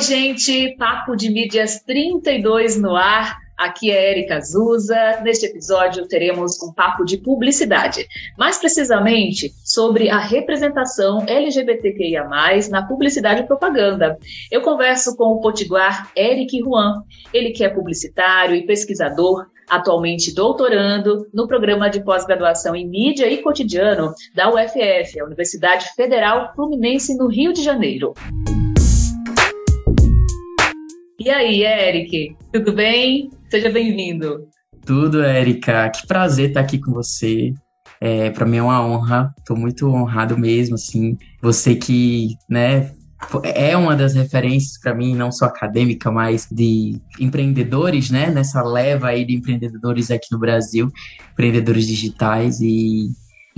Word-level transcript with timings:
Oi, 0.00 0.06
gente! 0.06 0.76
Papo 0.78 1.14
de 1.14 1.28
Mídias 1.28 1.80
32 1.80 2.80
no 2.80 2.96
ar. 2.96 3.36
Aqui 3.54 3.90
é 3.90 4.12
Erika 4.12 4.38
Azusa. 4.38 5.20
Neste 5.22 5.44
episódio 5.44 6.08
teremos 6.08 6.58
um 6.62 6.72
papo 6.72 7.04
de 7.04 7.18
publicidade, 7.18 8.08
mais 8.38 8.56
precisamente 8.56 9.52
sobre 9.62 10.08
a 10.08 10.18
representação 10.18 11.22
LGBTQIA+, 11.28 12.26
na 12.70 12.82
publicidade 12.82 13.42
e 13.42 13.46
propaganda. 13.46 14.18
Eu 14.50 14.62
converso 14.62 15.14
com 15.18 15.34
o 15.34 15.40
potiguar 15.42 16.10
Eric 16.16 16.58
Juan, 16.60 17.02
ele 17.30 17.50
que 17.50 17.62
é 17.62 17.68
publicitário 17.68 18.56
e 18.56 18.64
pesquisador, 18.64 19.48
atualmente 19.68 20.34
doutorando 20.34 21.28
no 21.30 21.46
programa 21.46 21.90
de 21.90 22.02
pós-graduação 22.02 22.74
em 22.74 22.88
mídia 22.88 23.30
e 23.30 23.42
cotidiano 23.42 24.14
da 24.34 24.48
UFF, 24.48 25.20
a 25.20 25.26
Universidade 25.26 25.94
Federal 25.94 26.54
Fluminense 26.54 27.14
no 27.18 27.28
Rio 27.28 27.52
de 27.52 27.62
Janeiro. 27.62 28.14
E 31.22 31.28
aí, 31.28 31.64
Eric, 31.64 32.34
tudo 32.50 32.72
bem? 32.72 33.28
Seja 33.50 33.68
bem-vindo. 33.68 34.48
Tudo, 34.86 35.22
Érica. 35.22 35.90
Que 35.90 36.06
prazer 36.06 36.48
estar 36.48 36.60
aqui 36.60 36.78
com 36.78 36.94
você. 36.94 37.52
É, 38.00 38.30
para 38.30 38.46
mim 38.46 38.56
é 38.56 38.62
uma 38.62 38.82
honra. 38.82 39.34
Estou 39.36 39.54
muito 39.54 39.86
honrado 39.86 40.38
mesmo, 40.38 40.76
assim. 40.76 41.18
Você 41.42 41.74
que, 41.74 42.38
né, 42.48 42.92
é 43.54 43.76
uma 43.76 43.94
das 43.94 44.14
referências 44.14 44.78
para 44.80 44.94
mim, 44.94 45.14
não 45.14 45.30
só 45.30 45.44
acadêmica, 45.44 46.10
mas 46.10 46.48
de 46.50 46.98
empreendedores, 47.20 48.10
né? 48.10 48.30
Nessa 48.30 48.62
leva 48.62 49.08
aí 49.08 49.26
de 49.26 49.34
empreendedores 49.34 50.10
aqui 50.10 50.28
no 50.32 50.38
Brasil, 50.38 50.90
empreendedores 51.32 51.86
digitais 51.86 52.62
e 52.62 53.10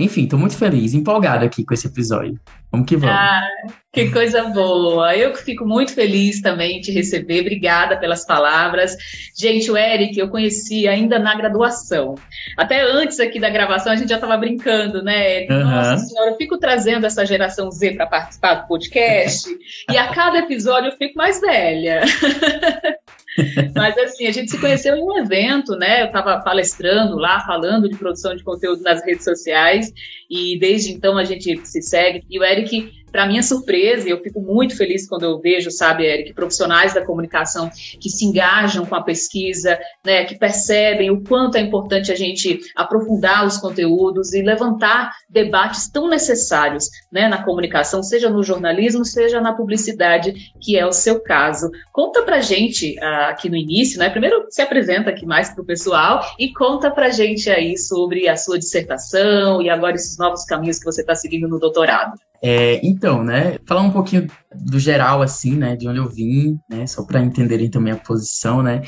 enfim, 0.03 0.23
estou 0.23 0.37
muito 0.37 0.57
feliz, 0.57 0.93
empolgado 0.93 1.45
aqui 1.45 1.63
com 1.63 1.73
esse 1.73 1.87
episódio. 1.87 2.39
Vamos 2.71 2.87
que 2.87 2.97
vamos. 2.97 3.15
Ah, 3.15 3.47
que 3.93 4.09
coisa 4.09 4.45
boa. 4.45 5.15
Eu 5.15 5.31
que 5.31 5.43
fico 5.43 5.63
muito 5.63 5.93
feliz 5.93 6.41
também 6.41 6.81
de 6.81 6.91
receber. 6.91 7.41
Obrigada 7.41 7.97
pelas 7.97 8.25
palavras. 8.25 8.97
Gente, 9.37 9.69
o 9.69 9.77
Eric 9.77 10.17
eu 10.17 10.27
conheci 10.27 10.87
ainda 10.87 11.19
na 11.19 11.35
graduação. 11.35 12.15
Até 12.57 12.81
antes 12.81 13.19
aqui 13.19 13.39
da 13.39 13.49
gravação 13.49 13.93
a 13.93 13.95
gente 13.95 14.09
já 14.09 14.15
estava 14.15 14.35
brincando, 14.37 15.03
né, 15.03 15.37
Eric? 15.37 15.53
Uhum. 15.53 15.63
Nossa 15.63 15.97
senhora, 15.97 16.31
eu 16.31 16.37
fico 16.37 16.57
trazendo 16.57 17.05
essa 17.05 17.25
geração 17.25 17.69
Z 17.69 17.91
para 17.91 18.07
participar 18.07 18.55
do 18.55 18.67
podcast 18.67 19.47
e 19.91 19.95
a 19.95 20.07
cada 20.07 20.39
episódio 20.39 20.89
eu 20.89 20.97
fico 20.97 21.15
mais 21.15 21.39
velha. 21.39 22.01
Mas 23.75 23.97
assim, 23.97 24.27
a 24.27 24.31
gente 24.31 24.51
se 24.51 24.59
conheceu 24.59 24.95
em 24.95 25.03
um 25.03 25.17
evento, 25.17 25.75
né? 25.75 26.01
Eu 26.01 26.07
estava 26.07 26.39
palestrando 26.41 27.15
lá, 27.15 27.39
falando 27.41 27.89
de 27.89 27.97
produção 27.97 28.35
de 28.35 28.43
conteúdo 28.43 28.81
nas 28.81 29.03
redes 29.03 29.23
sociais, 29.23 29.91
e 30.29 30.57
desde 30.59 30.91
então 30.91 31.17
a 31.17 31.23
gente 31.23 31.65
se 31.65 31.81
segue. 31.81 32.23
E 32.29 32.39
o 32.39 32.43
Eric 32.43 33.02
para 33.13 33.27
minha 33.27 33.43
surpresa, 33.43 34.09
eu 34.09 34.19
fico 34.23 34.41
muito 34.41 34.75
feliz 34.75 35.07
quando 35.07 35.21
eu 35.21 35.39
vejo, 35.39 35.69
sabe, 35.69 36.03
Eric, 36.03 36.33
profissionais 36.33 36.95
da 36.95 37.05
comunicação 37.05 37.69
que 38.01 38.09
se 38.09 38.25
engajam 38.25 38.87
com 38.87 38.95
a 38.95 39.03
pesquisa, 39.03 39.79
né, 40.03 40.25
que 40.25 40.35
percebem 40.35 41.11
o 41.11 41.23
quanto 41.23 41.55
é 41.55 41.61
importante 41.61 42.11
a 42.11 42.15
gente 42.15 42.59
aprofundar 42.75 43.45
os 43.45 43.57
conteúdos 43.57 44.33
e 44.33 44.41
levantar 44.41 45.11
debates 45.29 45.87
tão 45.91 46.09
necessários 46.09 46.89
né, 47.11 47.27
na 47.27 47.43
comunicação, 47.43 48.01
seja 48.01 48.31
no 48.31 48.41
jornalismo, 48.41 49.05
seja 49.05 49.39
na 49.39 49.53
publicidade, 49.53 50.33
que 50.59 50.75
é 50.75 50.83
o 50.83 50.91
seu 50.91 51.21
caso. 51.21 51.69
Conta 51.91 52.23
pra 52.23 52.41
gente 52.41 52.97
uh, 52.97 53.29
aqui 53.29 53.47
no 53.47 53.55
início, 53.55 53.99
né? 53.99 54.09
Primeiro 54.09 54.47
se 54.49 54.61
apresenta 54.63 55.11
aqui 55.11 55.23
mais 55.23 55.51
para 55.51 55.61
o 55.61 55.65
pessoal 55.65 56.25
e 56.39 56.51
conta 56.51 56.89
pra 56.89 57.11
gente 57.11 57.47
aí 57.47 57.77
sobre 57.77 58.27
a 58.27 58.35
sua 58.35 58.57
dissertação 58.57 59.61
e 59.61 59.69
agora 59.69 59.95
esses 59.95 60.17
novos 60.17 60.43
caminhos 60.45 60.79
que 60.79 60.85
você 60.85 61.01
está 61.01 61.13
seguindo 61.13 61.47
no 61.47 61.59
doutorado. 61.59 62.17
É, 62.45 62.85
então, 62.85 63.23
né, 63.23 63.57
falar 63.65 63.83
um 63.83 63.89
pouquinho 63.89 64.27
do 64.53 64.77
geral, 64.77 65.21
assim, 65.21 65.55
né, 65.55 65.77
de 65.77 65.87
onde 65.87 65.99
eu 65.99 66.09
vim, 66.09 66.59
né, 66.69 66.85
só 66.85 67.01
para 67.05 67.23
entenderem 67.23 67.69
também 67.69 67.93
a 67.93 67.97
posição, 67.97 68.61
né, 68.61 68.81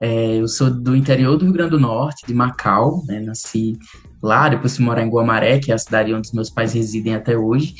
é, 0.00 0.36
eu 0.36 0.46
sou 0.46 0.70
do 0.70 0.94
interior 0.94 1.36
do 1.36 1.44
Rio 1.44 1.52
Grande 1.52 1.72
do 1.72 1.80
Norte, 1.80 2.24
de 2.24 2.32
Macau, 2.32 3.02
né, 3.08 3.18
nasci 3.18 3.76
lá, 4.22 4.48
depois 4.48 4.76
fui 4.76 4.84
morar 4.84 5.02
em 5.02 5.10
Guamaré, 5.10 5.58
que 5.58 5.72
é 5.72 5.74
a 5.74 5.78
cidade 5.78 6.14
onde 6.14 6.32
meus 6.32 6.50
pais 6.50 6.72
residem 6.72 7.16
até 7.16 7.36
hoje, 7.36 7.74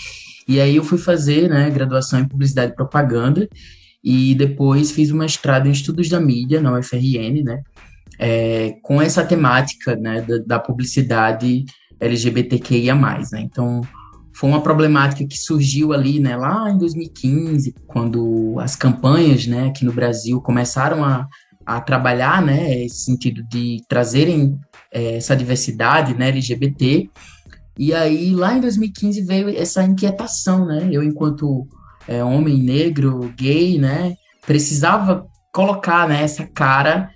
e 0.48 0.60
aí 0.60 0.74
eu 0.74 0.82
fui 0.82 0.98
fazer, 0.98 1.48
né, 1.48 1.70
graduação 1.70 2.18
em 2.18 2.26
Publicidade 2.26 2.72
e 2.72 2.74
Propaganda, 2.74 3.48
e 4.02 4.34
depois 4.34 4.90
fiz 4.90 5.12
um 5.12 5.18
mestrado 5.18 5.68
em 5.68 5.70
Estudos 5.70 6.08
da 6.08 6.18
Mídia, 6.18 6.60
na 6.60 6.76
UFRN, 6.76 7.44
né, 7.44 7.62
é, 8.18 8.74
com 8.82 9.00
essa 9.00 9.24
temática, 9.24 9.94
né, 9.94 10.22
da, 10.22 10.38
da 10.38 10.58
publicidade 10.58 11.64
LGBTQIA+, 12.00 12.96
né, 12.96 13.42
então 13.42 13.80
foi 14.40 14.48
uma 14.48 14.62
problemática 14.62 15.22
que 15.26 15.36
surgiu 15.36 15.92
ali, 15.92 16.18
né, 16.18 16.34
lá 16.34 16.70
em 16.70 16.78
2015, 16.78 17.74
quando 17.86 18.58
as 18.58 18.74
campanhas, 18.74 19.46
né, 19.46 19.68
aqui 19.68 19.84
no 19.84 19.92
Brasil 19.92 20.40
começaram 20.40 21.04
a, 21.04 21.28
a 21.66 21.78
trabalhar, 21.78 22.40
né, 22.40 22.82
esse 22.82 23.04
sentido 23.04 23.42
de 23.42 23.84
trazerem 23.86 24.58
é, 24.90 25.16
essa 25.18 25.36
diversidade, 25.36 26.14
né, 26.14 26.28
LGBT. 26.28 27.10
E 27.78 27.92
aí, 27.92 28.34
lá 28.34 28.56
em 28.56 28.62
2015 28.62 29.20
veio 29.26 29.50
essa 29.50 29.84
inquietação, 29.84 30.64
né, 30.64 30.88
eu 30.90 31.02
enquanto 31.02 31.68
é, 32.08 32.24
homem 32.24 32.62
negro, 32.62 33.30
gay, 33.36 33.78
né, 33.78 34.14
precisava 34.46 35.26
colocar, 35.52 36.08
né, 36.08 36.22
essa 36.22 36.46
cara 36.46 37.10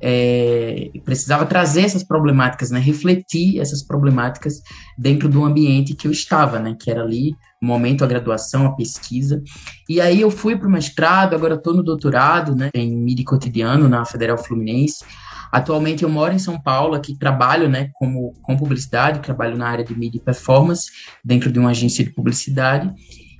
é, 0.00 0.90
precisava 1.04 1.44
trazer 1.44 1.82
essas 1.82 2.02
problemáticas, 2.02 2.70
né, 2.70 2.78
refletir 2.78 3.60
essas 3.60 3.82
problemáticas 3.82 4.62
dentro 4.96 5.28
do 5.28 5.44
ambiente 5.44 5.94
que 5.94 6.06
eu 6.06 6.12
estava, 6.12 6.58
né, 6.58 6.76
que 6.80 6.90
era 6.90 7.02
ali 7.02 7.34
o 7.62 7.66
momento, 7.66 8.02
a 8.02 8.06
graduação, 8.06 8.66
a 8.66 8.74
pesquisa. 8.74 9.42
E 9.88 10.00
aí 10.00 10.20
eu 10.20 10.30
fui 10.30 10.56
para 10.56 10.66
o 10.66 10.70
mestrado, 10.70 11.34
agora 11.34 11.54
estou 11.54 11.74
no 11.74 11.82
doutorado, 11.82 12.54
né, 12.54 12.70
em 12.74 12.96
mídia 12.96 13.24
cotidiano 13.24 13.88
na 13.88 14.04
Federal 14.04 14.38
Fluminense. 14.38 15.04
Atualmente 15.52 16.04
eu 16.04 16.08
moro 16.08 16.32
em 16.32 16.38
São 16.38 16.60
Paulo, 16.60 16.94
aqui 16.94 17.18
trabalho, 17.18 17.68
né, 17.68 17.90
como 17.94 18.32
com 18.40 18.56
publicidade, 18.56 19.20
trabalho 19.20 19.56
na 19.56 19.68
área 19.68 19.84
de 19.84 19.98
mídia 19.98 20.18
e 20.18 20.24
performance 20.24 20.90
dentro 21.24 21.52
de 21.52 21.58
uma 21.58 21.70
agência 21.70 22.04
de 22.04 22.10
publicidade. 22.10 22.90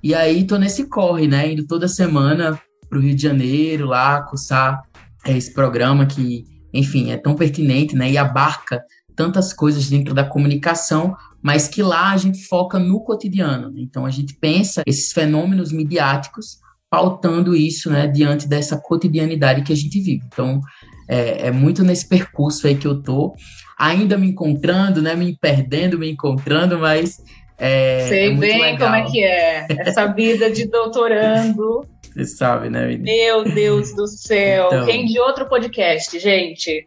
E 0.03 0.15
aí 0.15 0.43
estou 0.43 0.59
nesse 0.59 0.89
corre, 0.89 1.29
né, 1.29 1.53
indo 1.53 1.67
toda 1.67 1.87
semana 1.87 2.61
para 2.89 2.99
o 2.99 3.01
Rio 3.01 3.15
de 3.15 3.23
Janeiro 3.23 3.87
lá 3.87 4.23
cursar 4.23 4.83
é 5.27 5.37
esse 5.37 5.53
programa 5.53 6.07
que, 6.07 6.45
enfim, 6.73 7.11
é 7.11 7.17
tão 7.17 7.35
pertinente, 7.35 7.95
né, 7.95 8.11
e 8.11 8.19
abarca 8.19 8.83
tantas 9.15 9.53
coisas 9.53 9.89
dentro 9.89 10.15
da 10.15 10.25
comunicação, 10.25 11.15
mas 11.43 11.69
que 11.69 11.83
lá 11.83 12.13
a 12.13 12.17
gente 12.17 12.45
foca 12.47 12.79
no 12.79 13.01
cotidiano. 13.01 13.71
Né? 13.71 13.81
Então 13.81 14.07
a 14.07 14.11
gente 14.11 14.35
pensa 14.35 14.83
esses 14.87 15.13
fenômenos 15.13 15.73
midiáticos 15.73 16.59
pautando 16.89 17.55
isso, 17.55 17.91
né, 17.91 18.07
diante 18.07 18.49
dessa 18.49 18.77
cotidianidade 18.77 19.63
que 19.63 19.73
a 19.73 19.77
gente 19.77 20.01
vive. 20.01 20.23
Então 20.27 20.61
é, 21.09 21.49
é 21.49 21.51
muito 21.51 21.83
nesse 21.83 22.09
percurso 22.09 22.67
aí 22.67 22.75
que 22.75 22.87
eu 22.87 23.03
tô, 23.03 23.35
ainda 23.79 24.17
me 24.19 24.29
encontrando, 24.29 25.01
né, 25.01 25.15
me 25.15 25.37
perdendo, 25.39 25.99
me 25.99 26.11
encontrando, 26.11 26.79
mas 26.79 27.23
é, 27.59 28.07
Sei 28.09 28.33
é 28.33 28.35
bem 28.35 28.61
legal. 28.61 28.89
como 28.89 28.95
é 28.95 29.11
que 29.11 29.23
é 29.23 29.67
essa 29.81 30.07
vida 30.07 30.51
de 30.51 30.67
doutorando. 30.67 31.85
Você 32.13 32.25
sabe, 32.25 32.69
né, 32.71 32.87
menina? 32.87 33.05
Meu 33.05 33.45
Deus 33.45 33.95
do 33.95 34.07
céu. 34.07 34.67
Então, 34.67 34.87
Quem 34.87 35.07
de 35.07 35.19
outro 35.19 35.49
podcast, 35.49 36.19
gente? 36.19 36.87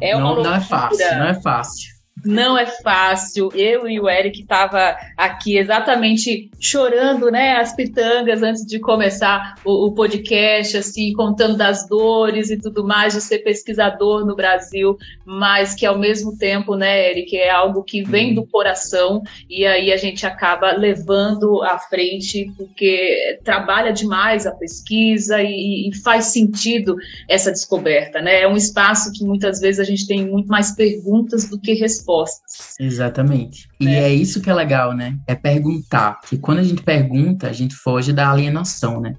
É, 0.00 0.10
é 0.10 0.18
não, 0.18 0.42
não 0.42 0.54
é 0.54 0.60
fácil, 0.60 1.18
não 1.18 1.26
é 1.26 1.40
fácil. 1.40 1.97
Não 2.24 2.58
é 2.58 2.66
fácil. 2.66 3.50
Eu 3.54 3.88
e 3.88 4.00
o 4.00 4.08
Eric 4.08 4.44
tava 4.44 4.96
aqui 5.16 5.56
exatamente 5.56 6.50
chorando, 6.60 7.30
né, 7.30 7.56
as 7.56 7.74
pitangas 7.74 8.42
antes 8.42 8.64
de 8.66 8.78
começar 8.78 9.54
o, 9.64 9.86
o, 9.86 9.92
podcast, 9.92 10.76
assim, 10.76 11.12
contando 11.12 11.56
das 11.56 11.86
dores 11.88 12.50
e 12.50 12.58
tudo 12.58 12.84
mais 12.84 13.14
de 13.14 13.20
ser 13.20 13.38
pesquisador 13.38 14.26
no 14.26 14.34
Brasil, 14.34 14.96
mas 15.24 15.74
que 15.74 15.86
ao 15.86 15.98
mesmo 15.98 16.36
tempo, 16.36 16.74
né, 16.74 17.10
Eric, 17.10 17.36
é 17.36 17.50
algo 17.50 17.82
que 17.82 18.02
vem 18.02 18.34
do 18.34 18.46
coração 18.46 19.22
e 19.48 19.64
aí 19.64 19.92
a 19.92 19.96
gente 19.96 20.26
acaba 20.26 20.72
levando 20.72 21.62
à 21.62 21.78
frente 21.78 22.50
porque 22.56 23.38
trabalha 23.44 23.92
demais 23.92 24.46
a 24.46 24.52
pesquisa 24.52 25.40
e, 25.42 25.88
e 25.88 25.96
faz 26.02 26.26
sentido 26.26 26.96
essa 27.28 27.50
descoberta, 27.50 28.20
né? 28.20 28.42
É 28.42 28.48
um 28.48 28.56
espaço 28.56 29.12
que 29.12 29.24
muitas 29.24 29.60
vezes 29.60 29.80
a 29.80 29.84
gente 29.84 30.06
tem 30.06 30.26
muito 30.26 30.48
mais 30.48 30.74
perguntas 30.74 31.48
do 31.48 31.58
que 31.58 31.74
respostas 31.74 32.07
respostas. 32.08 32.74
Exatamente. 32.80 33.68
E 33.78 33.88
é. 33.88 34.04
é 34.04 34.14
isso 34.14 34.40
que 34.40 34.50
é 34.50 34.54
legal, 34.54 34.94
né? 34.94 35.18
É 35.26 35.34
perguntar. 35.34 36.20
Que 36.20 36.38
quando 36.38 36.58
a 36.58 36.62
gente 36.62 36.82
pergunta, 36.82 37.48
a 37.48 37.52
gente 37.52 37.74
foge 37.74 38.12
da 38.12 38.30
alienação, 38.30 39.00
né? 39.00 39.14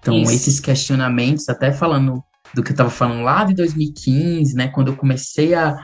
Então, 0.00 0.16
isso. 0.16 0.32
esses 0.32 0.60
questionamentos, 0.60 1.48
até 1.48 1.72
falando 1.72 2.22
do 2.54 2.62
que 2.62 2.70
eu 2.70 2.74
estava 2.74 2.90
falando 2.90 3.22
lá 3.22 3.44
de 3.44 3.54
2015, 3.54 4.54
né? 4.54 4.68
Quando 4.68 4.88
eu 4.88 4.96
comecei 4.96 5.54
a. 5.54 5.76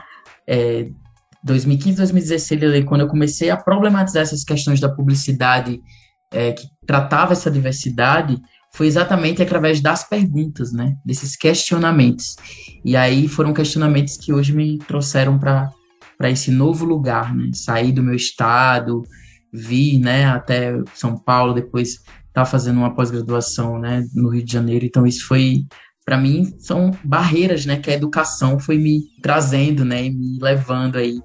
É, 0.47 0.89
2015, 1.43 1.97
2016, 1.97 2.85
quando 2.85 3.01
eu 3.01 3.07
comecei 3.07 3.49
a 3.49 3.57
problematizar 3.57 4.21
essas 4.21 4.43
questões 4.43 4.79
da 4.79 4.87
publicidade 4.87 5.81
é, 6.31 6.51
que 6.51 6.67
tratava 6.85 7.33
essa 7.33 7.49
diversidade, 7.49 8.39
foi 8.71 8.85
exatamente 8.85 9.41
através 9.41 9.81
das 9.81 10.07
perguntas, 10.07 10.71
né? 10.71 10.95
Desses 11.03 11.35
questionamentos. 11.35 12.35
E 12.85 12.95
aí 12.95 13.27
foram 13.27 13.53
questionamentos 13.53 14.17
que 14.17 14.31
hoje 14.31 14.53
me 14.53 14.77
trouxeram 14.77 15.39
para 15.39 15.71
para 16.21 16.29
esse 16.29 16.51
novo 16.51 16.85
lugar, 16.85 17.35
né? 17.35 17.49
Sair 17.51 17.91
do 17.91 18.03
meu 18.03 18.13
estado, 18.13 19.01
vir, 19.51 19.99
né, 19.99 20.25
até 20.25 20.71
São 20.93 21.17
Paulo, 21.17 21.51
depois 21.51 21.97
tá 22.31 22.45
fazendo 22.45 22.77
uma 22.77 22.93
pós-graduação, 22.93 23.79
né, 23.79 24.05
no 24.13 24.29
Rio 24.29 24.45
de 24.45 24.53
Janeiro. 24.53 24.85
Então 24.85 25.07
isso 25.07 25.27
foi 25.27 25.65
para 26.05 26.17
mim 26.17 26.53
são 26.59 26.91
barreiras, 27.03 27.65
né, 27.65 27.77
que 27.77 27.89
a 27.89 27.95
educação 27.95 28.59
foi 28.59 28.77
me 28.77 29.01
trazendo, 29.21 29.83
né, 29.83 30.05
e 30.05 30.11
me 30.11 30.37
levando 30.39 30.97
aí 30.97 31.19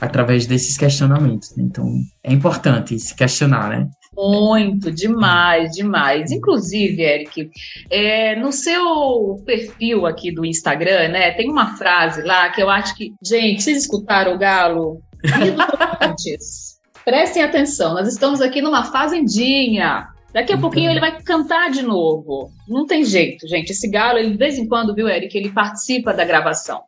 através 0.00 0.44
desses 0.44 0.76
questionamentos. 0.76 1.54
Né? 1.56 1.62
Então 1.62 1.86
é 2.24 2.32
importante 2.32 2.98
se 2.98 3.14
questionar, 3.14 3.68
né? 3.68 3.88
Muito, 4.14 4.90
demais, 4.90 5.70
demais. 5.70 6.30
Inclusive, 6.30 7.02
Eric, 7.02 7.50
é, 7.90 8.36
no 8.36 8.52
seu 8.52 9.42
perfil 9.44 10.06
aqui 10.06 10.30
do 10.30 10.44
Instagram, 10.44 11.08
né, 11.08 11.30
tem 11.32 11.50
uma 11.50 11.76
frase 11.76 12.22
lá 12.22 12.50
que 12.50 12.62
eu 12.62 12.68
acho 12.68 12.94
que. 12.94 13.14
Gente, 13.24 13.62
vocês 13.62 13.78
escutaram 13.78 14.34
o 14.34 14.38
Galo? 14.38 15.00
Prestem 17.04 17.42
atenção, 17.42 17.94
nós 17.94 18.06
estamos 18.06 18.40
aqui 18.40 18.60
numa 18.60 18.84
fazendinha. 18.84 20.08
Daqui 20.32 20.52
a 20.52 20.56
então... 20.56 20.60
pouquinho 20.60 20.90
ele 20.90 21.00
vai 21.00 21.20
cantar 21.20 21.70
de 21.70 21.82
novo. 21.82 22.50
Não 22.68 22.86
tem 22.86 23.04
jeito, 23.04 23.46
gente. 23.48 23.70
Esse 23.70 23.90
galo, 23.90 24.18
ele 24.18 24.30
de 24.30 24.38
vez 24.38 24.56
em 24.56 24.66
quando, 24.66 24.94
viu, 24.94 25.08
Eric, 25.08 25.36
ele 25.36 25.50
participa 25.50 26.14
da 26.14 26.24
gravação. 26.24 26.82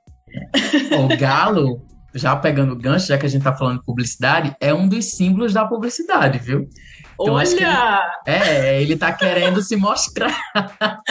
O 0.99 1.17
galo, 1.17 1.83
já 2.15 2.35
pegando 2.37 2.73
o 2.73 2.79
gancho, 2.79 3.09
já 3.09 3.19
que 3.19 3.27
a 3.27 3.29
gente 3.29 3.43
tá 3.43 3.53
falando 3.53 3.81
de 3.81 3.85
publicidade, 3.85 4.57
é 4.61 4.73
um 4.73 4.89
dos 4.89 5.11
símbolos 5.17 5.53
da 5.53 5.67
publicidade, 5.67 6.39
viu? 6.39 6.69
Então, 7.21 7.35
Olha! 7.35 7.43
Acho 7.43 7.57
que 7.57 8.31
é, 8.31 8.83
ele 8.83 8.97
tá 8.97 9.13
querendo 9.13 9.63
se 9.63 9.77
mostrar. 9.77 10.37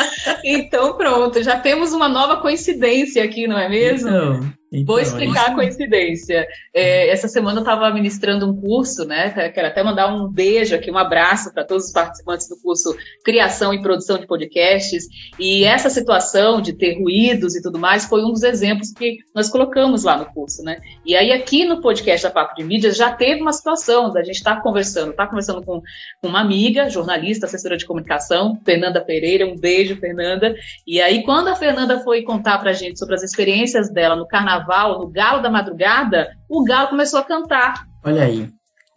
Então, 0.45 0.97
pronto, 0.97 1.41
já 1.41 1.57
temos 1.57 1.93
uma 1.93 2.09
nova 2.09 2.37
coincidência 2.37 3.23
aqui, 3.23 3.47
não 3.47 3.57
é 3.57 3.69
mesmo? 3.69 4.09
Então, 4.09 4.53
então, 4.73 4.95
Vou 4.95 4.99
explicar 4.99 5.51
a 5.51 5.53
coincidência. 5.55 6.47
É, 6.73 7.07
essa 7.09 7.27
semana 7.27 7.59
eu 7.59 7.61
estava 7.61 7.93
ministrando 7.93 8.49
um 8.49 8.59
curso, 8.59 9.05
né? 9.05 9.29
Quero 9.49 9.67
até 9.67 9.83
mandar 9.83 10.07
um 10.07 10.27
beijo 10.27 10.73
aqui, 10.73 10.89
um 10.89 10.97
abraço 10.97 11.53
para 11.53 11.63
todos 11.63 11.85
os 11.85 11.91
participantes 11.91 12.49
do 12.49 12.59
curso 12.59 12.95
Criação 13.23 13.71
e 13.71 13.81
Produção 13.81 14.17
de 14.17 14.25
Podcasts. 14.25 15.05
E 15.37 15.63
essa 15.63 15.91
situação 15.91 16.59
de 16.59 16.73
ter 16.73 16.99
ruídos 16.99 17.55
e 17.55 17.61
tudo 17.61 17.77
mais 17.77 18.05
foi 18.05 18.23
um 18.23 18.31
dos 18.31 18.41
exemplos 18.41 18.91
que 18.91 19.19
nós 19.35 19.47
colocamos 19.47 20.03
lá 20.03 20.17
no 20.17 20.25
curso, 20.25 20.63
né? 20.63 20.79
E 21.05 21.15
aí 21.15 21.31
aqui 21.31 21.65
no 21.65 21.79
podcast 21.79 22.25
da 22.25 22.31
Papo 22.31 22.55
de 22.55 22.63
Mídias 22.63 22.97
já 22.97 23.11
teve 23.11 23.41
uma 23.41 23.53
situação 23.53 24.11
da 24.11 24.23
gente 24.23 24.37
estar 24.37 24.55
tá 24.55 24.61
conversando, 24.61 25.11
estar 25.11 25.25
tá 25.25 25.29
conversando 25.29 25.63
com, 25.63 25.81
com 26.19 26.27
uma 26.27 26.41
amiga, 26.41 26.89
jornalista, 26.89 27.45
assessora 27.45 27.77
de 27.77 27.85
comunicação, 27.85 28.59
Fernanda 28.65 29.01
Pereira. 29.01 29.45
Um 29.45 29.55
beijo, 29.55 29.97
Fernanda. 29.97 30.55
E 30.87 30.99
aí 30.99 31.23
quando 31.23 31.49
a 31.49 31.55
Fernanda 31.55 31.99
foi 31.99 32.23
contar 32.23 32.57
para 32.57 32.71
a 32.71 32.73
gente 32.73 32.97
sobre 32.97 33.13
as 33.13 33.21
experiências 33.21 33.91
dela 33.91 34.15
no 34.15 34.27
Carnaval 34.27 34.62
carnaval, 34.63 34.99
no 34.99 35.07
Galo 35.07 35.41
da 35.41 35.49
Madrugada, 35.49 36.29
o 36.49 36.63
Galo 36.63 36.89
começou 36.89 37.19
a 37.19 37.23
cantar. 37.23 37.85
Olha 38.03 38.23
aí. 38.23 38.49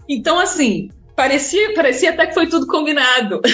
Então, 0.08 0.38
assim, 0.38 0.88
parecia, 1.14 1.74
parecia 1.74 2.10
até 2.10 2.26
que 2.26 2.34
foi 2.34 2.46
tudo 2.46 2.66
combinado. 2.66 3.40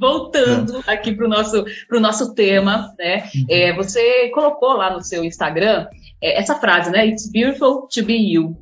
Voltando 0.00 0.82
aqui 0.86 1.12
para 1.12 1.26
o 1.26 1.28
nosso, 1.28 1.64
pro 1.88 2.00
nosso 2.00 2.32
tema, 2.34 2.94
né? 2.98 3.24
Uhum. 3.34 3.46
É, 3.50 3.74
você 3.74 4.28
colocou 4.28 4.74
lá 4.74 4.92
no 4.92 5.02
seu 5.02 5.24
Instagram 5.24 5.88
é, 6.22 6.38
essa 6.38 6.54
frase, 6.54 6.90
né? 6.90 7.06
It's 7.06 7.30
beautiful 7.30 7.88
to 7.88 8.04
be 8.04 8.32
you. 8.32 8.56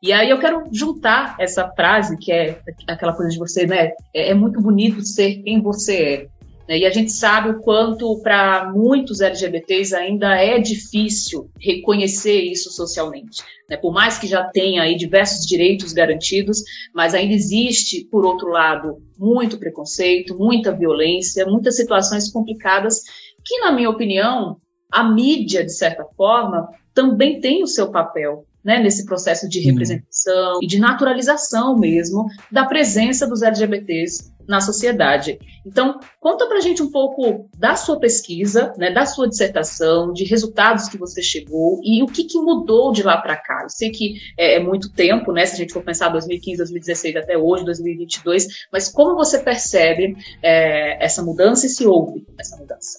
E 0.00 0.12
aí 0.12 0.30
eu 0.30 0.38
quero 0.38 0.62
juntar 0.72 1.34
essa 1.40 1.68
frase, 1.72 2.16
que 2.16 2.30
é 2.30 2.60
aquela 2.86 3.12
coisa 3.12 3.32
de 3.32 3.38
você, 3.38 3.66
né? 3.66 3.90
É, 4.14 4.30
é 4.30 4.34
muito 4.34 4.60
bonito 4.60 5.02
ser 5.02 5.42
quem 5.42 5.60
você 5.60 5.96
é. 5.96 6.26
Né? 6.68 6.80
E 6.80 6.86
a 6.86 6.90
gente 6.90 7.10
sabe 7.10 7.50
o 7.50 7.60
quanto 7.60 8.20
para 8.22 8.70
muitos 8.72 9.20
LGBTs 9.20 9.94
ainda 9.94 10.36
é 10.36 10.58
difícil 10.58 11.50
reconhecer 11.58 12.42
isso 12.42 12.70
socialmente. 12.70 13.42
Né? 13.68 13.76
Por 13.76 13.92
mais 13.92 14.18
que 14.18 14.26
já 14.26 14.44
tenha 14.44 14.82
aí 14.82 14.94
diversos 14.94 15.46
direitos 15.46 15.92
garantidos, 15.92 16.62
mas 16.94 17.14
ainda 17.14 17.32
existe, 17.32 18.04
por 18.10 18.26
outro 18.26 18.48
lado, 18.48 18.98
muito 19.18 19.58
preconceito, 19.58 20.36
muita 20.36 20.76
violência, 20.76 21.46
muitas 21.46 21.76
situações 21.76 22.30
complicadas 22.30 23.02
que, 23.44 23.60
na 23.60 23.72
minha 23.72 23.88
opinião, 23.88 24.58
a 24.92 25.02
mídia, 25.02 25.64
de 25.64 25.72
certa 25.72 26.04
forma, 26.16 26.68
também 26.92 27.40
tem 27.40 27.62
o 27.62 27.66
seu 27.66 27.90
papel 27.90 28.44
né, 28.68 28.78
nesse 28.78 29.06
processo 29.06 29.48
de 29.48 29.60
representação 29.60 30.56
hum. 30.56 30.60
e 30.60 30.66
de 30.66 30.78
naturalização 30.78 31.74
mesmo 31.74 32.26
da 32.52 32.66
presença 32.66 33.26
dos 33.26 33.40
LGBTs 33.40 34.30
na 34.46 34.60
sociedade. 34.60 35.38
Então, 35.66 35.98
conta 36.20 36.46
pra 36.46 36.60
gente 36.60 36.82
um 36.82 36.90
pouco 36.90 37.48
da 37.56 37.76
sua 37.76 37.98
pesquisa, 37.98 38.74
né, 38.76 38.90
da 38.90 39.06
sua 39.06 39.26
dissertação, 39.26 40.12
de 40.12 40.24
resultados 40.24 40.86
que 40.86 40.98
você 40.98 41.22
chegou 41.22 41.80
e 41.82 42.02
o 42.02 42.06
que, 42.06 42.24
que 42.24 42.38
mudou 42.38 42.92
de 42.92 43.02
lá 43.02 43.16
para 43.16 43.36
cá. 43.36 43.60
Eu 43.62 43.70
sei 43.70 43.88
que 43.88 44.16
é, 44.36 44.56
é, 44.56 44.60
muito 44.60 44.92
tempo, 44.92 45.32
né, 45.32 45.46
se 45.46 45.54
a 45.54 45.56
gente 45.56 45.72
for 45.72 45.82
pensar 45.82 46.10
2015, 46.10 46.58
2016 46.58 47.16
até 47.16 47.38
hoje, 47.38 47.64
2022, 47.64 48.66
mas 48.70 48.90
como 48.90 49.16
você 49.16 49.38
percebe 49.38 50.14
é, 50.42 51.02
essa 51.02 51.22
mudança 51.22 51.64
e 51.64 51.70
se 51.70 51.86
houve 51.86 52.26
essa 52.38 52.54
mudança? 52.58 52.98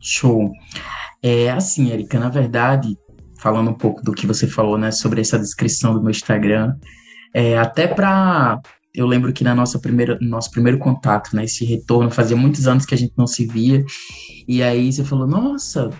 Show. 0.00 0.50
É 1.22 1.50
assim, 1.50 1.90
Erika, 1.90 2.18
na 2.18 2.30
verdade, 2.30 2.96
falando 3.44 3.68
um 3.68 3.74
pouco 3.74 4.02
do 4.02 4.14
que 4.14 4.26
você 4.26 4.46
falou, 4.46 4.78
né, 4.78 4.90
sobre 4.90 5.20
essa 5.20 5.38
descrição 5.38 5.92
do 5.92 6.00
meu 6.00 6.10
Instagram, 6.10 6.74
é, 7.34 7.58
até 7.58 7.86
para 7.86 8.58
eu 8.94 9.06
lembro 9.06 9.32
que 9.34 9.44
na 9.44 9.54
nossa 9.54 9.78
primeira, 9.78 10.16
no 10.18 10.30
nosso 10.30 10.50
primeiro 10.50 10.78
contato, 10.78 11.36
né, 11.36 11.44
esse 11.44 11.62
retorno, 11.64 12.10
fazia 12.10 12.36
muitos 12.36 12.66
anos 12.66 12.86
que 12.86 12.94
a 12.94 12.96
gente 12.96 13.12
não 13.18 13.26
se 13.26 13.44
via, 13.44 13.84
e 14.48 14.62
aí 14.62 14.90
você 14.90 15.04
falou, 15.04 15.26
nossa, 15.26 15.90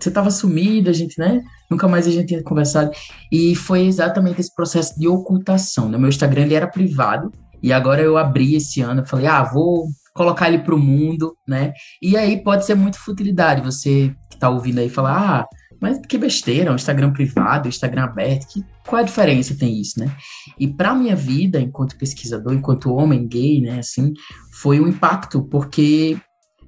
você 0.00 0.08
estava 0.08 0.28
sumida, 0.30 0.90
a 0.90 0.92
gente, 0.92 1.16
né, 1.20 1.40
nunca 1.70 1.86
mais 1.86 2.08
a 2.08 2.10
gente 2.10 2.26
tinha 2.28 2.42
conversado, 2.42 2.90
e 3.30 3.54
foi 3.54 3.86
exatamente 3.86 4.40
esse 4.40 4.52
processo 4.52 4.98
de 4.98 5.06
ocultação, 5.06 5.88
né, 5.88 5.96
meu 5.98 6.08
Instagram, 6.08 6.42
ele 6.42 6.54
era 6.54 6.66
privado, 6.66 7.30
e 7.62 7.72
agora 7.72 8.02
eu 8.02 8.16
abri 8.16 8.56
esse 8.56 8.80
ano, 8.80 9.02
eu 9.02 9.06
falei, 9.06 9.26
ah, 9.26 9.44
vou 9.44 9.86
colocar 10.14 10.48
ele 10.48 10.58
para 10.58 10.74
o 10.74 10.78
mundo, 10.78 11.36
né, 11.46 11.72
e 12.02 12.16
aí 12.16 12.42
pode 12.42 12.66
ser 12.66 12.74
muito 12.74 12.98
futilidade, 12.98 13.62
você 13.62 14.12
que 14.28 14.34
está 14.34 14.50
ouvindo 14.50 14.80
aí 14.80 14.88
falar, 14.88 15.42
ah, 15.42 15.46
mas 15.80 16.00
que 16.06 16.18
besteira, 16.18 16.72
um 16.72 16.76
Instagram 16.76 17.12
privado, 17.12 17.68
Instagram 17.68 18.04
aberto, 18.04 18.48
que, 18.48 18.64
qual 18.86 19.00
a 19.00 19.04
diferença 19.04 19.56
tem 19.56 19.80
isso, 19.80 20.00
né? 20.00 20.10
E 20.58 20.66
para 20.66 20.94
minha 20.94 21.14
vida, 21.14 21.60
enquanto 21.60 21.96
pesquisador, 21.96 22.52
enquanto 22.52 22.94
homem 22.94 23.26
gay, 23.26 23.60
né, 23.60 23.78
assim, 23.78 24.12
foi 24.52 24.80
um 24.80 24.88
impacto, 24.88 25.42
porque 25.42 26.18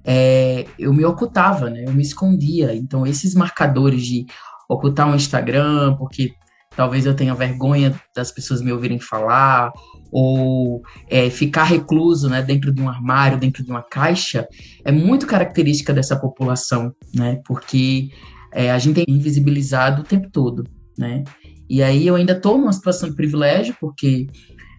é, 0.04 0.64
eu 0.78 0.92
me 0.92 1.04
ocultava, 1.04 1.68
né? 1.68 1.84
Eu 1.86 1.92
me 1.92 2.02
escondia. 2.02 2.74
Então, 2.74 3.06
esses 3.06 3.34
marcadores 3.34 4.04
de 4.04 4.26
ocultar 4.68 5.08
um 5.08 5.16
Instagram, 5.16 5.96
porque 5.96 6.32
talvez 6.76 7.04
eu 7.04 7.14
tenha 7.14 7.34
vergonha 7.34 8.00
das 8.14 8.30
pessoas 8.30 8.62
me 8.62 8.72
ouvirem 8.72 9.00
falar, 9.00 9.72
ou 10.10 10.82
é, 11.08 11.28
ficar 11.30 11.64
recluso 11.64 12.28
né, 12.28 12.42
dentro 12.42 12.72
de 12.72 12.80
um 12.80 12.88
armário, 12.88 13.38
dentro 13.38 13.64
de 13.64 13.70
uma 13.70 13.82
caixa, 13.82 14.46
é 14.84 14.92
muito 14.92 15.26
característica 15.26 15.92
dessa 15.92 16.18
população, 16.18 16.92
né? 17.14 17.40
Porque 17.44 18.08
é, 18.52 18.70
a 18.70 18.78
gente 18.78 19.00
é 19.00 19.04
invisibilizado 19.08 20.02
o 20.02 20.04
tempo 20.04 20.28
todo, 20.30 20.64
né? 20.98 21.24
E 21.68 21.82
aí 21.82 22.06
eu 22.06 22.16
ainda 22.16 22.32
estou 22.32 22.58
numa 22.58 22.72
situação 22.72 23.08
de 23.08 23.14
privilégio, 23.14 23.76
porque 23.80 24.26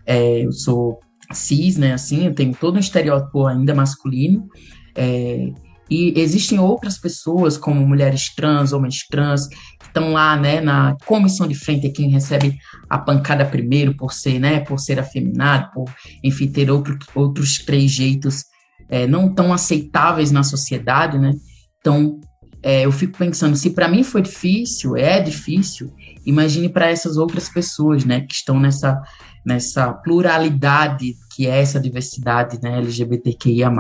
é, 0.06 0.46
eu 0.46 0.52
sou 0.52 1.00
cis, 1.32 1.78
né? 1.78 1.94
Assim, 1.94 2.26
eu 2.26 2.36
tenho 2.36 2.54
todo 2.54 2.76
um 2.76 2.80
estereótipo 2.80 3.46
ainda 3.48 3.74
masculino. 3.74 4.48
É, 4.96 5.52
e 5.90 6.18
existem 6.18 6.58
outras 6.58 6.98
pessoas, 6.98 7.58
como 7.58 7.86
mulheres 7.86 8.34
trans, 8.34 8.72
homens 8.72 9.06
trans, 9.10 9.48
que 9.48 9.86
estão 9.86 10.14
lá, 10.14 10.38
né, 10.38 10.62
na 10.62 10.96
comissão 11.06 11.46
de 11.46 11.54
frente, 11.54 11.86
é 11.86 11.90
quem 11.90 12.10
recebe 12.10 12.58
a 12.90 12.98
pancada 12.98 13.46
primeiro 13.46 13.94
por 13.98 14.14
ser, 14.14 14.40
né, 14.40 14.62
por 14.62 14.80
ser 14.80 15.00
afeminado, 15.02 15.70
por, 15.74 15.94
enfim, 16.24 16.48
ter 16.48 16.72
outro, 16.72 16.98
outros 17.14 17.58
três 17.58 17.92
jeitos 17.92 18.46
é, 18.88 19.06
não 19.06 19.34
tão 19.34 19.52
aceitáveis 19.52 20.32
na 20.32 20.44
sociedade, 20.44 21.20
né? 21.20 21.32
Então, 21.80 22.22
é, 22.64 22.86
eu 22.86 22.92
fico 22.92 23.18
pensando, 23.18 23.56
se 23.56 23.72
para 23.72 23.88
mim 23.88 24.04
foi 24.04 24.22
difícil, 24.22 24.96
é 24.96 25.20
difícil, 25.20 25.92
imagine 26.26 26.70
para 26.70 26.90
essas 26.90 27.18
outras 27.18 27.50
pessoas, 27.50 28.06
né, 28.06 28.22
que 28.22 28.34
estão 28.34 28.60
nessa, 28.60 29.02
nessa 29.46 29.92
pluralidade 29.92 31.16
que 31.36 31.48
é 31.48 31.60
essa 31.60 31.80
diversidade, 31.80 32.60
né, 32.62 32.78
LGBTQIA+. 32.78 33.72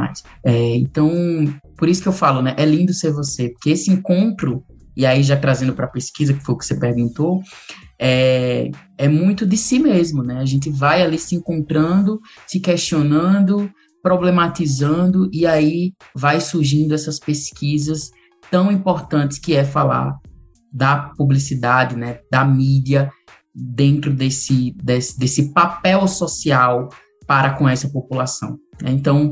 É, 0.44 0.76
então, 0.76 1.12
por 1.78 1.88
isso 1.88 2.02
que 2.02 2.08
eu 2.08 2.14
falo, 2.14 2.42
né, 2.42 2.56
é 2.58 2.66
lindo 2.66 2.94
ser 2.94 3.12
você, 3.12 3.50
porque 3.50 3.70
esse 3.70 3.92
encontro, 3.92 4.64
e 4.98 5.06
aí 5.06 5.22
já 5.22 5.38
trazendo 5.38 5.74
para 5.74 5.86
a 5.86 5.92
pesquisa, 5.92 6.34
que 6.34 6.44
foi 6.44 6.56
o 6.56 6.58
que 6.58 6.66
você 6.66 6.80
perguntou, 6.80 7.42
é, 8.00 8.72
é 8.98 9.08
muito 9.08 9.46
de 9.46 9.58
si 9.58 9.78
mesmo, 9.78 10.24
né, 10.24 10.40
a 10.40 10.46
gente 10.46 10.72
vai 10.72 11.04
ali 11.04 11.20
se 11.20 11.36
encontrando, 11.36 12.20
se 12.48 12.60
questionando, 12.60 13.70
problematizando, 14.02 15.30
e 15.32 15.46
aí 15.46 15.94
vai 16.16 16.42
surgindo 16.42 16.96
essas 16.96 17.20
pesquisas 17.20 18.10
tão 18.52 18.72
importantes 18.72 19.40
que 19.40 19.56
é 19.56 19.64
falar 19.64 20.20
da 20.72 21.14
publicidade, 21.18 21.96
né, 21.96 22.20
da 22.30 22.46
mídia 22.46 23.10
dentro 23.54 24.14
desse, 24.14 24.76
desse, 24.82 25.18
desse 25.18 25.54
papel 25.54 26.08
social 26.08 26.90
para 27.26 27.52
com 27.52 27.68
essa 27.68 27.90
população. 27.90 28.58
Então, 28.86 29.32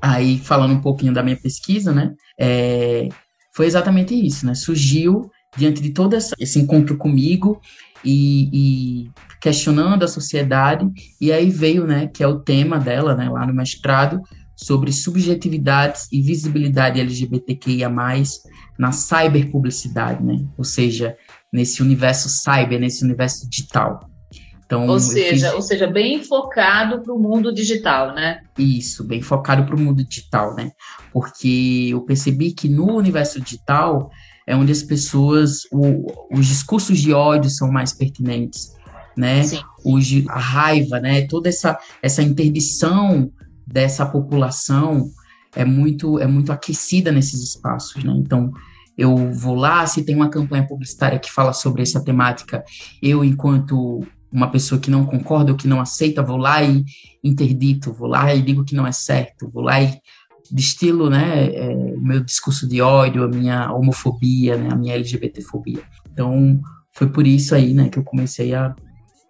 aí 0.00 0.38
falando 0.38 0.74
um 0.74 0.80
pouquinho 0.80 1.12
da 1.12 1.22
minha 1.22 1.36
pesquisa, 1.36 1.92
né, 1.92 2.14
é, 2.40 3.08
foi 3.54 3.66
exatamente 3.66 4.14
isso, 4.14 4.46
né, 4.46 4.54
surgiu 4.54 5.30
diante 5.56 5.80
de 5.80 5.90
todo 5.90 6.16
esse 6.16 6.58
encontro 6.58 6.96
comigo 6.96 7.60
e, 8.04 9.04
e 9.04 9.10
questionando 9.40 10.02
a 10.02 10.08
sociedade, 10.08 10.86
e 11.20 11.30
aí 11.32 11.48
veio, 11.48 11.86
né, 11.86 12.08
que 12.08 12.22
é 12.22 12.26
o 12.26 12.40
tema 12.40 12.78
dela, 12.78 13.14
né, 13.14 13.28
lá 13.28 13.46
no 13.46 13.54
mestrado, 13.54 14.20
sobre 14.56 14.92
subjetividades 14.92 16.08
e 16.12 16.22
visibilidade 16.22 17.00
LGBTQIA+, 17.00 17.90
na 18.78 18.92
cyberpublicidade, 18.92 20.22
né, 20.22 20.44
ou 20.56 20.64
seja, 20.64 21.16
nesse 21.52 21.82
universo 21.82 22.28
cyber, 22.28 22.80
nesse 22.80 23.04
universo 23.04 23.48
digital. 23.48 24.00
Então, 24.66 24.86
ou 24.88 24.98
seja, 24.98 25.48
fiz... 25.48 25.54
ou 25.54 25.62
seja, 25.62 25.86
bem 25.86 26.22
focado 26.22 27.02
para 27.02 27.12
o 27.12 27.18
mundo 27.18 27.52
digital, 27.52 28.14
né? 28.14 28.40
Isso, 28.58 29.04
bem 29.04 29.20
focado 29.20 29.64
para 29.64 29.76
o 29.76 29.80
mundo 29.80 30.02
digital, 30.02 30.54
né? 30.54 30.72
Porque 31.12 31.88
eu 31.90 32.00
percebi 32.00 32.52
que 32.52 32.68
no 32.68 32.96
universo 32.96 33.40
digital 33.40 34.10
é 34.46 34.56
onde 34.56 34.72
as 34.72 34.82
pessoas, 34.82 35.60
o, 35.70 36.06
os 36.30 36.46
discursos 36.46 36.98
de 36.98 37.12
ódio 37.12 37.50
são 37.50 37.70
mais 37.70 37.92
pertinentes, 37.92 38.74
né? 39.16 39.42
Sim. 39.44 39.60
a 40.28 40.38
raiva, 40.38 40.98
né? 40.98 41.26
Toda 41.26 41.48
essa, 41.48 41.78
essa 42.02 42.22
interdição 42.22 43.30
dessa 43.74 44.06
população 44.06 45.10
é 45.54 45.64
muito, 45.64 46.20
é 46.20 46.26
muito 46.28 46.52
aquecida 46.52 47.10
nesses 47.10 47.42
espaços, 47.42 48.04
né? 48.04 48.14
Então, 48.16 48.52
eu 48.96 49.32
vou 49.32 49.56
lá, 49.56 49.84
se 49.84 50.04
tem 50.04 50.14
uma 50.14 50.30
campanha 50.30 50.64
publicitária 50.64 51.18
que 51.18 51.30
fala 51.30 51.52
sobre 51.52 51.82
essa 51.82 52.02
temática, 52.02 52.64
eu, 53.02 53.24
enquanto 53.24 54.06
uma 54.30 54.48
pessoa 54.48 54.80
que 54.80 54.90
não 54.90 55.04
concorda 55.04 55.50
ou 55.50 55.58
que 55.58 55.66
não 55.66 55.80
aceita, 55.80 56.22
vou 56.22 56.36
lá 56.36 56.62
e 56.62 56.84
interdito, 57.22 57.92
vou 57.92 58.06
lá 58.06 58.32
e 58.32 58.40
digo 58.40 58.64
que 58.64 58.76
não 58.76 58.86
é 58.86 58.92
certo, 58.92 59.50
vou 59.52 59.62
lá 59.62 59.82
e 59.82 59.98
destilo 60.50 61.10
né, 61.10 61.46
é, 61.52 61.74
o 61.96 62.00
meu 62.00 62.20
discurso 62.20 62.68
de 62.68 62.80
ódio, 62.80 63.24
a 63.24 63.28
minha 63.28 63.72
homofobia, 63.72 64.56
né, 64.56 64.68
a 64.70 64.76
minha 64.76 64.94
LGBTfobia. 64.94 65.82
Então, 66.12 66.60
foi 66.92 67.08
por 67.08 67.26
isso 67.26 67.54
aí 67.56 67.74
né, 67.74 67.88
que 67.88 67.98
eu 67.98 68.04
comecei 68.04 68.54
a. 68.54 68.74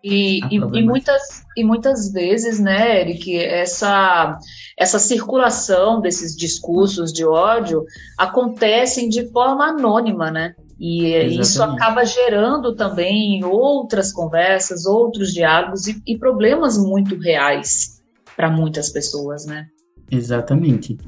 E, 0.06 0.40
e, 0.50 0.56
e, 0.56 0.82
muitas, 0.82 1.23
e 1.56 1.64
muitas 1.64 2.12
vezes, 2.12 2.61
né, 2.61 3.00
Eric, 3.00 3.34
essa, 3.38 4.38
essa 4.78 4.99
circulação 4.99 6.02
desses 6.02 6.37
discursos 6.37 7.11
de 7.11 7.25
ódio 7.25 7.87
acontecem 8.18 9.08
de 9.08 9.26
forma 9.30 9.64
anônima, 9.68 10.30
né? 10.30 10.54
E 10.78 11.06
Exatamente. 11.06 11.40
isso 11.40 11.62
acaba 11.62 12.04
gerando 12.04 12.76
também 12.76 13.42
outras 13.46 14.12
conversas, 14.12 14.84
outros 14.84 15.32
diálogos 15.32 15.87
e, 15.87 16.02
e 16.06 16.18
problemas 16.18 16.76
muito 16.76 17.16
reais 17.18 18.02
para 18.37 18.50
muitas 18.50 18.90
pessoas, 18.90 19.46
né? 19.46 19.68
Exatamente. 20.11 20.99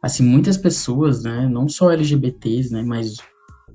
Assim, 0.00 0.22
muitas 0.22 0.56
pessoas, 0.56 1.24
né, 1.24 1.48
não 1.50 1.68
só 1.68 1.90
LGBTs, 1.90 2.72
né, 2.72 2.84
mas 2.84 3.16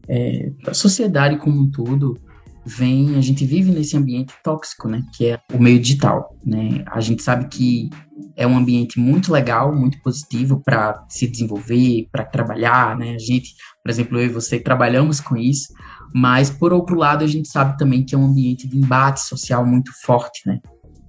é, 0.08 0.52
a 0.68 0.74
sociedade 0.74 1.38
como 1.38 1.60
um 1.60 1.70
todo, 1.70 2.18
vem, 2.66 3.16
a 3.16 3.22
gente 3.22 3.46
vive 3.46 3.72
nesse 3.72 3.98
ambiente 3.98 4.34
tóxico, 4.44 4.88
né, 4.88 5.04
que 5.14 5.28
é 5.28 5.40
o 5.54 5.62
meio 5.62 5.80
digital, 5.80 6.36
né? 6.46 6.84
A 6.88 7.00
gente 7.00 7.24
sabe 7.24 7.48
que 7.48 7.90
é 8.36 8.46
um 8.46 8.58
ambiente 8.58 9.00
muito 9.00 9.32
legal, 9.32 9.76
muito 9.76 10.00
positivo 10.02 10.62
para 10.64 11.04
se 11.10 11.28
desenvolver, 11.28 12.08
para 12.12 12.24
trabalhar, 12.24 12.98
né? 12.98 13.16
A 13.16 13.20
gente, 13.20 13.56
por 13.84 13.90
exemplo, 13.90 14.20
eu 14.20 14.26
e 14.26 14.30
você 14.30 14.60
trabalhamos 14.60 15.20
com 15.20 15.36
isso, 15.36 15.74
mas 16.14 16.50
por 16.50 16.72
outro 16.72 16.96
lado 16.96 17.24
a 17.24 17.28
gente 17.28 17.48
sabe 17.48 17.78
também 17.78 18.04
que 18.04 18.14
é 18.14 18.18
um 18.18 18.26
ambiente 18.26 18.68
de 18.68 18.78
embate 18.78 19.22
social 19.22 19.66
muito 19.66 19.92
forte, 20.04 20.42
né? 20.46 20.60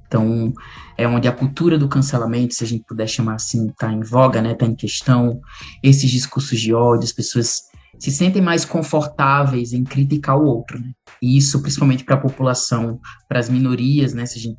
Então, 0.07 0.53
é 0.99 1.09
onde 1.09 1.27
a 1.27 1.33
cultura 1.33 1.79
do 1.79 1.89
cancelamento, 1.89 2.55
se 2.55 2.63
a 2.63 2.67
gente 2.67 2.85
puder 2.87 3.07
chamar 3.07 3.37
assim, 3.37 3.69
está 3.69 3.91
em 3.91 4.01
voga, 4.01 4.43
né? 4.43 4.53
Está 4.53 4.67
em 4.67 4.75
questão. 4.75 5.41
Esses 5.83 6.11
discursos 6.11 6.61
de 6.61 6.75
ódio, 6.75 7.05
as 7.05 7.13
pessoas 7.13 7.63
se 8.03 8.11
sentem 8.11 8.43
mais 8.43 8.65
confortáveis 8.65 9.73
em 9.73 9.85
criticar 9.85 10.37
o 10.37 10.45
outro, 10.45 10.77
né? 10.77 10.91
E 11.23 11.37
isso 11.37 11.63
principalmente 11.63 12.03
para 12.03 12.17
a 12.17 12.21
população, 12.21 13.01
para 13.29 13.39
as 13.39 13.49
minorias, 13.49 14.13
né? 14.13 14.27
Se 14.27 14.41
a 14.41 14.43
gente 14.43 14.59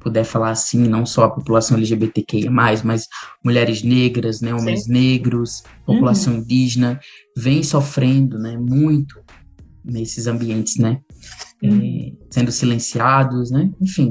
puder 0.00 0.24
falar 0.24 0.50
assim, 0.50 0.88
não 0.88 1.06
só 1.06 1.22
a 1.22 1.30
população 1.30 1.76
LGBTQIA+, 1.76 2.50
mas 2.50 3.06
mulheres 3.44 3.84
negras, 3.84 4.40
né? 4.40 4.52
Homens 4.52 4.84
Sim. 4.86 4.92
negros, 4.92 5.62
população 5.86 6.32
uhum. 6.32 6.38
indígena, 6.40 6.98
vem 7.36 7.62
sofrendo, 7.62 8.36
né? 8.40 8.56
Muito 8.58 9.20
nesses 9.84 10.26
ambientes, 10.26 10.76
né? 10.76 10.98
Uhum. 11.62 11.80
É, 11.80 12.24
sendo 12.28 12.50
silenciados, 12.50 13.52
né? 13.52 13.70
Enfim, 13.80 14.10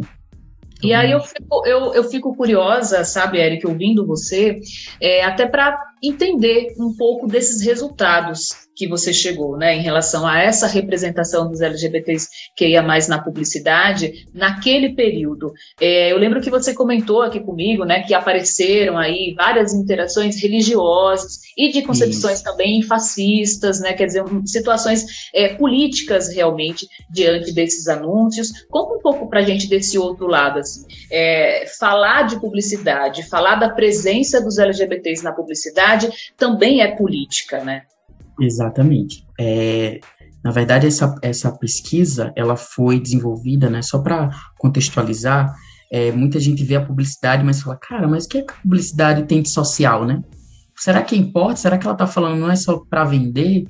e 0.81 0.93
aí 0.93 1.11
eu 1.11 1.19
fico, 1.19 1.67
eu, 1.67 1.93
eu 1.93 2.03
fico 2.05 2.33
curiosa, 2.35 3.03
sabe, 3.03 3.37
Eric, 3.37 3.67
ouvindo 3.67 4.07
você, 4.07 4.61
é, 5.01 5.25
até 5.25 5.45
para 5.45 5.77
entender 6.03 6.73
um 6.79 6.95
pouco 6.95 7.27
desses 7.27 7.61
resultados 7.61 8.69
que 8.79 8.87
você 8.87 9.11
chegou, 9.11 9.57
né, 9.57 9.75
em 9.75 9.81
relação 9.81 10.25
a 10.25 10.39
essa 10.39 10.65
representação 10.65 11.49
dos 11.49 11.59
LGBTs 11.59 12.29
que 12.55 12.65
ia 12.65 12.81
mais 12.81 13.09
na 13.09 13.21
publicidade 13.21 14.25
naquele 14.33 14.95
período. 14.95 15.51
É, 15.81 16.13
eu 16.13 16.17
lembro 16.17 16.39
que 16.39 16.49
você 16.49 16.73
comentou 16.73 17.21
aqui 17.21 17.41
comigo, 17.41 17.83
né, 17.83 18.03
que 18.03 18.13
apareceram 18.13 18.97
aí 18.97 19.33
várias 19.35 19.73
interações 19.73 20.41
religiosas 20.41 21.39
e 21.57 21.73
de 21.73 21.81
concepções 21.81 22.35
Isso. 22.35 22.43
também 22.45 22.81
fascistas, 22.81 23.81
né, 23.81 23.91
quer 23.91 24.05
dizer, 24.05 24.23
situações 24.45 25.05
é, 25.33 25.49
políticas 25.55 26.33
realmente 26.33 26.87
diante 27.11 27.53
desses 27.53 27.89
anúncios. 27.89 28.65
Conta 28.69 28.95
um 28.95 29.01
pouco 29.01 29.29
para 29.29 29.41
a 29.41 29.43
gente 29.43 29.67
desse 29.67 29.97
outro 29.97 30.25
lado, 30.25 30.59
assim. 30.59 30.85
É, 31.11 31.65
falar 31.77 32.27
de 32.27 32.39
publicidade, 32.39 33.27
falar 33.27 33.55
da 33.55 33.69
presença 33.69 34.41
dos 34.41 34.57
LGBTs 34.57 35.21
na 35.21 35.33
publicidade 35.33 35.88
também 36.37 36.81
é 36.81 36.95
política, 36.95 37.63
né? 37.63 37.83
Exatamente. 38.39 39.25
É, 39.39 39.99
na 40.43 40.51
verdade, 40.51 40.87
essa, 40.87 41.15
essa 41.21 41.51
pesquisa 41.51 42.31
ela 42.35 42.55
foi 42.55 42.99
desenvolvida, 42.99 43.69
né, 43.69 43.81
só 43.81 43.99
para 43.99 44.29
contextualizar, 44.57 45.53
é, 45.91 46.11
muita 46.11 46.39
gente 46.39 46.63
vê 46.63 46.75
a 46.75 46.85
publicidade, 46.85 47.43
mas 47.43 47.61
fala, 47.61 47.75
cara, 47.75 48.07
mas 48.07 48.25
o 48.25 48.29
que, 48.29 48.37
é 48.37 48.41
que 48.43 48.53
a 48.53 48.61
publicidade 48.61 49.23
tem 49.23 49.41
de 49.41 49.49
social, 49.49 50.05
né? 50.05 50.21
Será 50.75 51.01
que 51.01 51.15
importa? 51.15 51.57
Será 51.57 51.77
que 51.77 51.85
ela 51.85 51.95
está 51.95 52.07
falando 52.07 52.39
não 52.39 52.49
é 52.49 52.55
só 52.55 52.77
para 52.77 53.03
vender? 53.03 53.65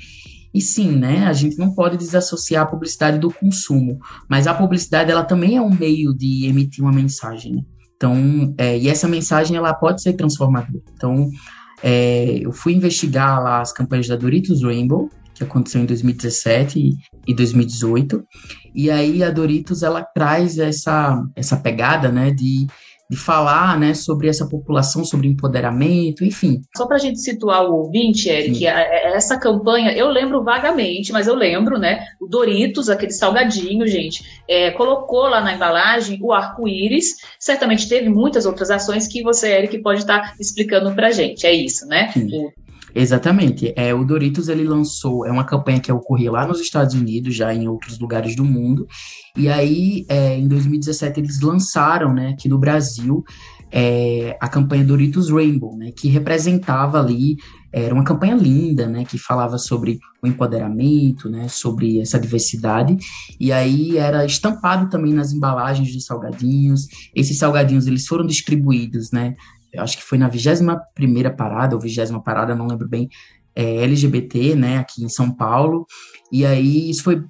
E 0.53 0.61
sim, 0.61 0.91
né? 0.91 1.25
A 1.27 1.33
gente 1.33 1.57
não 1.57 1.73
pode 1.73 1.97
desassociar 1.97 2.63
a 2.63 2.67
publicidade 2.67 3.19
do 3.19 3.31
consumo, 3.31 3.99
mas 4.27 4.47
a 4.47 4.53
publicidade 4.53 5.09
ela 5.09 5.23
também 5.23 5.55
é 5.55 5.61
um 5.61 5.73
meio 5.73 6.13
de 6.13 6.45
emitir 6.45 6.83
uma 6.83 6.91
mensagem. 6.91 7.55
Né? 7.55 7.61
Então, 7.95 8.53
é, 8.57 8.77
e 8.77 8.89
essa 8.89 9.07
mensagem 9.07 9.55
ela 9.55 9.73
pode 9.73 10.01
ser 10.01 10.13
transformadora. 10.13 10.83
Então, 10.93 11.29
é, 11.83 12.39
eu 12.41 12.51
fui 12.51 12.73
investigar 12.73 13.41
lá 13.41 13.61
as 13.61 13.71
campanhas 13.71 14.07
da 14.07 14.15
Doritos 14.15 14.63
Rainbow, 14.63 15.09
que 15.33 15.43
aconteceu 15.43 15.81
em 15.81 15.85
2017 15.85 16.97
e 17.27 17.33
2018. 17.33 18.23
E 18.75 18.91
aí 18.91 19.23
a 19.23 19.31
Doritos 19.31 19.83
ela 19.83 20.03
traz 20.03 20.57
essa 20.57 21.23
essa 21.35 21.57
pegada, 21.57 22.11
né, 22.11 22.31
de 22.31 22.67
de 23.09 23.17
falar 23.17 23.79
né, 23.79 23.95
sobre 23.95 24.27
essa 24.27 24.47
população, 24.47 25.03
sobre 25.03 25.27
empoderamento, 25.27 26.23
enfim. 26.23 26.61
Só 26.77 26.85
para 26.85 26.97
a 26.97 26.99
gente 26.99 27.19
situar 27.19 27.65
o 27.65 27.73
ouvinte, 27.73 28.29
Eric, 28.29 28.67
essa 28.67 29.39
campanha, 29.39 29.91
eu 29.93 30.09
lembro 30.09 30.43
vagamente, 30.43 31.11
mas 31.11 31.27
eu 31.27 31.33
lembro, 31.33 31.79
né? 31.79 32.05
O 32.21 32.27
Doritos, 32.27 32.87
aquele 32.87 33.11
salgadinho, 33.11 33.87
gente, 33.87 34.23
é, 34.47 34.69
colocou 34.71 35.27
lá 35.27 35.41
na 35.41 35.55
embalagem 35.55 36.19
o 36.21 36.31
arco-íris. 36.31 37.15
Certamente 37.39 37.89
teve 37.89 38.09
muitas 38.09 38.45
outras 38.45 38.69
ações 38.69 39.07
que 39.07 39.23
você, 39.23 39.57
Eric, 39.57 39.79
pode 39.81 40.01
estar 40.01 40.21
tá 40.21 40.33
explicando 40.39 40.93
para 40.93 41.07
a 41.07 41.11
gente. 41.11 41.47
É 41.47 41.51
isso, 41.51 41.87
né? 41.87 42.11
Sim. 42.11 42.51
Exatamente. 42.93 43.73
É, 43.75 43.93
o 43.93 44.03
Doritos 44.03 44.49
ele 44.49 44.63
lançou, 44.63 45.25
é 45.25 45.31
uma 45.31 45.43
campanha 45.43 45.79
que 45.79 45.91
ocorria 45.91 46.31
lá 46.31 46.47
nos 46.47 46.59
Estados 46.59 46.95
Unidos, 46.95 47.35
já 47.35 47.53
em 47.53 47.67
outros 47.67 47.99
lugares 47.99 48.35
do 48.35 48.43
mundo. 48.43 48.87
E 49.37 49.47
aí, 49.47 50.05
é, 50.09 50.37
em 50.37 50.47
2017, 50.47 51.19
eles 51.19 51.39
lançaram, 51.41 52.13
né, 52.13 52.29
aqui 52.29 52.49
no 52.49 52.57
Brasil, 52.57 53.23
é, 53.71 54.37
a 54.39 54.47
campanha 54.47 54.83
Doritos 54.83 55.29
Rainbow, 55.29 55.77
né, 55.77 55.91
que 55.91 56.09
representava 56.09 56.99
ali, 56.99 57.37
era 57.71 57.93
uma 57.93 58.03
campanha 58.03 58.35
linda, 58.35 58.87
né, 58.87 59.05
que 59.05 59.17
falava 59.17 59.59
sobre 59.59 59.99
o 60.23 60.27
empoderamento, 60.27 61.29
né, 61.29 61.47
sobre 61.47 61.99
essa 62.01 62.19
diversidade, 62.19 62.97
e 63.39 63.51
aí 63.51 63.97
era 63.97 64.25
estampado 64.25 64.89
também 64.89 65.13
nas 65.13 65.31
embalagens 65.31 65.93
dos 65.93 66.05
salgadinhos, 66.05 66.87
esses 67.15 67.37
salgadinhos, 67.37 67.85
eles 67.85 68.07
foram 68.07 68.25
distribuídos, 68.25 69.11
né, 69.11 69.35
eu 69.73 69.83
acho 69.83 69.97
que 69.97 70.03
foi 70.03 70.17
na 70.17 70.27
21 70.27 70.77
primeira 70.93 71.31
parada, 71.31 71.75
ou 71.75 71.81
20 71.81 72.21
parada, 72.23 72.55
não 72.55 72.67
lembro 72.67 72.87
bem, 72.87 73.09
é, 73.55 73.83
LGBT, 73.83 74.55
né, 74.55 74.77
aqui 74.77 75.03
em 75.03 75.09
São 75.09 75.31
Paulo, 75.31 75.85
e 76.31 76.45
aí 76.45 76.89
isso 76.89 77.03
foi 77.03 77.23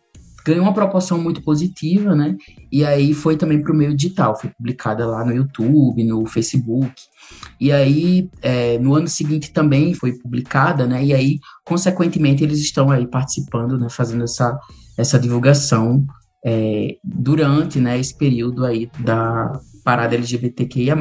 ganhou 0.46 0.64
uma 0.64 0.74
proporção 0.74 1.22
muito 1.22 1.42
positiva, 1.44 2.16
né? 2.16 2.36
E 2.72 2.84
aí 2.84 3.14
foi 3.14 3.38
também 3.38 3.62
para 3.62 3.72
o 3.72 3.76
meio 3.76 3.96
digital, 3.96 4.40
foi 4.40 4.50
publicada 4.50 5.06
lá 5.06 5.24
no 5.24 5.34
YouTube, 5.34 6.04
no 6.04 6.26
Facebook. 6.26 6.94
E 7.60 7.72
aí, 7.72 8.30
é, 8.42 8.78
no 8.80 8.96
ano 8.96 9.08
seguinte 9.08 9.52
também 9.52 9.94
foi 9.94 10.14
publicada, 10.18 10.88
né? 10.88 11.04
E 11.04 11.14
aí, 11.14 11.40
consequentemente, 11.64 12.44
eles 12.44 12.60
estão 12.60 12.90
aí 12.90 13.06
participando, 13.06 13.78
né? 13.78 13.90
Fazendo 13.90 14.24
essa, 14.24 14.58
essa 14.98 15.20
divulgação 15.20 16.04
é, 16.44 16.98
durante, 17.04 17.80
né? 17.80 18.00
Esse 18.00 18.18
período 18.18 18.66
aí 18.66 18.90
da 19.00 19.52
parada 19.84 20.16
LGBTQIA+. 20.16 20.96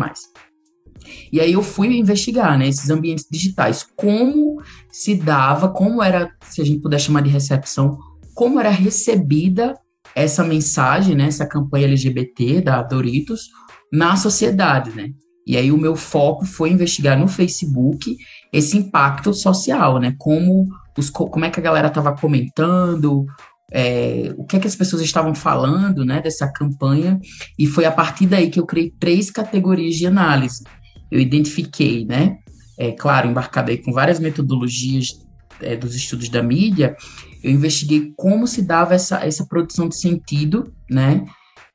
E 1.33 1.41
aí 1.41 1.53
eu 1.53 1.63
fui 1.63 1.97
investigar, 1.97 2.59
né, 2.59 2.69
esses 2.69 2.91
ambientes 2.91 3.27
digitais, 3.31 3.87
como 3.97 4.63
se 4.91 5.15
dava, 5.15 5.69
como 5.69 6.03
era, 6.03 6.31
se 6.43 6.61
a 6.61 6.65
gente 6.65 6.81
puder 6.81 6.99
chamar 6.99 7.23
de 7.23 7.31
recepção, 7.31 7.99
como 8.35 8.61
era 8.61 8.71
recebida 8.71 9.75
essa 10.15 10.45
mensagem, 10.45 11.15
né, 11.15 11.27
essa 11.27 11.47
campanha 11.47 11.87
LGBT 11.87 12.61
da 12.61 12.83
Doritos 12.83 13.49
na 13.93 14.17
sociedade, 14.17 14.91
né? 14.91 15.11
E 15.47 15.57
aí 15.57 15.73
o 15.73 15.79
meu 15.79 15.97
foco 15.97 16.45
foi 16.45 16.71
investigar 16.71 17.19
no 17.19 17.27
Facebook 17.27 18.17
esse 18.53 18.77
impacto 18.77 19.33
social, 19.33 19.99
né? 19.99 20.15
Como, 20.19 20.69
os, 20.97 21.09
como 21.09 21.45
é 21.45 21.51
que 21.51 21.59
a 21.59 21.63
galera 21.63 21.89
estava 21.89 22.15
comentando, 22.15 23.27
é, 23.73 24.35
o 24.37 24.45
que 24.45 24.57
é 24.57 24.61
que 24.61 24.67
as 24.67 24.77
pessoas 24.77 25.03
estavam 25.03 25.35
falando, 25.35 26.05
né, 26.05 26.21
dessa 26.21 26.51
campanha, 26.51 27.19
e 27.59 27.67
foi 27.67 27.85
a 27.85 27.93
partir 27.93 28.27
daí 28.27 28.51
que 28.51 28.59
eu 28.61 28.67
criei 28.67 28.91
três 28.99 29.31
categorias 29.31 29.95
de 29.95 30.07
análise. 30.07 30.65
Eu 31.11 31.21
identifiquei, 31.21 32.05
né, 32.05 32.39
é, 32.79 32.93
claro, 32.93 33.29
embarcado 33.29 33.71
aí 33.71 33.79
com 33.79 33.93
várias 33.93 34.21
metodologias 34.21 35.21
é, 35.61 35.77
dos 35.77 35.95
estudos 35.95 36.29
da 36.29 36.43
mídia, 36.43 36.97
eu 37.43 37.51
investiguei 37.51 38.13
como 38.17 38.47
se 38.47 38.63
dava 38.63 38.95
essa, 38.95 39.25
essa 39.25 39.47
produção 39.47 39.89
de 39.89 39.97
sentido, 39.97 40.73
né, 40.91 41.25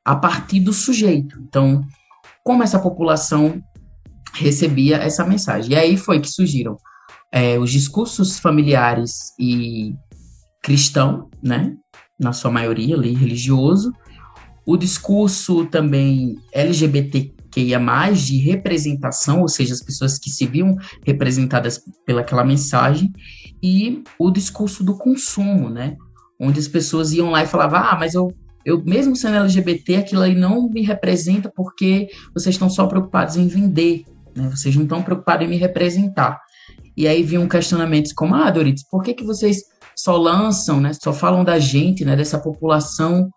a 0.03 0.15
partir 0.15 0.59
do 0.59 0.73
sujeito. 0.73 1.39
Então, 1.41 1.81
como 2.43 2.63
essa 2.63 2.79
população 2.79 3.61
recebia 4.33 4.97
essa 4.97 5.25
mensagem. 5.25 5.71
E 5.71 5.75
aí 5.75 5.97
foi 5.97 6.19
que 6.19 6.29
surgiram 6.29 6.77
é, 7.31 7.57
os 7.57 7.71
discursos 7.71 8.39
familiares 8.39 9.33
e 9.39 9.95
cristão, 10.61 11.29
né, 11.41 11.75
na 12.19 12.33
sua 12.33 12.51
maioria 12.51 12.95
ali, 12.95 13.13
religioso, 13.13 13.93
o 14.65 14.77
discurso 14.77 15.65
também 15.65 16.37
LGBTQIA+, 17.55 18.13
de 18.13 18.37
representação, 18.37 19.41
ou 19.41 19.47
seja, 19.47 19.73
as 19.73 19.81
pessoas 19.81 20.17
que 20.17 20.29
se 20.29 20.45
viam 20.45 20.75
representadas 21.05 21.81
pelaquela 22.05 22.43
mensagem, 22.43 23.11
e 23.61 24.03
o 24.19 24.29
discurso 24.29 24.83
do 24.83 24.97
consumo, 24.97 25.69
né? 25.69 25.95
Onde 26.39 26.59
as 26.59 26.67
pessoas 26.67 27.13
iam 27.13 27.29
lá 27.29 27.43
e 27.43 27.47
falavam, 27.47 27.79
ah, 27.79 27.95
mas 27.97 28.13
eu, 28.13 28.33
eu 28.65 28.83
mesmo 28.83 29.15
sendo 29.15 29.37
LGBT, 29.37 29.97
aquilo 29.97 30.21
aí 30.21 30.35
não 30.35 30.69
me 30.69 30.81
representa 30.81 31.51
porque 31.55 32.09
vocês 32.33 32.55
estão 32.55 32.69
só 32.69 32.87
preocupados 32.87 33.37
em 33.37 33.47
vender, 33.47 34.03
né? 34.35 34.49
Vocês 34.49 34.75
não 34.75 34.83
estão 34.83 35.01
preocupados 35.01 35.45
em 35.45 35.49
me 35.49 35.57
representar. 35.57 36.39
E 36.95 37.07
aí 37.07 37.23
vinham 37.23 37.47
questionamentos 37.47 38.11
como, 38.13 38.35
ah, 38.35 38.51
Doritos, 38.51 38.83
por 38.83 39.01
que, 39.01 39.13
que 39.13 39.23
vocês 39.23 39.63
só 39.95 40.17
lançam, 40.17 40.79
né, 40.79 40.91
só 40.93 41.13
falam 41.13 41.43
da 41.43 41.59
gente, 41.59 42.03
né, 42.03 42.15
dessa 42.15 42.39
população 42.39 43.29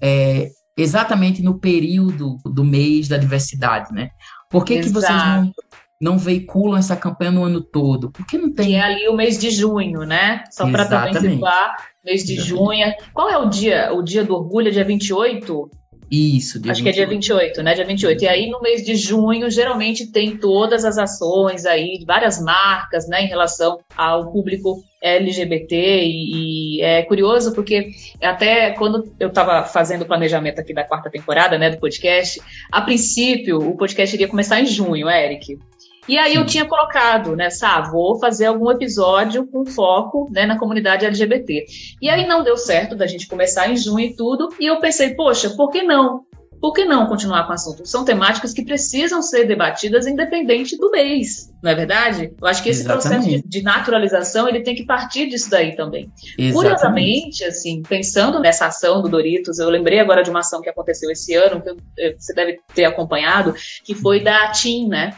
é, 0.00 0.48
exatamente 0.76 1.42
no 1.42 1.58
período 1.58 2.36
do 2.44 2.64
mês 2.64 3.08
da 3.08 3.16
diversidade, 3.16 3.92
né? 3.92 4.10
Por 4.50 4.64
que, 4.64 4.80
que 4.80 4.88
vocês 4.88 5.18
não, 5.18 5.52
não 6.00 6.18
veiculam 6.18 6.78
essa 6.78 6.96
campanha 6.96 7.30
no 7.30 7.44
ano 7.44 7.60
todo? 7.60 8.10
Porque 8.10 8.38
não 8.38 8.52
tem. 8.52 8.68
Que 8.68 8.74
é 8.74 8.80
ali 8.80 9.08
o 9.08 9.14
mês 9.14 9.38
de 9.38 9.50
junho, 9.50 10.00
né? 10.00 10.44
Só 10.50 10.70
para 10.70 10.86
também 10.86 11.14
situar, 11.14 11.76
mês 12.04 12.24
de 12.24 12.36
junho. 12.36 12.92
Qual 13.12 13.28
é 13.28 13.38
o 13.38 13.48
dia? 13.48 13.92
O 13.92 14.02
dia 14.02 14.24
do 14.24 14.34
orgulho 14.34 14.68
é 14.68 14.70
dia 14.70 14.84
28? 14.84 15.70
Isso, 16.10 16.60
dia 16.60 16.70
Acho 16.70 16.82
28. 16.82 16.82
que 16.82 16.88
é 16.88 16.92
dia 16.92 17.06
28, 17.06 17.62
né? 17.62 17.74
Dia 17.74 17.84
28. 17.84 18.22
E 18.22 18.28
aí, 18.28 18.50
no 18.50 18.60
mês 18.60 18.84
de 18.84 18.94
junho, 18.94 19.50
geralmente 19.50 20.12
tem 20.12 20.36
todas 20.36 20.84
as 20.84 20.98
ações 20.98 21.64
aí, 21.64 22.04
várias 22.06 22.40
marcas, 22.40 23.08
né, 23.08 23.24
em 23.24 23.28
relação 23.28 23.78
ao 23.96 24.30
público 24.30 24.82
LGBT. 25.04 25.76
E, 25.76 26.78
e 26.78 26.82
é 26.82 27.02
curioso 27.02 27.54
porque 27.54 27.90
até 28.22 28.70
quando 28.72 29.12
eu 29.20 29.28
estava 29.28 29.64
fazendo 29.64 30.02
o 30.02 30.06
planejamento 30.06 30.60
aqui 30.60 30.72
da 30.72 30.82
quarta 30.82 31.10
temporada, 31.10 31.58
né, 31.58 31.70
do 31.70 31.78
podcast, 31.78 32.40
a 32.72 32.80
princípio 32.80 33.58
o 33.58 33.76
podcast 33.76 34.16
iria 34.16 34.28
começar 34.28 34.60
em 34.60 34.66
junho, 34.66 35.08
Eric. 35.08 35.58
E 36.06 36.18
aí 36.18 36.32
Sim. 36.32 36.38
eu 36.38 36.46
tinha 36.46 36.64
colocado, 36.66 37.34
né, 37.34 37.48
Sá, 37.50 37.80
vou 37.80 38.18
fazer 38.18 38.46
algum 38.46 38.70
episódio 38.70 39.46
com 39.46 39.64
foco 39.64 40.28
né, 40.30 40.44
na 40.46 40.58
comunidade 40.58 41.06
LGBT. 41.06 41.64
E 42.00 42.08
aí 42.08 42.26
não 42.26 42.42
deu 42.42 42.56
certo 42.56 42.94
da 42.94 43.06
gente 43.06 43.26
começar 43.26 43.70
em 43.70 43.76
junho 43.76 44.06
e 44.06 44.16
tudo, 44.16 44.50
e 44.60 44.66
eu 44.66 44.78
pensei, 44.80 45.14
poxa, 45.14 45.50
por 45.50 45.70
que 45.70 45.82
não? 45.82 46.24
Por 46.64 46.72
que 46.72 46.86
não 46.86 47.06
continuar 47.06 47.44
com 47.44 47.50
o 47.50 47.52
assunto? 47.52 47.84
São 47.84 48.06
temáticas 48.06 48.54
que 48.54 48.64
precisam 48.64 49.20
ser 49.20 49.44
debatidas 49.44 50.06
independente 50.06 50.78
do 50.78 50.90
mês, 50.90 51.52
não 51.62 51.70
é 51.70 51.74
verdade? 51.74 52.32
Eu 52.40 52.48
acho 52.48 52.62
que 52.62 52.70
esse 52.70 52.80
Exatamente. 52.80 53.20
processo 53.20 53.42
de, 53.42 53.46
de, 53.46 53.62
naturalização 53.62 54.48
ele 54.48 54.62
tem 54.62 54.74
que 54.74 54.86
partir 54.86 55.28
disso 55.28 55.50
daí 55.50 55.76
também. 55.76 56.10
Exatamente. 56.38 56.54
Curiosamente, 56.54 57.44
assim, 57.44 57.82
pensando 57.82 58.40
nessa 58.40 58.64
ação 58.64 59.02
do 59.02 59.10
Doritos, 59.10 59.58
eu 59.58 59.68
lembrei 59.68 60.00
agora 60.00 60.22
de 60.22 60.30
uma 60.30 60.40
ação 60.40 60.62
que 60.62 60.70
aconteceu 60.70 61.10
esse 61.10 61.34
ano, 61.34 61.60
que 61.60 61.68
eu, 61.68 61.76
você 62.18 62.32
deve 62.32 62.58
ter 62.74 62.86
acompanhado, 62.86 63.54
que 63.84 63.94
foi 63.94 64.24
da 64.24 64.50
TIM, 64.50 64.88
né? 64.88 65.14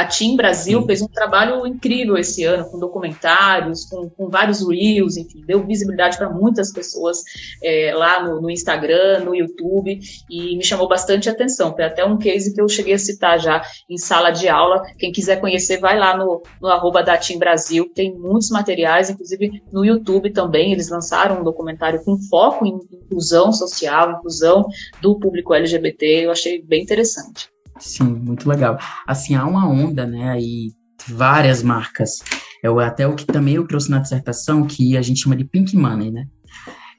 A 0.00 0.06
Team 0.06 0.34
Brasil 0.34 0.82
fez 0.86 1.02
um 1.02 1.08
trabalho 1.08 1.66
incrível 1.66 2.16
esse 2.16 2.42
ano, 2.42 2.64
com 2.64 2.78
documentários, 2.78 3.84
com, 3.84 4.08
com 4.08 4.30
vários 4.30 4.66
reels, 4.66 5.18
enfim, 5.18 5.44
deu 5.46 5.62
visibilidade 5.66 6.16
para 6.16 6.30
muitas 6.30 6.72
pessoas 6.72 7.18
é, 7.62 7.92
lá 7.94 8.22
no, 8.22 8.40
no, 8.40 8.50
Instagram, 8.50 9.24
no 9.26 9.34
YouTube, 9.34 10.00
e 10.30 10.56
me 10.56 10.64
chamou 10.64 10.88
bastante 10.88 11.28
atenção. 11.28 11.74
Foi 11.74 11.84
até 11.84 12.02
um 12.02 12.16
case 12.16 12.54
que 12.54 12.62
eu 12.62 12.66
cheguei 12.66 12.94
a 12.94 12.98
citar 12.98 13.38
já 13.38 13.62
em 13.90 13.98
sala 13.98 14.30
de 14.30 14.48
aula. 14.48 14.82
Quem 14.98 15.12
quiser 15.12 15.38
conhecer, 15.38 15.78
vai 15.78 15.98
lá 15.98 16.16
no, 16.16 16.42
no 16.62 16.68
arroba 16.68 17.02
da 17.02 17.18
Team 17.18 17.38
Brasil, 17.38 17.92
tem 17.94 18.18
muitos 18.18 18.48
materiais, 18.48 19.10
inclusive 19.10 19.62
no 19.70 19.84
YouTube 19.84 20.30
também, 20.30 20.72
eles 20.72 20.88
lançaram 20.88 21.42
um 21.42 21.44
documentário 21.44 22.02
com 22.02 22.16
foco 22.16 22.64
em 22.64 22.80
inclusão 22.90 23.52
social, 23.52 24.12
inclusão 24.12 24.66
do 25.02 25.18
público 25.18 25.52
LGBT, 25.52 26.24
eu 26.24 26.30
achei 26.30 26.62
bem 26.62 26.82
interessante. 26.82 27.50
Sim, 27.80 28.04
muito 28.04 28.48
legal. 28.48 28.78
Assim, 29.06 29.34
há 29.34 29.44
uma 29.46 29.68
onda, 29.68 30.06
né, 30.06 30.30
aí, 30.30 30.72
várias 31.08 31.62
marcas. 31.62 32.18
Eu, 32.62 32.78
até 32.78 33.06
o 33.06 33.14
que 33.14 33.24
também 33.24 33.54
eu 33.54 33.66
trouxe 33.66 33.90
na 33.90 33.98
dissertação, 33.98 34.66
que 34.66 34.96
a 34.96 35.02
gente 35.02 35.20
chama 35.20 35.34
de 35.34 35.44
pink 35.44 35.74
money, 35.76 36.10
né? 36.10 36.26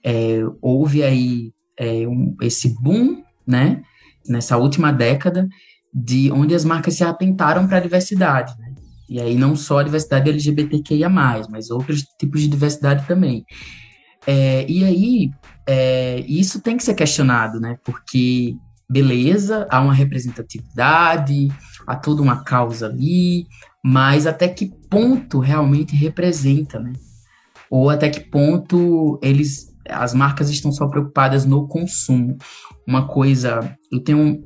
É, 0.04 0.40
houve 0.60 1.04
aí 1.04 1.54
é, 1.78 2.08
um, 2.08 2.36
esse 2.42 2.76
boom, 2.82 3.24
né, 3.46 3.84
nessa 4.28 4.58
última 4.58 4.92
década, 4.92 5.48
de 5.94 6.32
onde 6.32 6.56
as 6.56 6.66
marcas 6.66 6.96
se 6.96 7.04
atentaram 7.04 7.68
para 7.68 7.78
a 7.78 7.82
diversidade, 7.82 8.58
né? 8.58 8.74
E 9.08 9.20
aí 9.20 9.36
não 9.36 9.56
só 9.56 9.80
a 9.80 9.84
diversidade 9.84 10.30
LGBTQIA+, 10.30 11.10
mas 11.10 11.70
outros 11.70 12.02
tipos 12.18 12.42
de 12.42 12.48
diversidade 12.48 13.06
também. 13.06 13.46
É, 14.26 14.66
e 14.70 14.84
aí, 14.84 15.32
é, 15.68 16.24
isso 16.28 16.62
tem 16.62 16.78
que 16.78 16.84
ser 16.84 16.94
questionado, 16.94 17.60
né? 17.60 17.78
Porque 17.84 18.56
beleza, 18.92 19.66
há 19.72 19.80
uma 19.80 19.94
representatividade, 19.94 21.48
há 21.88 21.96
toda 21.96 22.22
uma 22.22 22.44
causa 22.44 22.88
ali, 22.88 23.48
mas 23.84 24.28
até 24.28 24.48
que 24.50 24.72
ponto 24.90 25.40
realmente 25.40 25.96
representa, 25.96 26.80
né? 26.80 26.92
Ou 27.70 27.90
até 27.90 28.10
que 28.10 28.20
ponto 28.20 29.18
eles, 29.24 29.74
as 29.90 30.14
marcas 30.14 30.50
estão 30.50 30.74
só 30.74 30.88
preocupadas 30.88 31.46
no 31.46 31.68
consumo. 31.68 32.38
Uma 32.86 33.08
coisa, 33.08 33.78
eu 33.90 34.04
tenho 34.04 34.44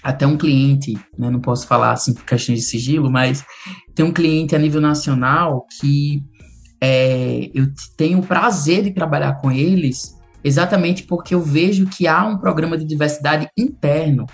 até 0.00 0.26
um 0.26 0.36
cliente, 0.36 0.94
né, 1.18 1.30
não 1.30 1.40
posso 1.40 1.66
falar 1.66 1.92
assim 1.92 2.14
por 2.14 2.24
questão 2.24 2.54
de 2.54 2.62
sigilo, 2.62 3.10
mas 3.10 3.44
tem 3.94 4.04
um 4.04 4.12
cliente 4.12 4.54
a 4.54 4.58
nível 4.58 4.80
nacional 4.80 5.66
que 5.80 6.22
é, 6.80 7.50
eu 7.54 7.68
tenho 7.96 8.18
o 8.18 8.26
prazer 8.26 8.82
de 8.82 8.90
trabalhar 8.92 9.34
com 9.34 9.50
eles 9.50 10.16
exatamente 10.44 11.04
porque 11.04 11.34
eu 11.34 11.42
vejo 11.42 11.86
que 11.86 12.06
há 12.06 12.24
um 12.24 12.38
programa 12.38 12.76
de 12.76 12.84
diversidade 12.84 13.48
interno. 13.56 14.26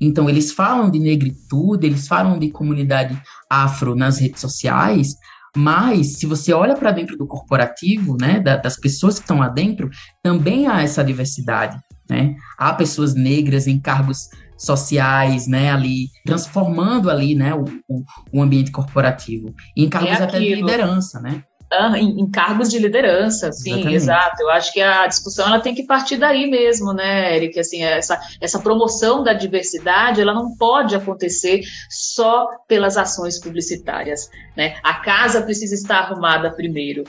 Então, 0.00 0.28
eles 0.28 0.52
falam 0.52 0.90
de 0.90 0.98
negritude, 0.98 1.86
eles 1.86 2.06
falam 2.06 2.38
de 2.38 2.50
comunidade 2.50 3.20
afro 3.48 3.94
nas 3.94 4.18
redes 4.18 4.40
sociais, 4.40 5.16
mas 5.56 6.18
se 6.18 6.26
você 6.26 6.52
olha 6.52 6.74
para 6.74 6.92
dentro 6.92 7.16
do 7.16 7.26
corporativo, 7.26 8.16
né, 8.20 8.40
da, 8.40 8.56
das 8.56 8.76
pessoas 8.76 9.16
que 9.16 9.22
estão 9.22 9.38
lá 9.38 9.48
dentro, 9.48 9.90
também 10.22 10.66
há 10.66 10.82
essa 10.82 11.04
diversidade, 11.04 11.78
né? 12.08 12.34
Há 12.58 12.72
pessoas 12.72 13.14
negras 13.14 13.66
em 13.66 13.78
cargos 13.78 14.28
sociais, 14.56 15.46
né, 15.46 15.72
ali 15.72 16.08
transformando 16.24 17.10
ali, 17.10 17.34
né, 17.34 17.52
o, 17.52 17.64
o, 17.88 18.04
o 18.32 18.42
ambiente 18.42 18.70
corporativo, 18.70 19.52
em 19.76 19.88
cargos 19.88 20.20
é 20.20 20.22
até 20.22 20.38
de 20.38 20.54
liderança, 20.54 21.20
né? 21.20 21.42
Em, 21.96 22.20
em, 22.20 22.30
cargos 22.30 22.70
de 22.70 22.78
liderança, 22.78 23.50
sim, 23.52 23.70
Exatamente. 23.70 23.94
exato. 23.94 24.42
Eu 24.42 24.50
acho 24.50 24.72
que 24.72 24.80
a 24.80 25.06
discussão 25.06 25.46
ela 25.46 25.60
tem 25.60 25.74
que 25.74 25.84
partir 25.84 26.16
daí 26.16 26.48
mesmo, 26.48 26.92
né, 26.92 27.36
Eric? 27.36 27.58
Assim, 27.58 27.82
essa, 27.82 28.20
essa 28.40 28.58
promoção 28.58 29.22
da 29.22 29.32
diversidade 29.32 30.20
ela 30.20 30.34
não 30.34 30.56
pode 30.56 30.94
acontecer 30.94 31.62
só 31.88 32.48
pelas 32.68 32.96
ações 32.96 33.38
publicitárias. 33.38 34.30
Né? 34.56 34.76
A 34.82 34.94
casa 34.94 35.42
precisa 35.42 35.74
estar 35.74 35.98
arrumada 35.98 36.50
primeiro. 36.50 37.04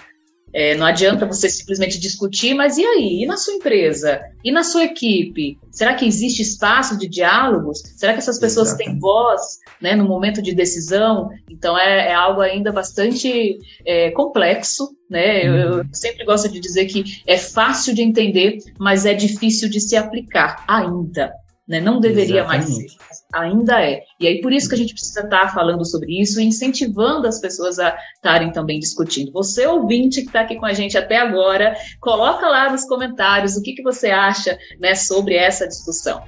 É, 0.53 0.75
não 0.75 0.85
adianta 0.85 1.25
você 1.25 1.49
simplesmente 1.49 1.99
discutir, 1.99 2.53
mas 2.53 2.77
e 2.77 2.85
aí? 2.85 3.23
E 3.23 3.25
na 3.25 3.37
sua 3.37 3.55
empresa? 3.55 4.21
E 4.43 4.51
na 4.51 4.63
sua 4.63 4.83
equipe? 4.83 5.57
Será 5.71 5.95
que 5.95 6.05
existe 6.05 6.43
espaço 6.43 6.97
de 6.97 7.07
diálogos? 7.07 7.79
Será 7.95 8.13
que 8.13 8.19
essas 8.19 8.39
pessoas 8.39 8.75
têm 8.75 8.99
voz 8.99 9.41
né, 9.81 9.95
no 9.95 10.07
momento 10.07 10.41
de 10.41 10.53
decisão? 10.53 11.29
Então 11.49 11.77
é, 11.77 12.09
é 12.09 12.13
algo 12.13 12.41
ainda 12.41 12.71
bastante 12.71 13.57
é, 13.83 14.11
complexo. 14.11 14.95
Né? 15.09 15.47
Eu, 15.47 15.55
eu, 15.55 15.77
uhum. 15.77 15.89
sempre 15.91 16.23
gosto 16.23 16.49
de 16.49 16.59
dizer 16.59 16.85
que 16.85 17.03
é 17.25 17.37
fácil 17.37 17.93
de 17.93 18.01
entender, 18.01 18.59
mas 18.79 19.05
é 19.05 19.13
difícil 19.13 19.69
de 19.69 19.79
se 19.79 19.95
aplicar 19.95 20.63
ainda. 20.67 21.33
Né? 21.73 21.81
Não 21.81 21.99
deveria 21.99 22.41
Exatamente. 22.41 22.71
mais 22.71 22.91
ser, 22.91 22.97
ainda 23.33 23.81
é. 23.81 24.03
E 24.19 24.27
aí 24.27 24.41
por 24.41 24.53
isso 24.53 24.69
que 24.69 24.75
a 24.75 24.77
gente 24.77 24.93
precisa 24.93 25.21
estar 25.21 25.51
falando 25.51 25.83
sobre 25.83 26.21
isso 26.21 26.39
e 26.39 26.43
incentivando 26.43 27.27
as 27.27 27.41
pessoas 27.41 27.79
a 27.79 27.97
estarem 28.15 28.51
também 28.51 28.77
discutindo. 28.77 29.31
Você 29.31 29.65
ouvinte 29.65 30.21
que 30.21 30.27
está 30.27 30.41
aqui 30.41 30.55
com 30.55 30.67
a 30.67 30.73
gente 30.73 30.95
até 30.95 31.17
agora, 31.17 31.75
coloca 31.99 32.47
lá 32.47 32.71
nos 32.71 32.85
comentários 32.85 33.57
o 33.57 33.63
que, 33.63 33.73
que 33.73 33.81
você 33.81 34.11
acha 34.11 34.55
né, 34.79 34.93
sobre 34.93 35.35
essa 35.35 35.67
discussão. 35.67 36.21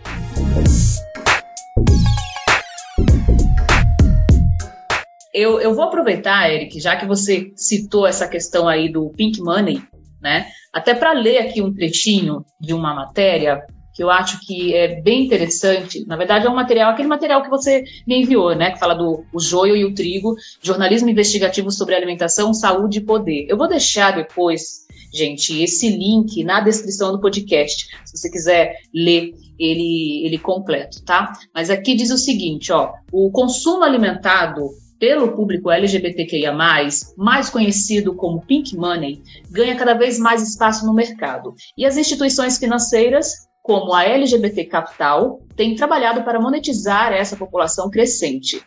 Eu, 5.31 5.59
eu 5.59 5.75
vou 5.75 5.83
aproveitar, 5.83 6.49
Eric, 6.49 6.79
já 6.79 6.95
que 6.95 7.05
você 7.05 7.51
citou 7.55 8.07
essa 8.07 8.27
questão 8.27 8.67
aí 8.67 8.89
do 8.89 9.09
pink 9.09 9.41
money, 9.41 9.83
né? 10.19 10.47
Até 10.73 10.95
para 10.95 11.11
ler 11.11 11.39
aqui 11.39 11.61
um 11.61 11.73
trechinho 11.73 12.45
de 12.59 12.73
uma 12.73 12.95
matéria 12.95 13.61
que 13.95 14.03
eu 14.03 14.11
acho 14.11 14.41
que 14.41 14.75
é 14.75 14.99
bem 15.01 15.23
interessante. 15.23 16.05
Na 16.05 16.17
verdade, 16.17 16.45
é 16.45 16.49
um 16.49 16.55
material, 16.55 16.91
aquele 16.91 17.07
material 17.07 17.41
que 17.41 17.49
você 17.49 17.85
me 18.05 18.21
enviou, 18.21 18.53
né? 18.53 18.71
Que 18.71 18.77
fala 18.77 18.93
do 18.93 19.23
o 19.31 19.39
joio 19.39 19.73
e 19.73 19.85
o 19.85 19.95
trigo, 19.95 20.35
jornalismo 20.61 21.09
investigativo 21.09 21.71
sobre 21.71 21.95
alimentação, 21.95 22.53
saúde 22.53 22.99
e 22.99 23.05
poder. 23.05 23.45
Eu 23.47 23.57
vou 23.57 23.69
deixar 23.69 24.11
depois, 24.11 24.85
gente, 25.13 25.63
esse 25.63 25.87
link 25.89 26.43
na 26.43 26.59
descrição 26.59 27.13
do 27.13 27.21
podcast, 27.21 27.87
se 28.03 28.17
você 28.17 28.29
quiser 28.29 28.75
ler 28.93 29.33
ele, 29.57 30.25
ele 30.25 30.37
completo, 30.39 31.01
tá? 31.05 31.31
Mas 31.53 31.69
aqui 31.69 31.95
diz 31.95 32.11
o 32.11 32.17
seguinte, 32.17 32.73
ó, 32.73 32.91
o 33.13 33.31
consumo 33.31 33.85
alimentado 33.85 34.71
pelo 34.99 35.31
público 35.31 35.71
LGBTQIA+, 35.71 36.53
mais 36.53 37.49
conhecido 37.49 38.13
como 38.13 38.45
Pink 38.45 38.75
Money, 38.75 39.21
ganha 39.49 39.75
cada 39.75 39.93
vez 39.93 40.19
mais 40.19 40.41
espaço 40.41 40.85
no 40.85 40.93
mercado. 40.93 41.53
E 41.77 41.85
as 41.85 41.95
instituições 41.95 42.57
financeiras 42.57 43.45
como 43.65 43.95
a 43.95 44.03
LGBT 44.03 44.65
Capital, 44.65 45.39
tem 45.55 45.73
trabalhado 45.73 46.21
para 46.21 46.39
monetizar 46.39 47.11
essa 47.11 47.35
população 47.35 47.89
crescente. 47.89 48.61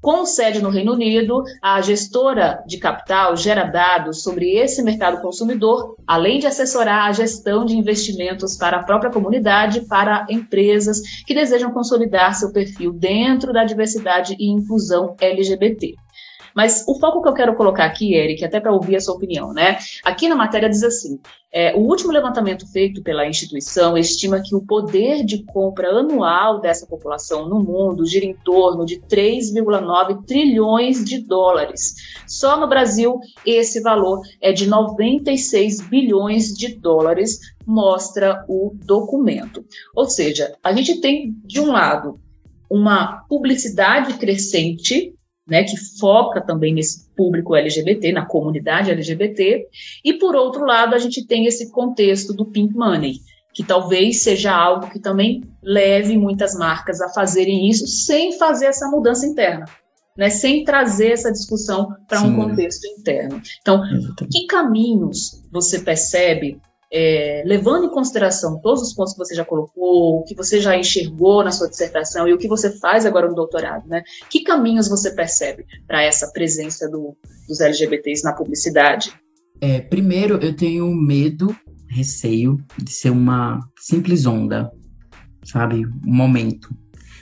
Com 0.00 0.24
sede 0.24 0.62
no 0.62 0.68
Reino 0.68 0.92
Unido, 0.92 1.42
a 1.60 1.80
gestora 1.80 2.62
de 2.64 2.78
capital 2.78 3.36
gera 3.36 3.64
dados 3.64 4.22
sobre 4.22 4.52
esse 4.52 4.80
mercado 4.80 5.20
consumidor, 5.20 5.96
além 6.06 6.38
de 6.38 6.46
assessorar 6.46 7.08
a 7.08 7.12
gestão 7.12 7.64
de 7.64 7.76
investimentos 7.76 8.56
para 8.56 8.76
a 8.76 8.84
própria 8.84 9.10
comunidade, 9.10 9.80
para 9.88 10.24
empresas 10.30 11.00
que 11.26 11.34
desejam 11.34 11.72
consolidar 11.72 12.36
seu 12.36 12.52
perfil 12.52 12.92
dentro 12.92 13.52
da 13.52 13.64
diversidade 13.64 14.36
e 14.38 14.48
inclusão 14.48 15.16
LGBT. 15.20 15.96
Mas 16.54 16.84
o 16.86 16.98
foco 16.98 17.20
que 17.22 17.28
eu 17.28 17.34
quero 17.34 17.56
colocar 17.56 17.84
aqui, 17.84 18.14
Eric, 18.14 18.44
até 18.44 18.60
para 18.60 18.72
ouvir 18.72 18.96
a 18.96 19.00
sua 19.00 19.14
opinião, 19.14 19.52
né? 19.52 19.78
Aqui 20.04 20.28
na 20.28 20.36
matéria 20.36 20.68
diz 20.68 20.82
assim: 20.84 21.18
é, 21.52 21.72
o 21.74 21.80
último 21.80 22.12
levantamento 22.12 22.66
feito 22.66 23.00
pela 23.02 23.26
instituição 23.26 23.96
estima 23.96 24.42
que 24.42 24.56
o 24.56 24.60
poder 24.60 25.24
de 25.24 25.44
compra 25.44 25.88
anual 25.88 26.60
dessa 26.60 26.84
população 26.84 27.48
no 27.48 27.60
mundo 27.60 28.04
gira 28.04 28.24
em 28.24 28.34
torno 28.34 28.84
de 28.84 29.00
3,9 29.00 30.24
trilhões 30.26 31.04
de 31.04 31.18
dólares. 31.18 31.94
Só 32.26 32.58
no 32.58 32.68
Brasil, 32.68 33.20
esse 33.46 33.80
valor 33.80 34.20
é 34.40 34.52
de 34.52 34.66
96 34.68 35.80
bilhões 35.82 36.52
de 36.52 36.74
dólares, 36.74 37.38
mostra 37.64 38.44
o 38.48 38.76
documento. 38.84 39.64
Ou 39.94 40.06
seja, 40.06 40.56
a 40.62 40.72
gente 40.72 41.00
tem, 41.00 41.36
de 41.44 41.60
um 41.60 41.70
lado, 41.70 42.18
uma 42.68 43.24
publicidade 43.28 44.14
crescente 44.14 45.13
né, 45.46 45.62
que 45.64 45.76
foca 45.98 46.40
também 46.40 46.74
nesse 46.74 47.08
público 47.14 47.54
LGBT, 47.54 48.12
na 48.12 48.24
comunidade 48.24 48.90
LGBT, 48.90 49.66
e 50.04 50.14
por 50.14 50.34
outro 50.34 50.64
lado 50.64 50.94
a 50.94 50.98
gente 50.98 51.26
tem 51.26 51.46
esse 51.46 51.70
contexto 51.70 52.32
do 52.32 52.46
pink 52.46 52.74
money, 52.74 53.20
que 53.52 53.62
talvez 53.62 54.22
seja 54.22 54.52
algo 54.54 54.90
que 54.90 54.98
também 54.98 55.42
leve 55.62 56.16
muitas 56.16 56.56
marcas 56.56 57.00
a 57.00 57.08
fazerem 57.10 57.68
isso 57.68 57.86
sem 57.86 58.32
fazer 58.38 58.66
essa 58.66 58.88
mudança 58.88 59.26
interna. 59.26 59.66
Né, 60.16 60.30
sem 60.30 60.62
trazer 60.62 61.10
essa 61.10 61.32
discussão 61.32 61.88
para 62.06 62.20
um 62.20 62.36
contexto 62.36 62.86
interno. 62.86 63.42
Então, 63.60 63.82
que 64.30 64.46
caminhos 64.46 65.42
você 65.50 65.80
percebe 65.80 66.60
é, 66.96 67.42
levando 67.44 67.86
em 67.86 67.90
consideração 67.90 68.60
todos 68.60 68.80
os 68.80 68.94
pontos 68.94 69.14
que 69.14 69.18
você 69.18 69.34
já 69.34 69.44
colocou, 69.44 70.20
o 70.20 70.22
que 70.22 70.32
você 70.32 70.60
já 70.60 70.78
enxergou 70.78 71.42
na 71.42 71.50
sua 71.50 71.68
dissertação 71.68 72.28
e 72.28 72.32
o 72.32 72.38
que 72.38 72.46
você 72.46 72.70
faz 72.78 73.04
agora 73.04 73.28
no 73.28 73.34
doutorado, 73.34 73.88
né? 73.88 74.04
Que 74.30 74.44
caminhos 74.44 74.88
você 74.88 75.10
percebe 75.10 75.66
para 75.88 76.04
essa 76.04 76.30
presença 76.30 76.88
do, 76.88 77.16
dos 77.48 77.60
LGBTs 77.60 78.22
na 78.22 78.32
publicidade? 78.32 79.12
É, 79.60 79.80
primeiro, 79.80 80.36
eu 80.36 80.54
tenho 80.54 80.86
medo, 80.94 81.56
receio 81.90 82.58
de 82.80 82.92
ser 82.92 83.10
uma 83.10 83.58
simples 83.76 84.24
onda, 84.24 84.70
sabe? 85.44 85.84
Um 86.06 86.14
momento. 86.14 86.68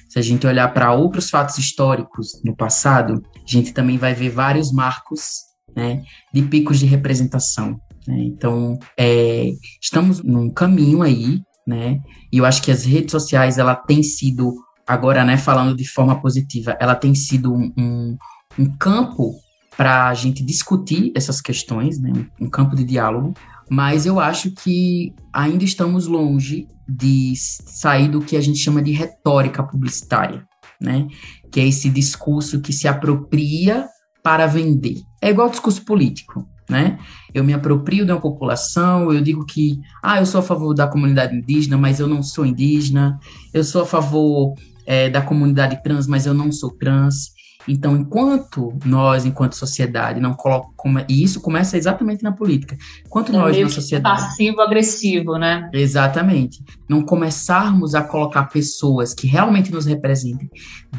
Se 0.06 0.18
a 0.18 0.22
gente 0.22 0.46
olhar 0.46 0.68
para 0.74 0.92
outros 0.92 1.30
fatos 1.30 1.56
históricos 1.56 2.42
no 2.44 2.54
passado, 2.54 3.22
a 3.35 3.50
gente 3.50 3.72
também 3.72 3.96
vai 3.96 4.12
ver 4.12 4.28
vários 4.28 4.70
marcos 4.70 5.38
né, 5.74 6.02
de 6.35 6.42
picos 6.42 6.78
de 6.78 6.85
representação. 6.85 7.80
Né? 8.06 8.24
Então, 8.24 8.78
é, 8.98 9.50
estamos 9.80 10.22
num 10.22 10.50
caminho 10.50 11.02
aí, 11.02 11.40
né? 11.66 12.00
E 12.32 12.38
eu 12.38 12.44
acho 12.44 12.62
que 12.62 12.70
as 12.70 12.84
redes 12.84 13.12
sociais, 13.12 13.58
ela 13.58 13.74
tem 13.74 14.02
sido, 14.02 14.54
agora, 14.86 15.24
né, 15.24 15.36
falando 15.36 15.76
de 15.76 15.88
forma 15.88 16.20
positiva, 16.20 16.76
ela 16.80 16.94
tem 16.94 17.14
sido 17.14 17.52
um, 17.52 17.72
um, 17.76 18.16
um 18.58 18.76
campo 18.76 19.32
para 19.76 20.08
a 20.08 20.14
gente 20.14 20.44
discutir 20.44 21.12
essas 21.14 21.40
questões, 21.40 22.00
né? 22.00 22.12
Um 22.40 22.48
campo 22.48 22.76
de 22.76 22.84
diálogo. 22.84 23.32
Mas 23.70 24.04
eu 24.04 24.20
acho 24.20 24.50
que 24.50 25.14
ainda 25.32 25.64
estamos 25.64 26.06
longe 26.06 26.68
de 26.86 27.32
sair 27.36 28.08
do 28.08 28.20
que 28.20 28.36
a 28.36 28.40
gente 28.40 28.58
chama 28.58 28.82
de 28.82 28.92
retórica 28.92 29.62
publicitária, 29.62 30.46
né? 30.80 31.06
Que 31.50 31.60
é 31.60 31.66
esse 31.66 31.88
discurso 31.88 32.60
que 32.60 32.72
se 32.72 32.86
apropria 32.86 33.86
para 34.22 34.46
vender. 34.46 34.96
É 35.22 35.30
igual 35.30 35.48
discurso 35.48 35.84
político 35.84 36.46
né? 36.72 36.98
Eu 37.35 37.42
me 37.45 37.53
aproprio 37.53 38.05
de 38.05 38.12
uma 38.12 38.21
população, 38.21 39.12
eu 39.12 39.21
digo 39.21 39.45
que, 39.45 39.81
ah, 40.03 40.21
eu 40.21 40.27
sou 40.27 40.40
a 40.40 40.42
favor 40.42 40.75
da 40.75 40.87
comunidade 40.87 41.37
indígena, 41.37 41.77
mas 41.77 42.01
eu 42.01 42.07
não 42.07 42.23
sou 42.23 42.45
indígena, 42.45 43.18
eu 43.53 43.64
sou 43.64 43.83
a 43.83 43.87
favor 43.87 44.55
é, 44.87 45.09
da 45.09 45.23
comunidade 45.23 45.83
trans, 45.83 46.07
mas 46.07 46.27
eu 46.27 46.35
não 46.35 46.51
sou 46.51 46.71
trans. 46.71 47.33
Então, 47.68 47.97
enquanto 47.97 48.77
nós, 48.85 49.25
enquanto 49.25 49.55
sociedade, 49.55 50.21
não 50.21 50.35
colocamos. 50.35 51.05
E 51.09 51.23
isso 51.23 51.40
começa 51.40 51.77
exatamente 51.77 52.23
na 52.23 52.33
política. 52.33 52.77
Enquanto 53.07 53.31
é 53.31 53.33
nós, 53.33 53.57
na 53.57 53.68
sociedade. 53.68 54.21
Passivo-agressivo, 54.21 55.38
né? 55.38 55.71
Exatamente. 55.73 56.62
Não 56.88 57.03
começarmos 57.03 57.95
a 57.95 58.03
colocar 58.03 58.45
pessoas 58.45 59.14
que 59.14 59.27
realmente 59.27 59.71
nos 59.71 59.87
representem 59.87 60.51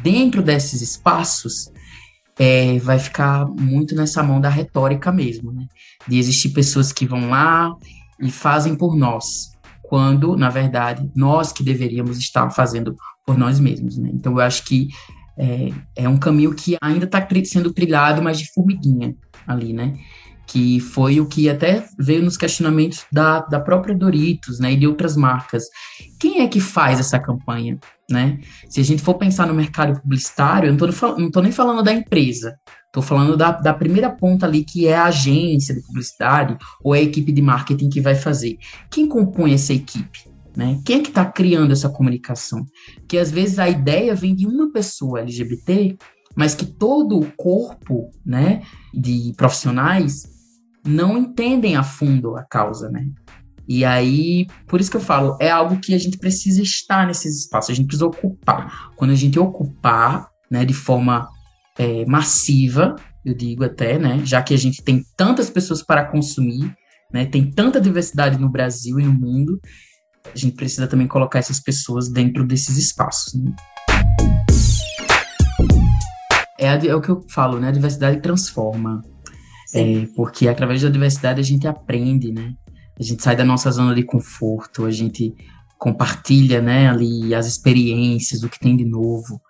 dentro 0.01 0.41
desses 0.41 0.81
espaços, 0.81 1.71
é, 2.37 2.77
vai 2.79 2.99
ficar 2.99 3.45
muito 3.45 3.95
nessa 3.95 4.23
mão 4.23 4.41
da 4.41 4.49
retórica 4.49 5.11
mesmo, 5.11 5.51
né? 5.51 5.65
De 6.07 6.17
existir 6.17 6.49
pessoas 6.49 6.91
que 6.91 7.05
vão 7.05 7.29
lá 7.29 7.75
e 8.19 8.31
fazem 8.31 8.75
por 8.75 8.95
nós, 8.95 9.51
quando, 9.81 10.35
na 10.35 10.49
verdade, 10.49 11.09
nós 11.15 11.51
que 11.51 11.63
deveríamos 11.63 12.17
estar 12.17 12.49
fazendo 12.49 12.95
por 13.25 13.37
nós 13.37 13.59
mesmos, 13.59 13.97
né? 13.97 14.09
Então, 14.13 14.33
eu 14.33 14.39
acho 14.39 14.63
que 14.65 14.87
é, 15.37 15.69
é 15.95 16.09
um 16.09 16.17
caminho 16.17 16.53
que 16.53 16.77
ainda 16.81 17.05
está 17.05 17.25
sendo 17.45 17.73
trilhado, 17.73 18.21
mas 18.21 18.39
de 18.39 18.51
formiguinha 18.53 19.15
ali, 19.47 19.73
né? 19.73 19.93
que 20.45 20.79
foi 20.79 21.19
o 21.19 21.25
que 21.25 21.49
até 21.49 21.85
veio 21.97 22.23
nos 22.23 22.37
questionamentos 22.37 23.05
da, 23.11 23.39
da 23.39 23.59
própria 23.59 23.95
Doritos, 23.95 24.59
né, 24.59 24.73
e 24.73 24.77
de 24.77 24.85
outras 24.85 25.15
marcas. 25.15 25.63
Quem 26.19 26.41
é 26.41 26.47
que 26.47 26.59
faz 26.59 26.99
essa 26.99 27.19
campanha, 27.19 27.79
né? 28.13 28.39
Se 28.69 28.79
a 28.79 28.83
gente 28.83 29.01
for 29.01 29.15
pensar 29.15 29.47
no 29.47 29.53
mercado 29.53 29.99
publicitário, 29.99 30.67
eu 30.69 31.17
não 31.17 31.31
tô 31.31 31.41
nem 31.41 31.51
falando 31.51 31.83
da 31.83 31.91
empresa, 31.91 32.55
tô 32.91 33.01
falando 33.01 33.35
da, 33.35 33.51
da 33.51 33.73
primeira 33.73 34.09
ponta 34.09 34.45
ali, 34.45 34.63
que 34.63 34.87
é 34.87 34.95
a 34.95 35.05
agência 35.05 35.73
de 35.73 35.81
publicidade 35.81 36.55
ou 36.81 36.93
a 36.93 36.99
equipe 36.99 37.31
de 37.31 37.41
marketing 37.41 37.89
que 37.89 37.99
vai 37.99 38.15
fazer. 38.15 38.57
Quem 38.89 39.07
compõe 39.07 39.53
essa 39.53 39.73
equipe? 39.73 40.31
Né? 40.55 40.79
Quem 40.85 40.99
é 40.99 41.01
que 41.01 41.09
está 41.09 41.25
criando 41.25 41.73
essa 41.73 41.89
comunicação? 41.89 42.63
Que 43.07 43.17
às 43.17 43.31
vezes 43.31 43.57
a 43.57 43.67
ideia 43.67 44.13
vem 44.13 44.35
de 44.35 44.45
uma 44.45 44.71
pessoa 44.71 45.21
LGBT, 45.21 45.97
mas 46.35 46.53
que 46.53 46.65
todo 46.65 47.19
o 47.19 47.31
corpo 47.35 48.11
né, 48.23 48.61
de 48.93 49.33
profissionais 49.35 50.31
não 50.85 51.17
entendem 51.17 51.75
a 51.75 51.83
fundo 51.83 52.35
a 52.35 52.43
causa, 52.43 52.89
né? 52.89 53.07
E 53.67 53.85
aí, 53.85 54.47
por 54.67 54.81
isso 54.81 54.91
que 54.91 54.97
eu 54.97 55.01
falo, 55.01 55.37
é 55.39 55.49
algo 55.49 55.79
que 55.79 55.93
a 55.93 55.97
gente 55.97 56.17
precisa 56.17 56.61
estar 56.61 57.07
nesses 57.07 57.39
espaços, 57.39 57.71
a 57.71 57.73
gente 57.73 57.87
precisa 57.87 58.05
ocupar. 58.05 58.91
Quando 58.95 59.11
a 59.11 59.15
gente 59.15 59.39
ocupar, 59.39 60.27
né, 60.51 60.65
de 60.65 60.73
forma 60.73 61.27
é, 61.77 62.05
massiva, 62.05 62.95
eu 63.23 63.33
digo 63.33 63.63
até, 63.63 63.97
né, 63.97 64.21
já 64.25 64.41
que 64.41 64.53
a 64.53 64.57
gente 64.57 64.83
tem 64.83 65.03
tantas 65.15 65.49
pessoas 65.49 65.81
para 65.81 66.05
consumir, 66.05 66.75
né, 67.11 67.25
tem 67.25 67.49
tanta 67.49 67.79
diversidade 67.79 68.37
no 68.37 68.49
Brasil 68.49 68.99
e 68.99 69.03
no 69.03 69.13
mundo, 69.13 69.59
a 70.33 70.37
gente 70.37 70.55
precisa 70.55 70.87
também 70.87 71.07
colocar 71.07 71.39
essas 71.39 71.59
pessoas 71.59 72.09
dentro 72.09 72.45
desses 72.45 72.77
espaços. 72.77 73.33
Né? 73.33 73.51
É, 76.59 76.69
a, 76.69 76.75
é 76.75 76.95
o 76.95 77.01
que 77.01 77.09
eu 77.09 77.23
falo, 77.29 77.59
né, 77.59 77.69
a 77.69 77.71
diversidade 77.71 78.21
transforma. 78.21 79.01
É, 79.75 80.05
porque 80.15 80.47
através 80.47 80.83
da 80.83 80.89
diversidade 80.89 81.39
a 81.39 81.43
gente 81.43 81.67
aprende, 81.67 82.31
né? 82.31 82.53
A 82.99 83.03
gente 83.03 83.23
sai 83.23 83.35
da 83.35 83.43
nossa 83.43 83.71
zona 83.71 83.95
de 83.95 84.03
conforto, 84.03 84.85
a 84.85 84.91
gente 84.91 85.33
compartilha, 85.77 86.61
né, 86.61 86.89
ali 86.89 87.33
as 87.35 87.45
experiências, 87.45 88.43
o 88.43 88.49
que 88.49 88.59
tem 88.59 88.77
de 88.77 88.85
novo. 88.85 89.41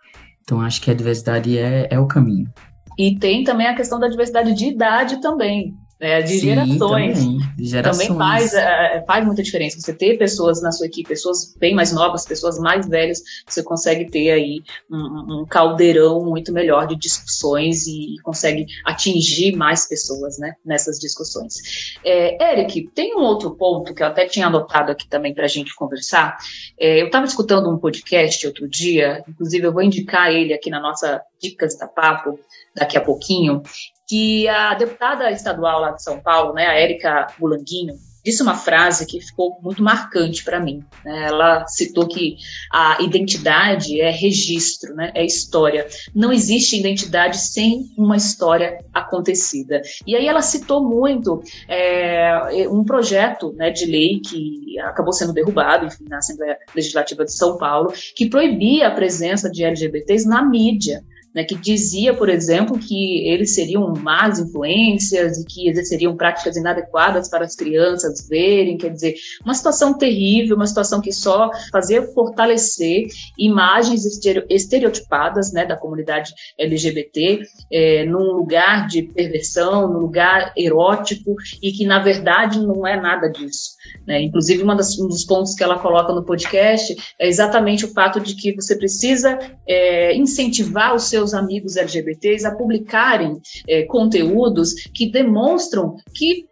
Então, 0.41 0.62
acho 0.62 0.82
que 0.82 0.89
a 0.89 0.93
diversidade 0.93 1.58
é, 1.58 1.88
é 1.89 1.99
o 1.99 2.08
caminho. 2.08 2.51
E 2.97 3.17
tem 3.17 3.43
também 3.43 3.67
a 3.67 3.75
questão 3.75 3.99
da 3.99 4.08
diversidade 4.08 4.53
de 4.53 4.67
idade 4.67 5.21
também 5.21 5.75
é, 6.03 6.21
de, 6.21 6.33
Sim, 6.33 6.47
gerações. 6.47 7.19
Também, 7.19 7.37
de 7.55 7.65
gerações. 7.65 8.07
Também 8.07 8.17
faz, 8.17 8.53
é, 8.53 9.03
faz 9.07 9.25
muita 9.25 9.41
diferença. 9.41 9.79
Você 9.79 9.93
ter 9.93 10.17
pessoas 10.17 10.61
na 10.61 10.69
sua 10.71 10.85
equipe, 10.85 11.07
pessoas 11.07 11.55
bem 11.57 11.73
mais 11.73 11.93
novas, 11.93 12.25
pessoas 12.25 12.59
mais 12.59 12.87
velhas, 12.87 13.21
você 13.47 13.63
consegue 13.63 14.11
ter 14.11 14.31
aí 14.31 14.61
um, 14.91 15.41
um 15.41 15.45
caldeirão 15.45 16.25
muito 16.25 16.51
melhor 16.51 16.87
de 16.87 16.97
discussões 16.97 17.87
e 17.87 18.15
consegue 18.21 18.65
atingir 18.85 19.55
mais 19.55 19.87
pessoas 19.87 20.37
né, 20.37 20.55
nessas 20.65 20.99
discussões. 20.99 21.95
É, 22.03 22.51
Eric, 22.51 22.89
tem 22.93 23.15
um 23.15 23.21
outro 23.21 23.55
ponto 23.55 23.93
que 23.93 24.03
eu 24.03 24.07
até 24.07 24.25
tinha 24.25 24.47
anotado 24.47 24.91
aqui 24.91 25.07
também 25.07 25.33
para 25.33 25.45
a 25.45 25.49
gente 25.49 25.73
conversar. 25.73 26.35
É, 26.77 27.01
eu 27.01 27.05
estava 27.05 27.25
escutando 27.25 27.69
um 27.69 27.77
podcast 27.77 28.45
outro 28.45 28.67
dia, 28.67 29.23
inclusive 29.25 29.65
eu 29.65 29.71
vou 29.71 29.81
indicar 29.81 30.31
ele 30.31 30.53
aqui 30.53 30.69
na 30.69 30.81
nossa 30.81 31.21
Dicas 31.41 31.77
da 31.77 31.87
Papo 31.87 32.37
daqui 32.75 32.97
a 32.97 33.01
pouquinho, 33.01 33.61
que 34.07 34.47
a 34.47 34.73
deputada 34.73 35.31
estadual 35.31 35.81
lá 35.81 35.91
de 35.91 36.03
São 36.03 36.19
Paulo, 36.19 36.53
né, 36.53 36.67
a 36.67 36.73
Érica 36.73 37.27
Mulanguinho, 37.39 37.95
disse 38.23 38.41
uma 38.41 38.55
frase 38.55 39.05
que 39.05 39.19
ficou 39.19 39.59
muito 39.61 39.83
marcante 39.83 40.43
para 40.43 40.59
mim. 40.59 40.83
Né? 41.03 41.25
Ela 41.27 41.67
citou 41.67 42.07
que 42.07 42.37
a 42.71 43.01
identidade 43.01 43.99
é 43.99 44.09
registro, 44.09 44.95
né? 44.95 45.11
é 45.13 45.25
história. 45.25 45.85
Não 46.15 46.31
existe 46.31 46.79
identidade 46.79 47.37
sem 47.37 47.91
uma 47.97 48.15
história 48.15 48.79
acontecida. 48.93 49.81
E 50.07 50.15
aí 50.15 50.25
ela 50.25 50.41
citou 50.41 50.83
muito 50.83 51.41
é, 51.67 52.67
um 52.69 52.83
projeto 52.83 53.53
né, 53.57 53.69
de 53.69 53.85
lei 53.85 54.21
que 54.21 54.79
acabou 54.79 55.11
sendo 55.11 55.33
derrubado 55.33 55.85
enfim, 55.85 56.05
na 56.07 56.19
Assembleia 56.19 56.57
Legislativa 56.73 57.25
de 57.25 57.33
São 57.33 57.57
Paulo, 57.57 57.93
que 58.15 58.29
proibia 58.29 58.87
a 58.87 58.91
presença 58.91 59.49
de 59.49 59.63
LGBTs 59.63 60.27
na 60.27 60.43
mídia 60.43 61.03
né, 61.34 61.43
que 61.43 61.56
dizia, 61.56 62.13
por 62.13 62.30
exemplo, 62.30 62.78
que 62.78 63.28
eles 63.28 63.56
seriam 63.56 63.93
más 63.96 64.39
influências 64.39 65.39
e 65.39 65.46
que 65.46 65.69
exerceriam 65.69 66.15
práticas 66.15 66.56
inadequadas 66.56 67.30
para 67.30 67.46
as 67.46 67.56
crianças 67.56 68.28
verem, 68.28 68.78
quer 68.78 68.89
dizer, 68.89 69.15
uma 69.43 69.54
situação 69.54 69.98
terrível, 69.98 70.56
uma 70.56 70.67
situação 70.67 71.02
que 71.02 71.12
só 71.12 71.50
fazia 71.72 72.04
fortalecer 72.13 73.08
imagens 73.38 74.06
estereotipadas 74.50 75.52
né, 75.52 75.65
da 75.65 75.76
comunidade 75.76 76.34
LGBT 76.58 77.41
é, 77.72 78.06
num 78.06 78.34
lugar 78.34 78.88
de 78.88 79.04
perversão, 79.04 79.91
num 79.91 80.00
lugar 80.00 80.54
erótico 80.56 81.36
e 81.62 81.72
que, 81.72 81.86
na 81.86 82.00
verdade, 82.00 82.60
não 82.60 82.86
é 82.86 83.00
nada 83.00 83.28
disso. 83.28 83.72
Né? 84.05 84.21
Inclusive, 84.21 84.63
das, 84.75 84.97
um 84.99 85.07
dos 85.07 85.23
pontos 85.23 85.55
que 85.55 85.63
ela 85.63 85.79
coloca 85.79 86.13
no 86.13 86.23
podcast 86.23 86.95
é 87.19 87.27
exatamente 87.27 87.85
o 87.85 87.93
fato 87.93 88.19
de 88.19 88.35
que 88.35 88.53
você 88.53 88.75
precisa 88.75 89.39
é, 89.67 90.15
incentivar 90.15 90.93
os 90.95 91.03
seus 91.03 91.33
amigos 91.33 91.77
LGBTs 91.77 92.45
a 92.45 92.55
publicarem 92.55 93.37
é, 93.67 93.83
conteúdos 93.83 94.73
que 94.93 95.09
demonstram 95.09 95.95
que 96.13 96.45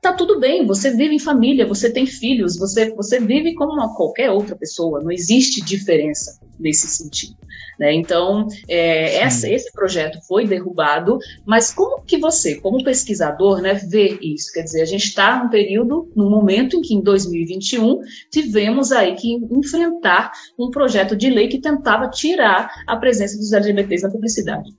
tá 0.00 0.12
tudo 0.12 0.40
bem, 0.40 0.66
você 0.66 0.90
vive 0.90 1.14
em 1.14 1.18
família, 1.18 1.66
você 1.66 1.90
tem 1.90 2.06
filhos, 2.06 2.56
você, 2.56 2.90
você 2.94 3.20
vive 3.20 3.54
como 3.54 3.72
uma, 3.72 3.94
qualquer 3.94 4.30
outra 4.30 4.56
pessoa, 4.56 5.02
não 5.02 5.10
existe 5.10 5.60
diferença 5.62 6.40
nesse 6.58 6.86
sentido. 6.88 7.36
Né? 7.78 7.94
Então, 7.94 8.46
é, 8.68 9.16
essa, 9.16 9.48
esse 9.48 9.72
projeto 9.72 10.18
foi 10.28 10.46
derrubado, 10.46 11.18
mas 11.46 11.72
como 11.72 12.02
que 12.02 12.18
você, 12.18 12.56
como 12.56 12.84
pesquisador, 12.84 13.62
né, 13.62 13.74
vê 13.74 14.18
isso? 14.20 14.52
Quer 14.52 14.62
dizer, 14.62 14.82
a 14.82 14.86
gente 14.86 15.04
está 15.04 15.42
num 15.42 15.48
período, 15.48 16.10
num 16.14 16.28
momento 16.28 16.76
em 16.76 16.82
que, 16.82 16.94
em 16.94 17.02
2021, 17.02 18.00
tivemos 18.30 18.92
aí 18.92 19.14
que 19.14 19.34
enfrentar 19.50 20.30
um 20.58 20.70
projeto 20.70 21.16
de 21.16 21.30
lei 21.30 21.48
que 21.48 21.58
tentava 21.58 22.08
tirar 22.08 22.70
a 22.86 22.96
presença 22.96 23.38
dos 23.38 23.52
LGBTs 23.52 24.02
na 24.02 24.10
publicidade. 24.10 24.70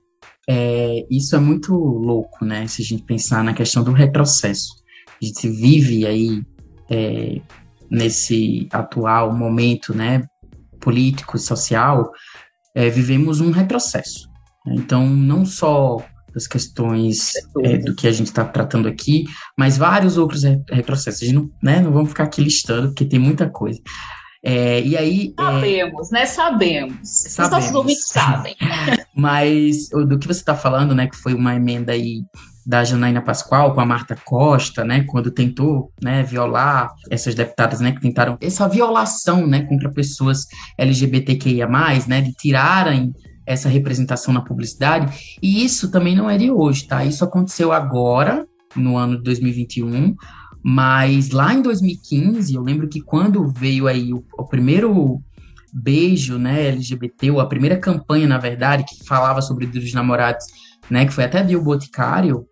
É, 0.48 1.04
isso 1.10 1.36
é 1.36 1.40
muito 1.40 1.74
louco, 1.74 2.44
né? 2.44 2.66
Se 2.66 2.82
a 2.82 2.84
gente 2.84 3.02
pensar 3.04 3.44
na 3.44 3.54
questão 3.54 3.82
do 3.82 3.92
retrocesso. 3.92 4.81
A 5.22 5.24
gente 5.24 5.48
vive 5.48 6.04
aí 6.04 6.42
é, 6.90 7.40
nesse 7.88 8.66
atual 8.72 9.32
momento, 9.32 9.94
né, 9.94 10.24
político 10.80 11.36
e 11.36 11.40
social, 11.40 12.10
é, 12.74 12.90
vivemos 12.90 13.40
um 13.40 13.52
retrocesso. 13.52 14.28
Então, 14.66 15.06
não 15.06 15.44
só 15.44 16.04
as 16.34 16.46
questões 16.46 17.32
é, 17.62 17.78
do 17.78 17.94
que 17.94 18.08
a 18.08 18.12
gente 18.12 18.28
está 18.28 18.44
tratando 18.44 18.88
aqui, 18.88 19.24
mas 19.56 19.76
vários 19.76 20.16
outros 20.16 20.42
retrocessos. 20.70 21.30
Não, 21.30 21.50
né, 21.62 21.80
não 21.80 21.92
vamos 21.92 22.08
ficar 22.08 22.24
aqui 22.24 22.42
listando, 22.42 22.88
porque 22.88 23.04
tem 23.04 23.18
muita 23.18 23.48
coisa. 23.48 23.80
É, 24.44 24.80
e 24.80 24.96
aí. 24.96 25.34
É, 25.38 25.42
sabemos, 25.42 26.10
é, 26.10 26.14
né? 26.14 26.26
Sabemos. 26.26 26.98
sabemos. 27.04 27.38
Os 27.38 27.50
nossos 27.50 27.74
ouvintes 27.74 28.08
sabem. 28.08 28.56
mas 29.14 29.88
do 29.90 30.18
que 30.18 30.26
você 30.26 30.40
está 30.40 30.56
falando, 30.56 30.94
né? 30.94 31.06
Que 31.06 31.16
foi 31.16 31.34
uma 31.34 31.54
emenda 31.54 31.92
aí 31.92 32.24
da 32.64 32.84
Janaína 32.84 33.20
Pascoal 33.20 33.74
com 33.74 33.80
a 33.80 33.86
Marta 33.86 34.16
Costa, 34.24 34.84
né, 34.84 35.04
quando 35.04 35.30
tentou, 35.30 35.92
né, 36.02 36.22
violar 36.22 36.92
essas 37.10 37.34
deputadas, 37.34 37.80
né, 37.80 37.92
que 37.92 38.00
tentaram 38.00 38.38
essa 38.40 38.68
violação, 38.68 39.46
né, 39.46 39.62
contra 39.62 39.90
pessoas 39.90 40.46
LGBTQIA+, 40.78 41.68
né, 42.06 42.20
de 42.20 42.32
tirarem 42.32 43.12
essa 43.44 43.68
representação 43.68 44.32
na 44.32 44.40
publicidade, 44.40 45.36
e 45.42 45.64
isso 45.64 45.90
também 45.90 46.14
não 46.14 46.30
é 46.30 46.38
de 46.38 46.50
hoje, 46.50 46.86
tá? 46.86 47.04
Isso 47.04 47.24
aconteceu 47.24 47.72
agora, 47.72 48.46
no 48.76 48.96
ano 48.96 49.16
de 49.16 49.24
2021, 49.24 50.14
mas 50.62 51.30
lá 51.30 51.52
em 51.52 51.60
2015, 51.60 52.54
eu 52.54 52.62
lembro 52.62 52.88
que 52.88 53.00
quando 53.00 53.48
veio 53.48 53.88
aí 53.88 54.14
o, 54.14 54.24
o 54.38 54.44
primeiro 54.44 55.20
beijo, 55.72 56.38
né, 56.38 56.68
LGBT, 56.68 57.30
ou 57.30 57.40
a 57.40 57.46
primeira 57.46 57.76
campanha, 57.78 58.28
na 58.28 58.38
verdade, 58.38 58.84
que 58.84 59.04
falava 59.04 59.40
sobre 59.42 59.66
os 59.66 59.92
namorados 59.92 60.44
né, 60.90 61.06
que 61.06 61.12
foi 61.12 61.24
até 61.24 61.42
Bill 61.42 61.62
Boticário, 61.62 62.46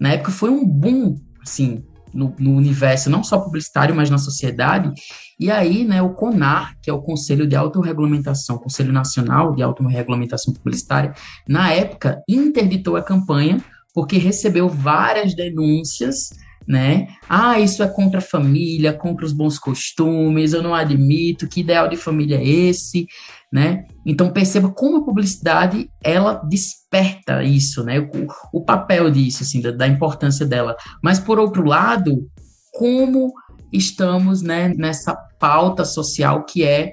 na 0.00 0.10
época 0.12 0.30
foi 0.30 0.50
um 0.50 0.66
boom, 0.66 1.16
assim, 1.42 1.84
no, 2.12 2.34
no, 2.38 2.52
universo, 2.52 3.08
não 3.08 3.24
só 3.24 3.38
publicitário, 3.38 3.94
mas 3.94 4.10
na 4.10 4.18
sociedade. 4.18 4.92
E 5.38 5.50
aí, 5.50 5.84
né, 5.84 6.02
o 6.02 6.10
CONAR, 6.10 6.76
que 6.82 6.90
é 6.90 6.92
o 6.92 7.00
Conselho 7.00 7.46
de 7.46 7.56
Autorregulamentação, 7.56 8.58
Conselho 8.58 8.92
Nacional 8.92 9.54
de 9.54 9.62
Autorregulamentação 9.62 10.52
Publicitária, 10.52 11.14
na 11.48 11.72
época 11.72 12.22
interditou 12.28 12.96
a 12.96 13.02
campanha 13.02 13.62
porque 13.94 14.18
recebeu 14.18 14.68
várias 14.68 15.34
denúncias, 15.34 16.30
né? 16.66 17.08
Ah, 17.28 17.58
isso 17.58 17.82
é 17.82 17.88
contra 17.88 18.18
a 18.18 18.22
família, 18.22 18.92
contra 18.92 19.24
os 19.24 19.32
bons 19.32 19.58
costumes, 19.58 20.52
eu 20.52 20.62
não 20.62 20.74
admito, 20.74 21.48
que 21.48 21.60
ideal 21.60 21.88
de 21.88 21.96
família 21.96 22.36
é 22.36 22.46
esse? 22.46 23.06
né? 23.52 23.84
Então 24.06 24.32
perceba 24.32 24.70
como 24.70 24.96
a 24.96 25.04
publicidade 25.04 25.90
ela 26.02 26.36
desperta 26.48 27.42
isso, 27.42 27.84
né? 27.84 28.00
O, 28.00 28.60
o 28.60 28.64
papel 28.64 29.10
disso, 29.10 29.42
assim, 29.42 29.60
da, 29.60 29.70
da, 29.70 29.86
importância 29.86 30.46
dela. 30.46 30.74
Mas 31.02 31.18
por 31.18 31.38
outro 31.38 31.62
lado, 31.62 32.26
como 32.72 33.34
estamos, 33.70 34.40
né, 34.40 34.72
nessa 34.74 35.14
pauta 35.38 35.84
social 35.84 36.44
que 36.44 36.64
é, 36.64 36.92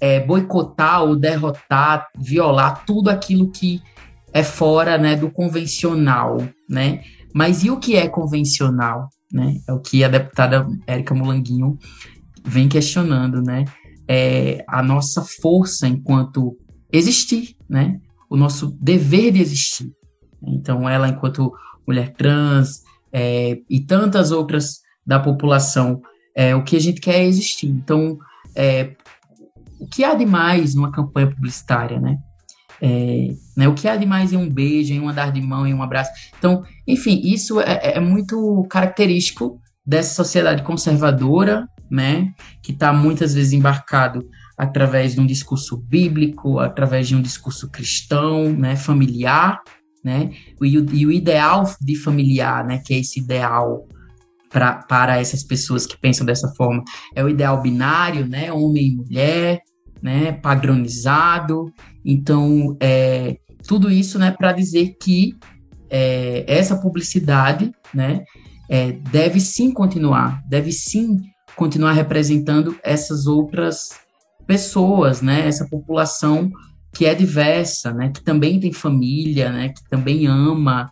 é 0.00 0.18
boicotar 0.18 1.04
ou 1.04 1.14
derrotar, 1.14 2.08
violar 2.18 2.84
tudo 2.84 3.08
aquilo 3.08 3.52
que 3.52 3.80
é 4.32 4.42
fora, 4.42 4.98
né, 4.98 5.14
do 5.14 5.30
convencional, 5.30 6.38
né? 6.68 7.04
Mas 7.34 7.64
e 7.64 7.70
o 7.70 7.78
que 7.78 7.96
é 7.96 8.08
convencional, 8.08 9.08
né? 9.32 9.56
É 9.66 9.72
o 9.72 9.80
que 9.80 10.04
a 10.04 10.08
deputada 10.08 10.66
Érica 10.86 11.14
Mulanguinho 11.14 11.78
vem 12.44 12.68
questionando, 12.68 13.40
né? 13.40 13.64
é, 14.08 14.64
a 14.68 14.82
nossa 14.82 15.22
força 15.22 15.86
enquanto 15.88 16.56
existir, 16.92 17.56
né? 17.68 18.00
O 18.28 18.36
nosso 18.36 18.76
dever 18.80 19.32
de 19.32 19.40
existir. 19.40 19.90
Então, 20.42 20.88
ela, 20.88 21.08
enquanto 21.08 21.52
mulher 21.86 22.12
trans 22.12 22.82
é, 23.12 23.58
e 23.68 23.80
tantas 23.80 24.30
outras 24.30 24.80
da 25.06 25.18
população, 25.18 26.00
é, 26.34 26.54
o 26.54 26.62
que 26.62 26.76
a 26.76 26.80
gente 26.80 27.00
quer 27.00 27.16
é 27.16 27.26
existir. 27.26 27.68
Então, 27.68 28.18
é, 28.54 28.94
o 29.78 29.86
que 29.86 30.04
há 30.04 30.14
de 30.14 30.26
mais 30.26 30.74
numa 30.74 30.92
campanha 30.92 31.30
publicitária, 31.30 32.00
né? 32.00 32.18
É, 32.84 33.28
né, 33.56 33.68
o 33.68 33.74
que 33.74 33.86
há 33.86 33.96
de 33.96 34.04
mais 34.04 34.32
em 34.32 34.36
um 34.36 34.50
beijo, 34.50 34.92
em 34.92 34.98
um 34.98 35.08
andar 35.08 35.30
de 35.30 35.40
mão, 35.40 35.64
em 35.64 35.72
um 35.72 35.82
abraço. 35.82 36.10
Então, 36.36 36.64
enfim, 36.86 37.20
isso 37.22 37.60
é, 37.60 37.94
é 37.94 38.00
muito 38.00 38.66
característico 38.68 39.60
dessa 39.86 40.14
sociedade 40.14 40.64
conservadora 40.64 41.68
né, 41.92 42.32
que 42.62 42.72
está 42.72 42.90
muitas 42.90 43.34
vezes 43.34 43.52
embarcado 43.52 44.26
através 44.56 45.14
de 45.14 45.20
um 45.20 45.26
discurso 45.26 45.76
bíblico, 45.76 46.58
através 46.58 47.06
de 47.06 47.14
um 47.14 47.20
discurso 47.20 47.70
cristão, 47.70 48.50
né, 48.50 48.76
familiar, 48.76 49.60
né, 50.02 50.30
e 50.62 50.78
o, 50.78 50.94
e 50.94 51.06
o 51.06 51.12
ideal 51.12 51.64
de 51.78 51.94
familiar, 51.96 52.64
né, 52.64 52.80
que 52.82 52.94
é 52.94 52.98
esse 52.98 53.20
ideal 53.20 53.86
pra, 54.48 54.76
para 54.76 55.20
essas 55.20 55.44
pessoas 55.44 55.86
que 55.86 55.98
pensam 55.98 56.24
dessa 56.24 56.48
forma, 56.56 56.82
é 57.14 57.22
o 57.22 57.28
ideal 57.28 57.60
binário, 57.60 58.26
né, 58.26 58.50
homem 58.50 58.86
e 58.86 58.96
mulher, 58.96 59.60
né, 60.02 60.32
padronizado. 60.32 61.72
Então, 62.04 62.76
é, 62.80 63.38
tudo 63.66 63.90
isso, 63.90 64.18
né, 64.18 64.30
para 64.30 64.52
dizer 64.52 64.96
que 65.00 65.34
é, 65.88 66.44
essa 66.46 66.76
publicidade, 66.76 67.72
né, 67.94 68.24
é, 68.68 68.92
deve 68.92 69.40
sim 69.40 69.70
continuar, 69.70 70.42
deve 70.48 70.72
sim 70.72 71.20
continuar 71.54 71.92
representando 71.92 72.76
essas 72.82 73.26
outras 73.26 73.90
pessoas, 74.46 75.22
né? 75.22 75.46
Essa 75.46 75.66
população 75.68 76.50
que 76.92 77.06
é 77.06 77.14
diversa, 77.14 77.92
né? 77.92 78.10
Que 78.10 78.22
também 78.22 78.58
tem 78.60 78.72
família, 78.72 79.50
né? 79.52 79.68
Que 79.68 79.88
também 79.88 80.26
ama, 80.26 80.90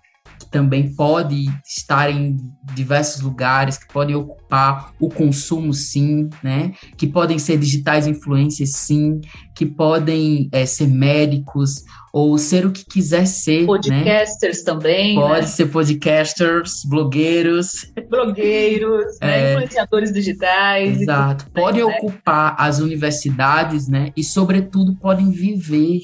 também 0.51 0.93
pode 0.95 1.47
estar 1.65 2.11
em 2.11 2.37
diversos 2.75 3.23
lugares, 3.23 3.79
que 3.79 3.87
podem 3.93 4.17
ocupar 4.17 4.93
o 4.99 5.09
consumo, 5.09 5.73
sim, 5.73 6.29
né? 6.43 6.73
Que 6.97 7.07
podem 7.07 7.39
ser 7.39 7.57
digitais 7.57 8.07
influencers, 8.07 8.73
sim, 8.73 9.21
que 9.55 9.65
podem 9.65 10.49
é, 10.53 10.67
ser 10.67 10.89
médicos 10.89 11.85
ou 12.13 12.37
ser 12.37 12.67
o 12.67 12.73
que 12.73 12.85
quiser 12.85 13.27
ser. 13.27 13.61
Né? 13.61 13.67
Podcasters 13.67 14.59
né? 14.59 14.65
também. 14.65 15.15
Pode 15.15 15.41
né? 15.43 15.47
ser 15.47 15.67
podcasters, 15.67 16.85
blogueiros. 16.85 17.93
Blogueiros, 18.09 19.19
né? 19.21 19.39
é, 19.39 19.43
né? 19.43 19.53
influenciadores 19.53 20.13
digitais. 20.13 21.01
Exato. 21.03 21.49
Podem 21.53 21.87
né? 21.87 21.97
ocupar 21.97 22.57
as 22.59 22.81
universidades, 22.81 23.87
né? 23.87 24.11
E, 24.17 24.25
sobretudo, 24.25 24.97
podem 24.97 25.31
viver. 25.31 26.01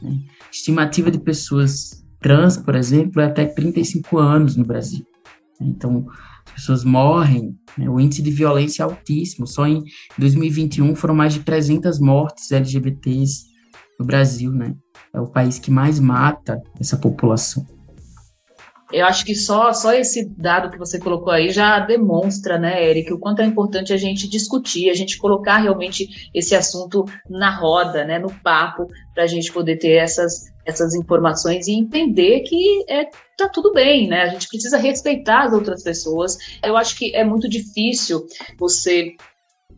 Né? 0.00 0.18
Estimativa 0.52 1.10
de 1.10 1.18
pessoas 1.18 2.06
trans, 2.20 2.56
por 2.56 2.74
exemplo, 2.74 3.20
é 3.20 3.26
até 3.26 3.44
35 3.46 4.18
anos 4.18 4.56
no 4.56 4.64
Brasil. 4.64 5.04
Então, 5.60 6.06
as 6.46 6.52
pessoas 6.52 6.84
morrem, 6.84 7.56
né? 7.76 7.88
o 7.88 7.98
índice 7.98 8.22
de 8.22 8.30
violência 8.30 8.82
é 8.82 8.84
altíssimo. 8.84 9.46
Só 9.46 9.66
em 9.66 9.82
2021 10.18 10.94
foram 10.94 11.14
mais 11.14 11.34
de 11.34 11.40
300 11.40 11.98
mortes 11.98 12.50
LGBTs 12.52 13.46
no 13.98 14.06
Brasil, 14.06 14.52
né? 14.52 14.74
É 15.12 15.20
o 15.20 15.26
país 15.26 15.58
que 15.58 15.70
mais 15.70 15.98
mata 15.98 16.60
essa 16.78 16.96
população. 16.96 17.66
Eu 18.90 19.04
acho 19.04 19.24
que 19.24 19.34
só, 19.34 19.72
só 19.74 19.92
esse 19.92 20.26
dado 20.30 20.70
que 20.70 20.78
você 20.78 20.98
colocou 20.98 21.30
aí 21.30 21.50
já 21.50 21.78
demonstra, 21.78 22.58
né, 22.58 22.88
Eric, 22.88 23.12
o 23.12 23.18
quanto 23.18 23.42
é 23.42 23.44
importante 23.44 23.92
a 23.92 23.98
gente 23.98 24.26
discutir, 24.26 24.88
a 24.88 24.94
gente 24.94 25.18
colocar 25.18 25.58
realmente 25.58 26.30
esse 26.32 26.54
assunto 26.54 27.04
na 27.28 27.54
roda, 27.54 28.04
né, 28.06 28.18
no 28.18 28.32
papo, 28.42 28.86
para 29.12 29.24
a 29.24 29.26
gente 29.26 29.52
poder 29.52 29.76
ter 29.76 29.92
essas, 29.92 30.46
essas 30.68 30.94
informações 30.94 31.66
e 31.66 31.72
entender 31.72 32.40
que 32.40 32.84
é, 32.88 33.06
tá 33.38 33.48
tudo 33.48 33.72
bem, 33.72 34.06
né? 34.06 34.22
A 34.22 34.28
gente 34.28 34.46
precisa 34.48 34.76
respeitar 34.76 35.46
as 35.46 35.52
outras 35.54 35.82
pessoas. 35.82 36.36
Eu 36.62 36.76
acho 36.76 36.96
que 36.96 37.16
é 37.16 37.24
muito 37.24 37.48
difícil 37.48 38.26
você 38.58 39.14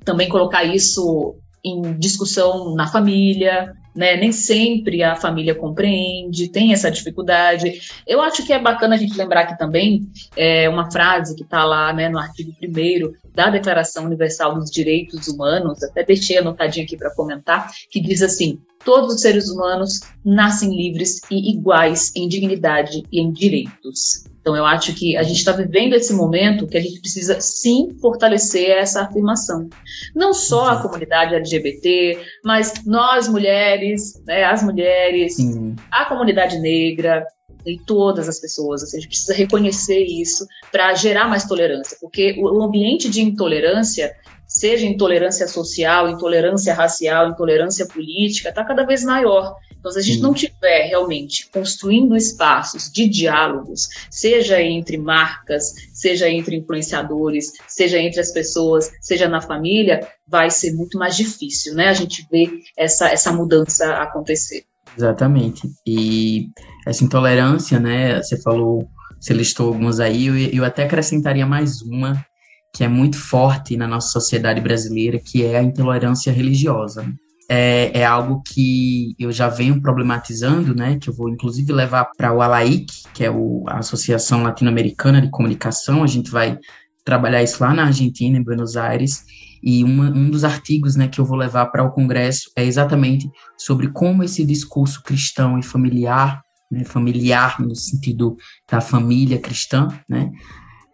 também 0.04 0.28
colocar 0.28 0.64
isso 0.64 1.36
em 1.64 1.96
discussão 1.96 2.74
na 2.74 2.88
família, 2.88 3.72
né? 3.94 4.16
Nem 4.16 4.32
sempre 4.32 5.02
a 5.02 5.16
família 5.16 5.54
compreende, 5.54 6.48
tem 6.48 6.72
essa 6.72 6.90
dificuldade. 6.90 7.80
Eu 8.06 8.20
acho 8.20 8.44
que 8.44 8.52
é 8.52 8.58
bacana 8.58 8.94
a 8.94 8.98
gente 8.98 9.16
lembrar 9.16 9.42
aqui 9.42 9.58
também 9.58 10.08
é, 10.36 10.68
uma 10.68 10.90
frase 10.90 11.34
que 11.34 11.42
está 11.42 11.64
lá 11.64 11.92
né, 11.92 12.08
no 12.08 12.18
artigo 12.18 12.52
1 12.62 13.12
da 13.34 13.50
Declaração 13.50 14.04
Universal 14.04 14.54
dos 14.54 14.70
Direitos 14.70 15.28
Humanos, 15.28 15.82
até 15.82 16.04
deixei 16.04 16.38
anotadinho 16.38 16.84
aqui 16.84 16.96
para 16.96 17.14
comentar, 17.14 17.70
que 17.90 18.00
diz 18.00 18.22
assim: 18.22 18.58
todos 18.84 19.14
os 19.14 19.20
seres 19.20 19.48
humanos 19.48 20.00
nascem 20.24 20.76
livres 20.76 21.20
e 21.30 21.52
iguais 21.52 22.12
em 22.14 22.28
dignidade 22.28 23.02
e 23.10 23.20
em 23.20 23.32
direitos. 23.32 24.24
Então, 24.40 24.56
eu 24.56 24.64
acho 24.64 24.94
que 24.94 25.16
a 25.16 25.22
gente 25.22 25.36
está 25.36 25.52
vivendo 25.52 25.94
esse 25.94 26.14
momento 26.14 26.66
que 26.66 26.78
a 26.78 26.80
gente 26.80 27.00
precisa 27.00 27.40
sim 27.40 27.96
fortalecer 28.00 28.70
essa 28.70 29.02
afirmação. 29.02 29.68
Não 30.14 30.32
só 30.32 30.70
a 30.70 30.82
comunidade 30.82 31.34
LGBT, 31.34 32.18
mas 32.44 32.84
nós 32.86 33.28
mulheres, 33.28 34.14
né, 34.26 34.44
as 34.44 34.62
mulheres, 34.62 35.36
sim. 35.36 35.76
a 35.90 36.06
comunidade 36.06 36.58
negra, 36.58 37.26
e 37.66 37.78
todas 37.78 38.28
as 38.28 38.40
pessoas. 38.40 38.82
Assim, 38.82 38.98
a 38.98 39.00
gente 39.00 39.10
precisa 39.10 39.34
reconhecer 39.34 40.04
isso 40.04 40.46
para 40.70 40.94
gerar 40.94 41.28
mais 41.28 41.44
tolerância, 41.44 41.96
porque 42.00 42.36
o 42.38 42.62
ambiente 42.62 43.08
de 43.08 43.20
intolerância, 43.20 44.12
seja 44.46 44.86
intolerância 44.86 45.46
social, 45.46 46.08
intolerância 46.08 46.74
racial, 46.74 47.28
intolerância 47.28 47.86
política, 47.86 48.48
está 48.48 48.64
cada 48.64 48.84
vez 48.84 49.04
maior. 49.04 49.54
Então, 49.80 49.90
se 49.90 49.98
a 49.98 50.02
gente 50.02 50.16
Sim. 50.16 50.22
não 50.22 50.34
tiver 50.34 50.88
realmente 50.88 51.48
construindo 51.50 52.14
espaços 52.14 52.90
de 52.92 53.08
diálogos, 53.08 53.88
seja 54.10 54.62
entre 54.62 54.98
marcas, 54.98 55.74
seja 55.92 56.28
entre 56.28 56.54
influenciadores, 56.54 57.52
seja 57.66 57.98
entre 57.98 58.20
as 58.20 58.30
pessoas, 58.30 58.92
seja 59.00 59.26
na 59.26 59.40
família, 59.40 60.06
vai 60.28 60.50
ser 60.50 60.74
muito 60.74 60.98
mais 60.98 61.16
difícil, 61.16 61.74
né? 61.74 61.88
A 61.88 61.94
gente 61.94 62.26
ver 62.30 62.60
essa, 62.76 63.08
essa 63.08 63.32
mudança 63.32 63.94
acontecer. 63.94 64.64
Exatamente. 64.96 65.62
E 65.86 66.48
essa 66.86 67.02
intolerância, 67.02 67.80
né? 67.80 68.22
Você 68.22 68.36
falou, 68.42 68.86
você 69.18 69.32
listou 69.32 69.68
algumas 69.68 69.98
aí, 69.98 70.26
eu, 70.26 70.36
eu 70.36 70.64
até 70.64 70.84
acrescentaria 70.84 71.46
mais 71.46 71.80
uma 71.80 72.22
que 72.74 72.84
é 72.84 72.88
muito 72.88 73.16
forte 73.18 73.76
na 73.76 73.88
nossa 73.88 74.08
sociedade 74.08 74.60
brasileira, 74.60 75.18
que 75.18 75.44
é 75.44 75.58
a 75.58 75.62
intolerância 75.62 76.32
religiosa 76.32 77.04
é, 77.52 77.90
é, 77.98 78.04
algo 78.06 78.40
que 78.46 79.16
eu 79.18 79.32
já 79.32 79.48
venho 79.48 79.82
problematizando, 79.82 80.72
né? 80.72 80.96
Que 81.00 81.10
eu 81.10 81.14
vou 81.14 81.28
inclusive 81.28 81.72
levar 81.72 82.04
para 82.16 82.32
o 82.32 82.40
ALAIC, 82.40 82.86
que 83.12 83.24
é 83.24 83.30
o, 83.30 83.64
a 83.66 83.78
Associação 83.78 84.44
Latino-Americana 84.44 85.20
de 85.20 85.28
Comunicação. 85.30 86.04
A 86.04 86.06
gente 86.06 86.30
vai 86.30 86.56
trabalhar 87.04 87.42
isso 87.42 87.60
lá 87.60 87.74
na 87.74 87.86
Argentina, 87.86 88.38
em 88.38 88.42
Buenos 88.44 88.76
Aires. 88.76 89.24
E 89.60 89.82
uma, 89.82 90.10
um 90.10 90.30
dos 90.30 90.44
artigos 90.44 90.94
né, 90.94 91.08
que 91.08 91.20
eu 91.20 91.24
vou 91.24 91.36
levar 91.36 91.66
para 91.66 91.82
o 91.82 91.90
Congresso 91.90 92.52
é 92.54 92.64
exatamente 92.64 93.28
sobre 93.58 93.88
como 93.88 94.22
esse 94.22 94.44
discurso 94.44 95.02
cristão 95.02 95.58
e 95.58 95.62
familiar, 95.64 96.40
né, 96.70 96.84
familiar 96.84 97.60
no 97.60 97.74
sentido 97.74 98.36
da 98.70 98.80
família 98.80 99.40
cristã, 99.40 99.88
né, 100.08 100.30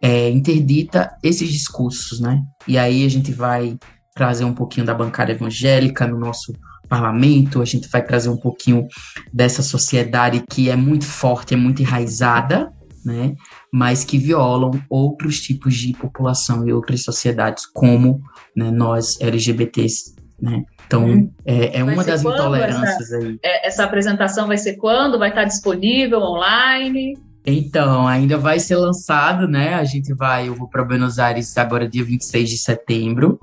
é, 0.01 0.31
interdita 0.31 1.15
esses 1.21 1.49
discursos, 1.49 2.19
né? 2.19 2.41
E 2.67 2.79
aí 2.79 3.05
a 3.05 3.09
gente 3.09 3.31
vai 3.31 3.77
trazer 4.17 4.43
um 4.43 4.53
pouquinho 4.53 4.85
da 4.85 4.93
bancada 4.93 5.31
evangélica 5.31 6.07
no 6.07 6.17
nosso 6.17 6.53
parlamento, 6.89 7.61
a 7.61 7.65
gente 7.65 7.87
vai 7.87 8.03
trazer 8.03 8.29
um 8.29 8.37
pouquinho 8.37 8.87
dessa 9.31 9.61
sociedade 9.61 10.43
que 10.49 10.69
é 10.69 10.75
muito 10.75 11.05
forte, 11.05 11.53
é 11.53 11.57
muito 11.57 11.81
enraizada, 11.81 12.71
né? 13.05 13.35
Mas 13.71 14.03
que 14.03 14.17
violam 14.17 14.71
outros 14.89 15.39
tipos 15.39 15.75
de 15.75 15.93
população 15.93 16.67
e 16.67 16.73
outras 16.73 17.03
sociedades, 17.03 17.65
como 17.65 18.21
né, 18.55 18.71
nós 18.71 19.19
LGBTs, 19.21 20.15
né? 20.41 20.63
Então, 20.85 21.05
hum. 21.05 21.31
é, 21.45 21.79
é 21.79 21.83
uma 21.83 22.03
das 22.03 22.21
intolerâncias 22.21 23.11
essa, 23.11 23.17
aí. 23.17 23.37
É, 23.43 23.67
essa 23.67 23.83
apresentação 23.83 24.47
vai 24.47 24.57
ser 24.57 24.77
quando? 24.77 25.19
Vai 25.19 25.29
estar 25.29 25.43
disponível 25.43 26.19
online? 26.19 27.17
Então, 27.45 28.05
ainda 28.05 28.37
vai 28.37 28.59
ser 28.59 28.75
lançado, 28.75 29.47
né? 29.47 29.75
A 29.75 29.83
gente 29.83 30.13
vai, 30.13 30.49
eu 30.49 30.55
vou 30.55 30.67
para 30.67 30.83
Buenos 30.83 31.17
Aires 31.17 31.57
agora 31.57 31.87
dia 31.87 32.03
26 32.03 32.49
de 32.49 32.57
setembro. 32.57 33.39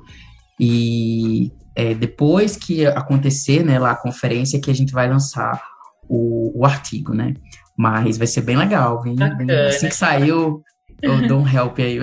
E 0.58 1.52
é, 1.74 1.94
depois 1.94 2.56
que 2.56 2.86
acontecer 2.86 3.64
né, 3.64 3.78
lá 3.78 3.92
a 3.92 3.96
conferência, 3.96 4.60
que 4.60 4.70
a 4.70 4.74
gente 4.74 4.92
vai 4.92 5.08
lançar 5.08 5.60
o, 6.08 6.60
o 6.60 6.64
artigo, 6.64 7.12
né? 7.12 7.34
Mas 7.76 8.16
vai 8.16 8.26
ser 8.26 8.42
bem 8.42 8.56
legal, 8.56 9.02
bem, 9.02 9.16
bem 9.16 9.50
assim 9.66 9.88
que 9.88 9.96
saiu, 9.96 10.62
eu 11.02 11.22
dou 11.26 11.40
um 11.40 11.48
help 11.48 11.78
aí. 11.78 11.98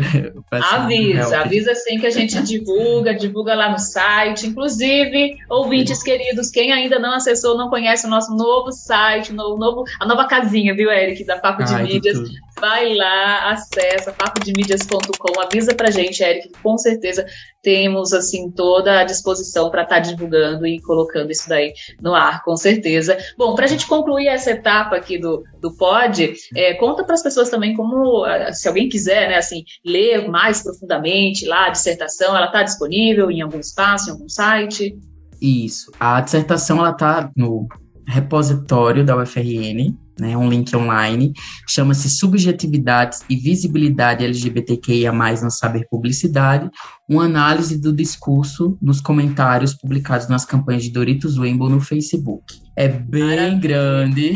Avisa, 0.52 1.30
um 1.30 1.34
help. 1.34 1.46
avisa 1.46 1.76
sim 1.76 1.98
que 1.98 2.06
a 2.06 2.10
gente 2.10 2.42
divulga, 2.44 3.14
divulga 3.14 3.56
lá 3.56 3.72
no 3.72 3.80
site. 3.80 4.48
Inclusive, 4.48 5.38
ouvintes 5.50 6.04
queridos, 6.04 6.52
quem 6.52 6.72
ainda 6.72 7.00
não 7.00 7.14
acessou, 7.14 7.58
não 7.58 7.70
conhece 7.70 8.06
o 8.06 8.10
nosso 8.10 8.36
novo 8.36 8.72
site, 8.72 9.34
no, 9.34 9.58
novo, 9.58 9.84
a 10.00 10.06
nova 10.06 10.28
casinha, 10.28 10.76
viu, 10.76 10.92
Eric, 10.92 11.26
da 11.26 11.40
Papo 11.40 11.64
de 11.64 11.76
Mídias. 11.84 12.18
Vai 12.62 12.94
lá, 12.94 13.52
acessa 13.54 14.14
papodemídias.com, 14.14 15.42
avisa 15.42 15.74
pra 15.74 15.90
gente, 15.90 16.22
Eric, 16.22 16.52
com 16.62 16.78
certeza 16.78 17.26
temos 17.64 18.14
assim 18.14 18.52
toda 18.52 19.00
a 19.00 19.04
disposição 19.04 19.72
para 19.72 19.82
estar 19.82 19.96
tá 19.96 20.02
divulgando 20.02 20.68
e 20.68 20.80
colocando 20.80 21.32
isso 21.32 21.50
daí 21.50 21.74
no 22.00 22.14
ar, 22.14 22.44
com 22.44 22.56
certeza. 22.56 23.18
Bom, 23.36 23.56
para 23.56 23.66
a 23.66 23.68
gente 23.68 23.88
concluir 23.88 24.28
essa 24.28 24.52
etapa 24.52 24.96
aqui 24.96 25.18
do, 25.18 25.44
do 25.60 25.76
pod, 25.76 26.34
é, 26.56 26.76
conta 26.76 27.04
para 27.04 27.16
as 27.16 27.24
pessoas 27.24 27.50
também 27.50 27.76
como, 27.76 28.26
se 28.54 28.68
alguém 28.68 28.88
quiser, 28.88 29.30
né, 29.30 29.38
assim, 29.38 29.64
ler 29.84 30.30
mais 30.30 30.62
profundamente 30.62 31.48
lá 31.48 31.66
a 31.66 31.72
dissertação, 31.72 32.38
ela 32.38 32.46
está 32.46 32.62
disponível 32.62 33.32
em 33.32 33.42
algum 33.42 33.60
espaço, 33.60 34.10
em 34.10 34.14
algum 34.14 34.30
site? 34.30 34.96
Isso. 35.42 35.92
A 36.00 36.22
dissertação 36.22 36.78
ela 36.78 36.92
está 36.92 37.32
no 37.36 37.68
repositório 38.06 39.04
da 39.04 39.18
UFRN, 39.18 39.96
né, 40.20 40.36
um 40.38 40.50
link 40.50 40.76
online, 40.76 41.34
chama-se 41.68 42.10
Subjetividades 42.10 43.22
e 43.30 43.36
Visibilidade 43.36 44.24
LGBTQIA+, 44.24 45.12
na 45.12 45.50
Saber 45.50 45.88
Publicidade, 45.90 46.70
uma 47.08 47.26
análise 47.26 47.80
do 47.80 47.94
discurso 47.94 48.78
nos 48.82 49.02
comentários 49.02 49.74
publicados 49.74 50.28
nas 50.28 50.46
campanhas 50.46 50.84
de 50.84 50.92
Doritos 50.92 51.38
Rainbow 51.38 51.70
no 51.70 51.80
Facebook. 51.80 52.62
É 52.76 52.88
bem 52.88 53.24
Maravilha. 53.24 53.60
grande. 53.60 54.34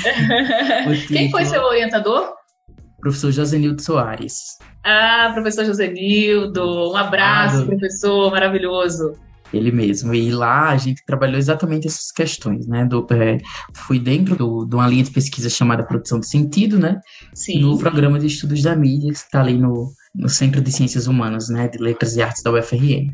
Quem 1.08 1.32
foi 1.32 1.46
seu 1.46 1.62
orientador? 1.64 2.34
Professor 3.00 3.32
Josenildo 3.32 3.82
Soares. 3.82 4.58
Ah, 4.84 5.30
professor 5.34 5.66
Josenildo, 5.66 6.92
um 6.92 6.98
abraço, 6.98 7.62
ah, 7.62 7.66
professor, 7.66 8.32
maravilhoso. 8.32 9.14
Ele 9.56 9.72
mesmo. 9.72 10.14
E 10.14 10.32
lá 10.32 10.70
a 10.70 10.78
gente 10.78 11.04
trabalhou 11.06 11.38
exatamente 11.38 11.88
essas 11.88 12.12
questões, 12.12 12.68
né? 12.68 12.86
Do, 12.86 13.06
é, 13.12 13.38
fui 13.74 14.00
dentro 14.00 14.36
do, 14.36 14.66
de 14.66 14.76
uma 14.76 14.88
linha 14.88 15.04
de 15.04 15.12
pesquisa 15.12 15.50
chamada 15.50 15.86
Produção 15.86 16.20
de 16.20 16.28
Sentido, 16.28 16.78
né? 16.78 17.00
Sim. 17.34 17.62
No 17.62 17.78
programa 17.78 18.20
de 18.20 18.28
estudos 18.28 18.62
da 18.62 18.76
mídia, 18.76 19.12
que 19.12 19.18
está 19.18 19.42
ali 19.42 19.58
no 19.58 19.94
no 20.16 20.30
Centro 20.30 20.62
de 20.62 20.72
Ciências 20.72 21.08
Humanas, 21.08 21.50
né, 21.50 21.68
de 21.68 21.78
Letras 21.78 22.16
e 22.16 22.22
Artes 22.22 22.42
da 22.42 22.52
UFRN. 22.52 23.14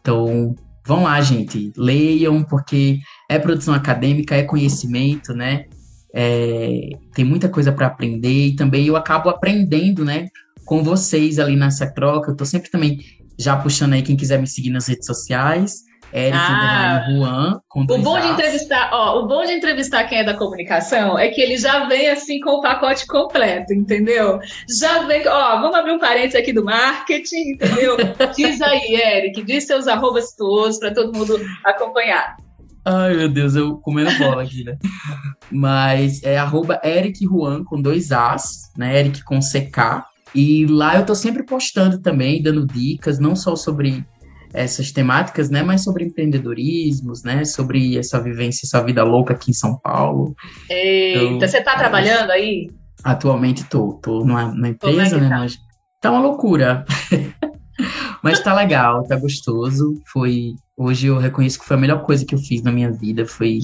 Então, 0.00 0.54
vão 0.84 1.04
lá, 1.04 1.20
gente, 1.20 1.72
leiam, 1.76 2.42
porque 2.42 2.98
é 3.30 3.38
produção 3.38 3.72
acadêmica, 3.72 4.34
é 4.34 4.42
conhecimento, 4.42 5.32
né? 5.32 5.66
É, 6.14 6.90
tem 7.14 7.24
muita 7.24 7.48
coisa 7.48 7.72
para 7.72 7.86
aprender 7.86 8.48
e 8.48 8.56
também 8.56 8.86
eu 8.86 8.96
acabo 8.96 9.30
aprendendo, 9.30 10.04
né, 10.04 10.26
com 10.66 10.82
vocês 10.82 11.38
ali 11.38 11.56
nessa 11.56 11.86
troca. 11.86 12.32
Eu 12.32 12.36
tô 12.36 12.44
sempre 12.44 12.70
também 12.70 12.98
já 13.38 13.56
puxando 13.56 13.94
aí 13.94 14.02
quem 14.02 14.16
quiser 14.16 14.38
me 14.38 14.46
seguir 14.46 14.70
nas 14.70 14.88
redes 14.88 15.06
sociais. 15.06 15.82
Eric 16.14 16.36
ah, 16.36 17.06
Juan, 17.08 17.60
com 17.68 17.80
o 17.84 17.86
bom 17.86 18.20
de 18.20 18.28
entrevistar, 18.28 18.90
ó, 18.92 19.20
o 19.20 19.26
bom 19.26 19.46
de 19.46 19.52
entrevistar 19.52 20.04
quem 20.04 20.18
é 20.18 20.24
da 20.24 20.34
comunicação 20.34 21.18
é 21.18 21.28
que 21.28 21.40
ele 21.40 21.56
já 21.56 21.86
vem 21.86 22.10
assim 22.10 22.38
com 22.40 22.50
o 22.50 22.60
pacote 22.60 23.06
completo, 23.06 23.72
entendeu? 23.72 24.38
Já 24.78 25.06
vem, 25.06 25.26
ó, 25.26 25.58
vamos 25.62 25.74
abrir 25.74 25.92
um 25.92 25.98
parênteses 25.98 26.34
aqui 26.34 26.52
do 26.52 26.62
marketing, 26.62 27.52
entendeu? 27.52 27.96
diz 28.36 28.60
aí, 28.60 28.94
Eric, 28.94 29.42
diz 29.42 29.64
seus 29.64 29.88
arrobas 29.88 30.36
todos 30.36 30.78
para 30.78 30.92
todo 30.92 31.16
mundo 31.16 31.40
acompanhar. 31.64 32.36
Ai, 32.84 33.14
meu 33.14 33.28
Deus, 33.28 33.54
eu 33.54 33.76
comendo 33.78 34.10
bola 34.18 34.42
aqui, 34.42 34.64
né? 34.64 34.76
Mas 35.50 36.22
é 36.22 36.36
arroba 36.36 36.80
Eric 36.84 37.24
Juan 37.24 37.64
com 37.64 37.80
dois 37.80 38.12
As, 38.12 38.70
né? 38.76 38.98
Eric 38.98 39.24
com 39.24 39.38
CK. 39.38 40.04
E 40.34 40.66
lá 40.66 40.96
eu 40.96 41.06
tô 41.06 41.14
sempre 41.14 41.42
postando 41.42 42.00
também, 42.00 42.42
dando 42.42 42.66
dicas, 42.66 43.18
não 43.18 43.36
só 43.36 43.54
sobre 43.54 44.04
essas 44.52 44.92
temáticas, 44.92 45.48
né, 45.48 45.62
mas 45.62 45.82
sobre 45.82 46.04
empreendedorismos, 46.04 47.22
né, 47.22 47.44
sobre 47.44 47.96
essa 47.96 48.20
vivência, 48.20 48.66
essa 48.66 48.84
vida 48.84 49.02
louca 49.02 49.32
aqui 49.32 49.50
em 49.50 49.54
São 49.54 49.78
Paulo. 49.78 50.34
Eita, 50.68 51.22
então, 51.24 51.48
você 51.48 51.60
tá 51.62 51.76
trabalhando 51.76 52.30
aí? 52.30 52.70
Atualmente 53.02 53.64
tô, 53.64 53.94
tô 54.02 54.24
numa, 54.24 54.46
numa 54.46 54.68
empresa, 54.68 55.16
é 55.16 55.20
né, 55.20 55.28
tá? 55.28 55.38
mas 55.38 55.56
tá 56.00 56.10
uma 56.10 56.20
loucura. 56.20 56.84
mas 58.22 58.40
tá 58.40 58.54
legal, 58.54 59.02
tá 59.04 59.16
gostoso. 59.16 59.94
Foi 60.12 60.54
hoje 60.76 61.06
eu 61.06 61.18
reconheço 61.18 61.58
que 61.58 61.66
foi 61.66 61.76
a 61.76 61.80
melhor 61.80 62.02
coisa 62.02 62.24
que 62.24 62.34
eu 62.34 62.38
fiz 62.38 62.62
na 62.62 62.70
minha 62.70 62.92
vida, 62.92 63.24
foi 63.24 63.60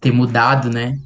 ter 0.00 0.12
mudado, 0.12 0.68
né, 0.68 0.96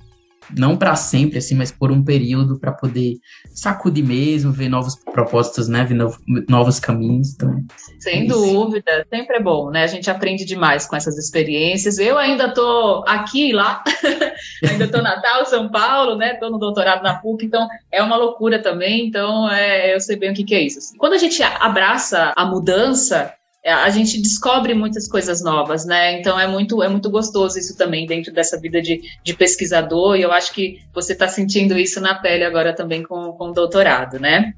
não 0.56 0.76
para 0.76 0.94
sempre, 0.96 1.38
assim, 1.38 1.54
mas 1.54 1.70
por 1.70 1.90
um 1.90 2.04
período 2.04 2.58
para 2.58 2.72
poder 2.72 3.14
sacudir 3.54 4.04
mesmo, 4.04 4.52
ver 4.52 4.68
novos 4.68 4.96
propósitos, 4.96 5.68
né? 5.68 5.84
Ver 5.84 5.94
novos, 5.94 6.18
novos 6.48 6.80
caminhos. 6.80 7.34
Então, 7.34 7.54
Sem 7.98 8.24
é 8.24 8.26
dúvida, 8.26 9.06
sempre 9.08 9.36
é 9.36 9.42
bom, 9.42 9.70
né? 9.70 9.84
A 9.84 9.86
gente 9.86 10.10
aprende 10.10 10.44
demais 10.44 10.86
com 10.86 10.96
essas 10.96 11.16
experiências. 11.18 11.98
Eu 11.98 12.18
ainda 12.18 12.52
tô 12.52 13.04
aqui 13.06 13.50
e 13.50 13.52
lá, 13.52 13.82
ainda 14.68 14.88
tô 14.88 15.02
Natal, 15.02 15.44
São 15.46 15.70
Paulo, 15.70 16.16
né? 16.16 16.34
Tô 16.34 16.50
no 16.50 16.58
doutorado 16.58 17.02
na 17.02 17.14
PUC, 17.14 17.46
então 17.46 17.68
é 17.90 18.02
uma 18.02 18.16
loucura 18.16 18.60
também. 18.60 19.06
Então, 19.06 19.50
é, 19.50 19.94
eu 19.94 20.00
sei 20.00 20.16
bem 20.16 20.32
o 20.32 20.34
que, 20.34 20.44
que 20.44 20.54
é 20.54 20.62
isso. 20.62 20.78
Assim. 20.78 20.96
Quando 20.96 21.14
a 21.14 21.18
gente 21.18 21.42
abraça 21.42 22.32
a 22.36 22.44
mudança, 22.44 23.32
é, 23.32 23.41
a 23.64 23.88
gente 23.90 24.20
descobre 24.20 24.74
muitas 24.74 25.06
coisas 25.06 25.42
novas, 25.42 25.84
né? 25.84 26.18
Então 26.18 26.38
é 26.38 26.48
muito, 26.48 26.82
é 26.82 26.88
muito 26.88 27.08
gostoso 27.08 27.58
isso 27.58 27.76
também 27.76 28.06
dentro 28.06 28.32
dessa 28.32 28.58
vida 28.58 28.82
de, 28.82 29.00
de 29.22 29.34
pesquisador, 29.34 30.16
e 30.16 30.22
eu 30.22 30.32
acho 30.32 30.52
que 30.52 30.80
você 30.92 31.12
está 31.12 31.28
sentindo 31.28 31.78
isso 31.78 32.00
na 32.00 32.16
pele 32.16 32.44
agora 32.44 32.74
também 32.74 33.02
com, 33.04 33.32
com 33.32 33.50
o 33.50 33.52
doutorado, 33.52 34.18
né? 34.18 34.52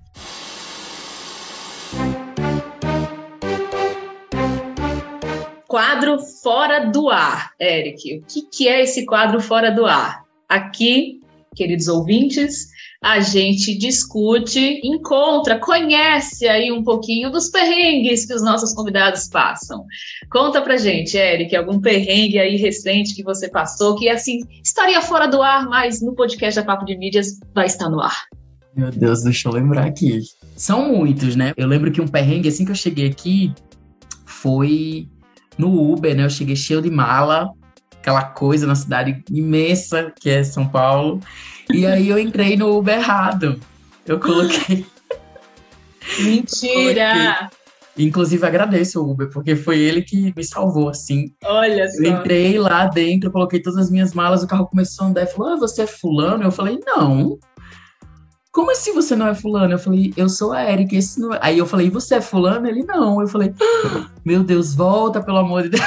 Quadro 5.68 6.18
fora 6.20 6.86
do 6.86 7.10
ar, 7.10 7.50
Eric. 7.60 8.18
O 8.18 8.22
que, 8.22 8.42
que 8.42 8.68
é 8.68 8.82
esse 8.82 9.04
quadro 9.04 9.40
fora 9.40 9.70
do 9.70 9.84
ar? 9.84 10.22
Aqui, 10.48 11.20
queridos 11.54 11.88
ouvintes, 11.88 12.68
a 13.04 13.20
gente 13.20 13.76
discute, 13.76 14.80
encontra, 14.82 15.58
conhece 15.58 16.48
aí 16.48 16.72
um 16.72 16.82
pouquinho 16.82 17.30
dos 17.30 17.50
perrengues 17.50 18.24
que 18.24 18.32
os 18.32 18.42
nossos 18.42 18.72
convidados 18.72 19.28
passam. 19.28 19.84
Conta 20.32 20.62
pra 20.62 20.78
gente, 20.78 21.14
Eric, 21.14 21.54
algum 21.54 21.78
perrengue 21.78 22.38
aí 22.38 22.56
recente 22.56 23.14
que 23.14 23.22
você 23.22 23.46
passou, 23.50 23.94
que 23.94 24.08
assim, 24.08 24.38
estaria 24.62 25.02
fora 25.02 25.26
do 25.26 25.42
ar, 25.42 25.68
mas 25.68 26.00
no 26.00 26.14
podcast 26.14 26.58
da 26.58 26.64
Papo 26.64 26.86
de 26.86 26.96
Mídias 26.96 27.38
vai 27.54 27.66
estar 27.66 27.90
no 27.90 28.00
ar. 28.00 28.24
Meu 28.74 28.90
Deus, 28.90 29.22
deixa 29.22 29.50
eu 29.50 29.52
lembrar 29.52 29.84
aqui. 29.84 30.20
São 30.56 30.88
muitos, 30.88 31.36
né? 31.36 31.52
Eu 31.58 31.68
lembro 31.68 31.92
que 31.92 32.00
um 32.00 32.08
perrengue, 32.08 32.48
assim 32.48 32.64
que 32.64 32.70
eu 32.70 32.74
cheguei 32.74 33.10
aqui, 33.10 33.52
foi 34.24 35.10
no 35.58 35.92
Uber, 35.92 36.16
né? 36.16 36.24
Eu 36.24 36.30
cheguei 36.30 36.56
cheio 36.56 36.80
de 36.80 36.90
mala, 36.90 37.50
aquela 38.04 38.22
coisa 38.22 38.66
na 38.66 38.74
cidade 38.74 39.24
imensa 39.30 40.12
que 40.20 40.28
é 40.28 40.44
São 40.44 40.68
Paulo. 40.68 41.20
E 41.72 41.86
aí 41.86 42.10
eu 42.10 42.18
entrei 42.18 42.54
no 42.54 42.76
Uber 42.76 42.98
errado. 42.98 43.58
Eu 44.06 44.20
coloquei. 44.20 44.84
Mentira! 46.20 47.14
Coloquei. 47.14 47.58
Inclusive 47.96 48.44
agradeço 48.44 49.00
o 49.00 49.10
Uber, 49.10 49.30
porque 49.30 49.56
foi 49.56 49.78
ele 49.78 50.02
que 50.02 50.34
me 50.36 50.44
salvou, 50.44 50.90
assim. 50.90 51.32
Olha 51.44 51.88
só. 51.88 52.02
Eu 52.02 52.12
entrei 52.12 52.58
lá 52.58 52.86
dentro, 52.86 53.30
coloquei 53.30 53.62
todas 53.62 53.78
as 53.78 53.90
minhas 53.90 54.12
malas, 54.12 54.42
o 54.42 54.46
carro 54.46 54.66
começou 54.66 55.06
a 55.06 55.08
andar 55.08 55.22
e 55.22 55.26
falou: 55.26 55.52
Ah, 55.52 55.56
você 55.56 55.82
é 55.82 55.86
fulano? 55.86 56.42
Eu 56.42 56.50
falei, 56.50 56.78
não. 56.84 57.38
Como 58.52 58.70
assim 58.70 58.92
você 58.92 59.16
não 59.16 59.28
é 59.28 59.34
fulano? 59.34 59.72
Eu 59.72 59.78
falei, 59.78 60.12
eu 60.16 60.28
sou 60.28 60.52
a 60.52 60.70
Erika, 60.70 60.94
esse 60.94 61.18
não 61.20 61.32
é. 61.32 61.38
Aí 61.40 61.58
eu 61.58 61.66
falei, 61.66 61.88
você 61.90 62.16
é 62.16 62.20
fulano? 62.20 62.66
Ele 62.68 62.84
não. 62.84 63.20
Eu 63.20 63.26
falei, 63.26 63.52
ah, 63.60 64.08
meu 64.24 64.44
Deus, 64.44 64.74
volta, 64.74 65.22
pelo 65.22 65.38
amor 65.38 65.62
de 65.62 65.70
Deus. 65.70 65.82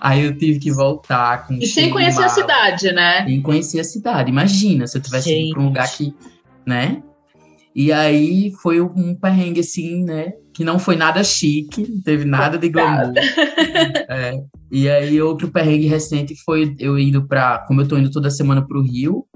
Aí 0.00 0.24
eu 0.24 0.36
tive 0.36 0.58
que 0.58 0.70
voltar 0.70 1.46
com 1.46 1.54
E 1.54 1.66
sem 1.66 1.90
conhecer 1.90 2.24
a 2.24 2.28
cidade, 2.28 2.92
né? 2.92 3.24
Sem 3.24 3.42
conhecer 3.42 3.80
a 3.80 3.84
cidade. 3.84 4.30
Imagina 4.30 4.86
se 4.86 4.98
eu 4.98 5.02
tivesse 5.02 5.32
ido 5.32 5.54
pra 5.54 5.62
um 5.62 5.66
lugar 5.66 5.90
que, 5.92 6.14
né? 6.66 7.02
E 7.74 7.92
aí 7.92 8.52
foi 8.62 8.80
um 8.80 9.14
perrengue 9.14 9.60
assim, 9.60 10.02
né? 10.02 10.32
Que 10.54 10.64
não 10.64 10.78
foi 10.78 10.96
nada 10.96 11.22
chique, 11.22 11.86
não 11.86 12.00
teve 12.00 12.24
nada 12.24 12.56
de 12.56 12.70
glamour. 12.70 13.12
é. 14.08 14.32
E 14.70 14.88
aí 14.88 15.20
outro 15.20 15.48
perrengue 15.48 15.86
recente 15.86 16.34
foi 16.44 16.74
eu 16.78 16.98
indo 16.98 17.26
para, 17.28 17.58
como 17.66 17.82
eu 17.82 17.88
tô 17.88 17.98
indo 17.98 18.10
toda 18.10 18.30
semana 18.30 18.66
pro 18.66 18.82
Rio, 18.82 19.26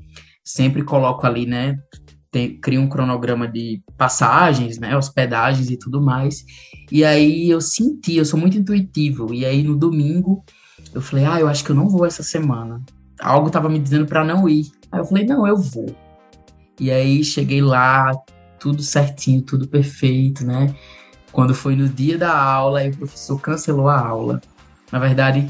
sempre 0.43 0.83
coloco 0.83 1.27
ali, 1.27 1.45
né? 1.45 1.77
Tem, 2.31 2.61
crio 2.61 2.81
um 2.81 2.89
cronograma 2.89 3.49
de 3.49 3.83
passagens, 3.97 4.79
né? 4.79 4.97
Hospedagens 4.97 5.71
e 5.71 5.77
tudo 5.77 6.01
mais. 6.01 6.45
E 6.91 7.05
aí 7.05 7.51
eu 7.51 7.61
senti, 7.61 8.17
eu 8.17 8.25
sou 8.25 8.39
muito 8.39 8.57
intuitivo. 8.57 9.35
E 9.35 9.45
aí 9.45 9.63
no 9.63 9.77
domingo 9.77 10.45
eu 10.95 11.01
falei, 11.01 11.25
ah, 11.25 11.41
eu 11.41 11.49
acho 11.49 11.65
que 11.65 11.71
eu 11.71 11.77
não 11.77 11.89
vou 11.89 12.07
essa 12.07 12.23
semana. 12.23 12.81
Algo 13.21 13.51
tava 13.51 13.69
me 13.69 13.79
dizendo 13.79 14.07
para 14.07 14.25
não 14.25 14.49
ir. 14.49 14.67
Aí 14.91 15.01
eu 15.01 15.05
falei, 15.05 15.25
não, 15.25 15.47
eu 15.47 15.57
vou. 15.57 15.95
E 16.79 16.91
aí 16.91 17.23
cheguei 17.23 17.61
lá, 17.61 18.13
tudo 18.59 18.83
certinho, 18.83 19.43
tudo 19.43 19.69
perfeito, 19.69 20.45
né? 20.45 20.75
Quando 21.33 21.55
foi 21.55 21.77
no 21.77 21.89
dia 21.89 22.19
da 22.19 22.37
aula, 22.37 22.85
o 22.87 22.97
professor 22.97 23.41
cancelou 23.41 23.89
a 23.89 24.01
aula. 24.01 24.41
Na 24.91 24.99
verdade, 24.99 25.49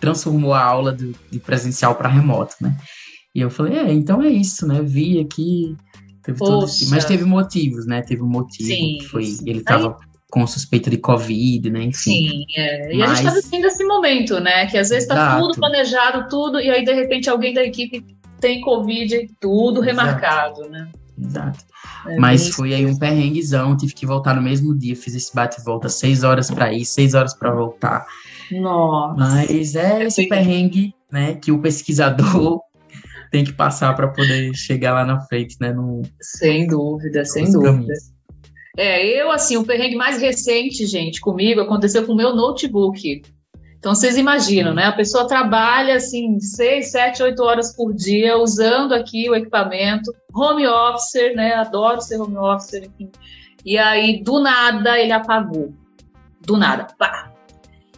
transformou 0.00 0.52
a 0.52 0.62
aula 0.62 0.92
do, 0.92 1.14
de 1.30 1.38
presencial 1.38 1.94
para 1.94 2.08
remoto, 2.08 2.56
né? 2.60 2.76
E 3.34 3.40
eu 3.40 3.50
falei, 3.50 3.78
é, 3.78 3.92
então 3.92 4.22
é 4.22 4.28
isso, 4.28 4.66
né? 4.66 4.80
Vi 4.82 5.20
aqui, 5.20 5.76
teve 6.34 6.64
esse... 6.64 6.90
Mas 6.90 7.04
teve 7.04 7.24
motivos, 7.24 7.86
né? 7.86 8.02
Teve 8.02 8.22
um 8.22 8.28
motivo 8.28 8.68
Sim. 8.68 8.98
que 9.00 9.06
foi... 9.06 9.24
Ele 9.46 9.62
tava 9.62 9.96
com 10.30 10.46
suspeita 10.46 10.90
de 10.90 10.98
Covid, 10.98 11.70
né? 11.70 11.84
Enfim. 11.84 12.28
Sim, 12.28 12.44
é. 12.56 12.94
E 12.94 12.98
Mas... 12.98 13.10
a 13.10 13.14
gente 13.14 13.28
está 13.28 13.40
vivendo 13.40 13.64
esse 13.66 13.84
momento, 13.84 14.40
né? 14.40 14.66
Que 14.66 14.76
às 14.76 14.88
vezes 14.88 15.04
está 15.04 15.38
tudo 15.38 15.54
planejado, 15.54 16.28
tudo, 16.28 16.60
e 16.60 16.68
aí 16.68 16.84
de 16.84 16.92
repente 16.92 17.30
alguém 17.30 17.54
da 17.54 17.62
equipe 17.62 18.04
tem 18.40 18.60
Covid, 18.60 19.30
tudo 19.40 19.80
remarcado, 19.80 20.60
Exato. 20.60 20.70
né? 20.70 20.88
Exato. 21.18 21.64
É 22.06 22.18
Mas 22.18 22.50
foi 22.50 22.74
aí 22.74 22.84
um 22.84 22.98
perrenguezão, 22.98 23.76
tive 23.76 23.94
que 23.94 24.04
voltar 24.04 24.34
no 24.34 24.42
mesmo 24.42 24.76
dia, 24.76 24.94
fiz 24.94 25.14
esse 25.14 25.34
bate 25.34 25.60
e 25.60 25.64
volta, 25.64 25.88
seis 25.88 26.22
horas 26.22 26.50
para 26.50 26.72
ir, 26.72 26.84
seis 26.84 27.14
horas 27.14 27.32
para 27.32 27.52
voltar. 27.52 28.04
Nossa. 28.52 29.18
Mas 29.18 29.74
é 29.74 30.04
esse 30.04 30.28
perrengue, 30.28 30.94
né, 31.10 31.34
que 31.34 31.50
o 31.50 31.60
pesquisador 31.60 32.60
tem 33.30 33.44
que 33.44 33.52
passar 33.52 33.94
para 33.94 34.08
poder 34.08 34.54
chegar 34.54 34.94
lá 34.94 35.04
na 35.04 35.20
frente, 35.20 35.56
né? 35.60 35.72
No, 35.72 36.02
sem 36.20 36.66
dúvida, 36.66 37.24
sem 37.24 37.50
dúvida. 37.50 37.72
Caminhos. 37.72 38.16
É, 38.76 39.04
eu, 39.04 39.30
assim, 39.30 39.56
o 39.56 39.64
perrengue 39.64 39.96
mais 39.96 40.20
recente, 40.20 40.86
gente, 40.86 41.20
comigo, 41.20 41.60
aconteceu 41.60 42.04
com 42.04 42.12
o 42.12 42.16
meu 42.16 42.34
notebook. 42.34 43.22
Então, 43.78 43.94
vocês 43.94 44.18
imaginam, 44.18 44.74
né? 44.74 44.84
A 44.84 44.92
pessoa 44.92 45.26
trabalha, 45.26 45.96
assim, 45.96 46.38
seis, 46.40 46.90
sete, 46.90 47.22
oito 47.22 47.42
horas 47.42 47.74
por 47.74 47.94
dia, 47.94 48.36
usando 48.36 48.92
aqui 48.92 49.30
o 49.30 49.34
equipamento, 49.34 50.12
home 50.34 50.66
officer, 50.66 51.34
né? 51.34 51.54
Adoro 51.54 52.00
ser 52.02 52.20
home 52.20 52.36
officer, 52.36 52.84
enfim. 52.84 53.10
E 53.64 53.78
aí, 53.78 54.22
do 54.22 54.40
nada, 54.40 54.98
ele 54.98 55.12
apagou. 55.12 55.72
Do 56.44 56.56
nada, 56.56 56.86
pá! 56.98 57.25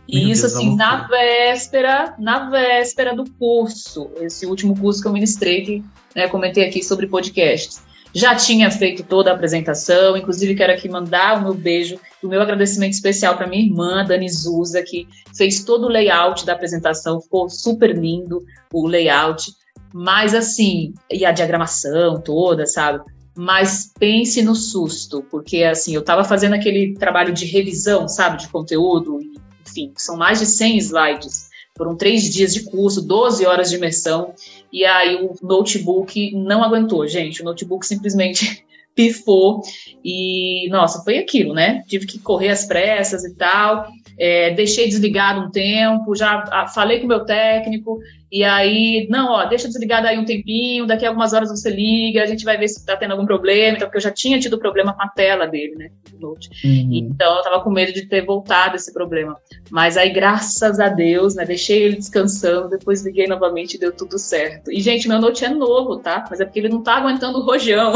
E 0.09 0.31
isso, 0.31 0.47
assim, 0.47 0.75
na 0.75 1.07
véspera, 1.07 2.15
na 2.19 2.49
véspera 2.49 3.15
do 3.15 3.31
curso, 3.33 4.11
esse 4.21 4.47
último 4.47 4.75
curso 4.75 5.03
que 5.03 5.09
eu 5.09 5.13
ministrei, 5.13 5.63
que 5.63 5.85
né, 6.17 6.27
comentei 6.29 6.67
aqui 6.67 6.83
sobre 6.83 7.07
podcasts. 7.07 7.83
Já 8.15 8.35
tinha 8.35 8.71
feito 8.71 9.03
toda 9.03 9.31
a 9.31 9.35
apresentação, 9.35 10.17
inclusive 10.17 10.55
quero 10.55 10.73
aqui 10.73 10.89
mandar 10.89 11.39
o 11.39 11.43
meu 11.43 11.55
beijo, 11.55 12.01
o 12.23 12.27
meu 12.27 12.41
agradecimento 12.41 12.95
especial 12.95 13.37
para 13.37 13.47
minha 13.47 13.63
irmã, 13.63 14.03
Dani 14.03 14.31
Zuza, 14.31 14.83
que 14.83 15.07
fez 15.37 15.63
todo 15.63 15.85
o 15.85 15.89
layout 15.89 16.47
da 16.47 16.55
apresentação, 16.55 17.21
ficou 17.21 17.51
super 17.51 17.95
lindo 17.95 18.43
o 18.73 18.87
layout, 18.87 19.53
mas 19.93 20.35
assim, 20.35 20.95
e 21.13 21.27
a 21.27 21.33
diagramação 21.33 22.19
toda, 22.19 22.67
sabe? 22.67 23.05
mas 23.41 23.93
pense 23.97 24.43
no 24.43 24.53
susto, 24.53 25.25
porque 25.31 25.63
assim, 25.63 25.95
eu 25.95 26.01
estava 26.01 26.25
fazendo 26.25 26.55
aquele 26.55 26.95
trabalho 26.95 27.33
de 27.33 27.47
revisão, 27.47 28.09
sabe, 28.09 28.39
de 28.39 28.49
conteúdo, 28.49 29.21
enfim, 29.69 29.93
são 29.97 30.17
mais 30.17 30.39
de 30.41 30.47
100 30.47 30.79
slides. 30.79 31.49
Foram 31.77 31.97
três 31.97 32.25
dias 32.25 32.53
de 32.53 32.65
curso, 32.65 33.07
12 33.07 33.47
horas 33.47 33.71
de 33.71 33.77
imersão, 33.77 34.35
e 34.73 34.85
aí 34.85 35.15
o 35.17 35.35
notebook 35.41 36.33
não 36.35 36.65
aguentou, 36.65 37.07
gente. 37.07 37.41
O 37.41 37.45
notebook 37.45 37.87
simplesmente 37.87 38.65
pifou 38.97 39.63
e, 40.05 40.69
nossa, 40.71 41.05
foi 41.05 41.19
aquilo, 41.19 41.55
né? 41.55 41.85
Tive 41.87 42.05
que 42.05 42.19
correr 42.19 42.49
às 42.49 42.67
pressas 42.67 43.25
e 43.25 43.33
tal. 43.37 43.87
É, 44.19 44.53
deixei 44.55 44.89
desligado 44.89 45.41
um 45.43 45.51
tempo, 45.53 46.17
já 46.17 46.45
ah, 46.51 46.67
falei 46.67 46.99
com 46.99 47.05
o 47.05 47.09
meu 47.09 47.25
técnico, 47.25 48.01
e 48.31 48.45
aí, 48.45 49.07
não, 49.09 49.33
ó, 49.33 49.47
deixa 49.47 49.69
desligado 49.69 50.07
aí 50.07 50.19
um 50.19 50.25
tempinho, 50.25 50.87
daqui 50.87 51.07
a 51.07 51.09
algumas 51.09 51.33
horas 51.33 51.49
você 51.49 51.71
liga, 51.71 52.23
a 52.23 52.27
gente 52.27 52.45
vai 52.45 52.59
ver 52.59 52.69
se 52.69 52.85
tá 52.85 52.95
tendo 52.97 53.13
algum 53.13 53.25
problema, 53.25 53.77
então, 53.77 53.89
porque 53.89 53.97
eu 53.97 54.03
já 54.03 54.11
tinha 54.11 54.39
tido 54.39 54.59
problema 54.59 54.93
com 54.93 55.03
a 55.03 55.09
tela 55.09 55.47
dele, 55.47 55.75
né, 55.77 55.91
Note. 56.21 56.51
Uhum. 56.63 56.91
Então, 56.93 57.37
eu 57.37 57.43
tava 57.43 57.63
com 57.63 57.71
medo 57.71 57.93
de 57.93 58.07
ter 58.07 58.25
voltado 58.25 58.77
esse 58.77 58.93
problema. 58.93 59.37
Mas 59.71 59.97
aí, 59.97 60.11
graças 60.11 60.79
a 60.79 60.89
Deus, 60.89 61.35
né, 61.37 61.45
deixei 61.45 61.83
ele 61.83 61.97
descansando, 61.97 62.69
depois 62.69 63.03
liguei 63.03 63.27
novamente 63.27 63.75
e 63.75 63.79
deu 63.79 63.93
tudo 63.93 64.19
certo. 64.19 64.71
E, 64.71 64.81
gente, 64.81 65.09
meu 65.09 65.19
Note 65.19 65.45
é 65.45 65.49
novo, 65.49 65.97
tá? 65.97 66.27
Mas 66.29 66.41
é 66.41 66.45
porque 66.45 66.59
ele 66.59 66.69
não 66.69 66.83
tá 66.83 66.97
aguentando 66.97 67.39
o 67.39 67.45
rojão. 67.45 67.95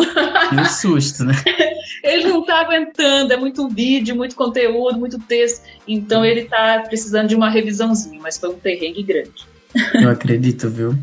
Que 0.50 0.68
susto, 0.68 1.24
né? 1.24 1.34
ele 2.02 2.28
não 2.28 2.44
tá 2.44 2.60
aguentando, 2.60 3.32
é 3.32 3.36
muito 3.36 3.68
vídeo, 3.68 4.16
muito 4.16 4.34
conteúdo, 4.34 4.98
muito 4.98 5.18
texto, 5.18 5.64
então 5.86 6.24
ele 6.24 6.44
tá 6.44 6.84
precisando 6.86 7.28
de 7.28 7.36
uma 7.36 7.50
revisãozinha, 7.50 8.20
mas 8.20 8.38
foi 8.38 8.50
um 8.50 8.58
terreno 8.58 9.02
grande. 9.02 9.51
Eu 9.94 10.10
acredito, 10.10 10.68
viu? 10.68 10.94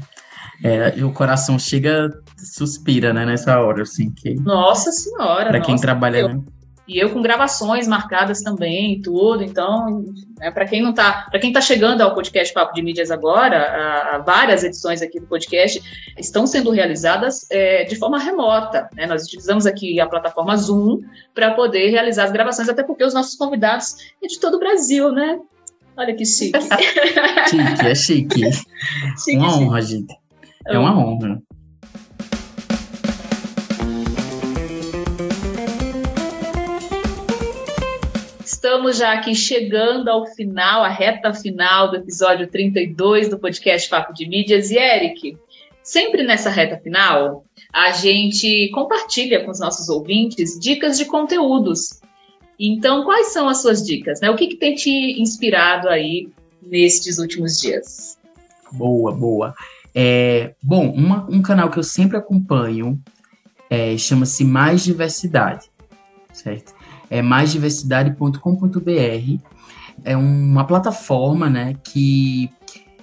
É, 0.64 0.94
e 0.98 1.04
o 1.04 1.14
coração 1.14 1.58
chega, 1.58 2.10
suspira, 2.38 3.14
né, 3.14 3.26
nessa 3.26 3.60
hora, 3.60 3.84
assim, 3.84 4.12
que... 4.12 4.36
Nossa 4.36 4.92
Senhora! 4.92 5.50
Para 5.50 5.62
quem 5.62 5.78
trabalha, 5.78 6.18
eu, 6.18 6.30
né? 6.30 6.42
E 6.90 6.98
eu 6.98 7.12
com 7.12 7.22
gravações 7.22 7.88
marcadas 7.88 8.42
também, 8.42 9.00
tudo, 9.00 9.44
então, 9.44 10.04
é, 10.42 10.50
para 10.50 10.66
quem 10.66 10.82
não 10.82 10.92
tá, 10.92 11.28
para 11.30 11.40
quem 11.40 11.54
tá 11.54 11.62
chegando 11.62 12.02
ao 12.02 12.16
podcast 12.16 12.52
Papo 12.52 12.74
de 12.74 12.82
Mídias 12.82 13.12
agora, 13.12 13.58
a, 13.58 14.16
a 14.16 14.18
várias 14.18 14.64
edições 14.64 15.00
aqui 15.00 15.20
do 15.20 15.28
podcast 15.28 15.80
estão 16.18 16.48
sendo 16.48 16.72
realizadas 16.72 17.46
é, 17.52 17.84
de 17.84 17.96
forma 17.96 18.18
remota, 18.18 18.90
né? 18.96 19.06
Nós 19.06 19.26
utilizamos 19.26 19.68
aqui 19.68 20.02
a 20.02 20.08
plataforma 20.08 20.58
Zoom 20.58 21.02
para 21.32 21.54
poder 21.54 21.92
realizar 21.92 22.24
as 22.24 22.32
gravações, 22.32 22.68
até 22.68 22.82
porque 22.82 23.04
os 23.04 23.14
nossos 23.14 23.36
convidados 23.36 23.96
é 24.24 24.26
de 24.26 24.40
todo 24.40 24.56
o 24.56 24.60
Brasil, 24.60 25.12
né? 25.12 25.40
Olha 26.00 26.16
que 26.16 26.26
chique. 26.26 26.58
chique, 27.50 27.86
é 27.86 27.94
chique. 27.94 28.52
chique 28.54 29.38
uma 29.38 29.50
chique. 29.50 29.64
honra, 29.66 29.82
gente. 29.82 30.16
É 30.66 30.80
uma 30.80 30.98
honra. 30.98 31.42
Estamos 38.46 38.98
já 38.98 39.12
aqui 39.12 39.36
chegando 39.36 40.08
ao 40.08 40.26
final, 40.26 40.86
a 40.86 40.88
reta 40.88 41.34
final 41.34 41.92
do 41.92 41.98
episódio 41.98 42.48
32 42.48 43.30
do 43.30 43.38
podcast 43.38 43.90
Papo 43.90 44.14
de 44.14 44.26
Mídias. 44.26 44.72
E 44.72 44.78
Eric, 44.78 45.38
sempre 45.84 46.24
nessa 46.24 46.50
reta 46.50 46.78
final, 46.78 47.44
a 47.74 47.92
gente 47.92 48.70
compartilha 48.74 49.44
com 49.44 49.52
os 49.52 49.60
nossos 49.60 49.90
ouvintes 49.90 50.58
dicas 50.58 50.98
de 50.98 51.04
conteúdos 51.04 52.00
então, 52.60 53.06
quais 53.06 53.28
são 53.28 53.48
as 53.48 53.62
suas 53.62 53.86
dicas? 53.86 54.20
Né? 54.20 54.30
O 54.30 54.36
que, 54.36 54.48
que 54.48 54.58
tem 54.58 54.76
te 54.76 55.22
inspirado 55.22 55.88
aí 55.88 56.30
nestes 56.62 57.18
últimos 57.18 57.60
dias? 57.60 58.20
Boa, 58.74 59.14
boa. 59.14 59.56
É, 59.96 60.54
bom, 60.62 60.92
uma, 60.92 61.26
um 61.30 61.42
canal 61.42 61.70
que 61.70 61.80
eu 61.80 61.84
sempre 61.84 62.18
acompanho 62.18 63.02
é, 63.70 63.98
chama-se 63.98 64.44
Mais 64.44 64.84
Diversidade, 64.84 65.72
certo? 66.34 66.74
É 67.10 67.22
maisdiversidade.com.br. 67.22 69.40
É 70.04 70.18
uma 70.18 70.66
plataforma, 70.66 71.50
né, 71.50 71.76
que 71.84 72.50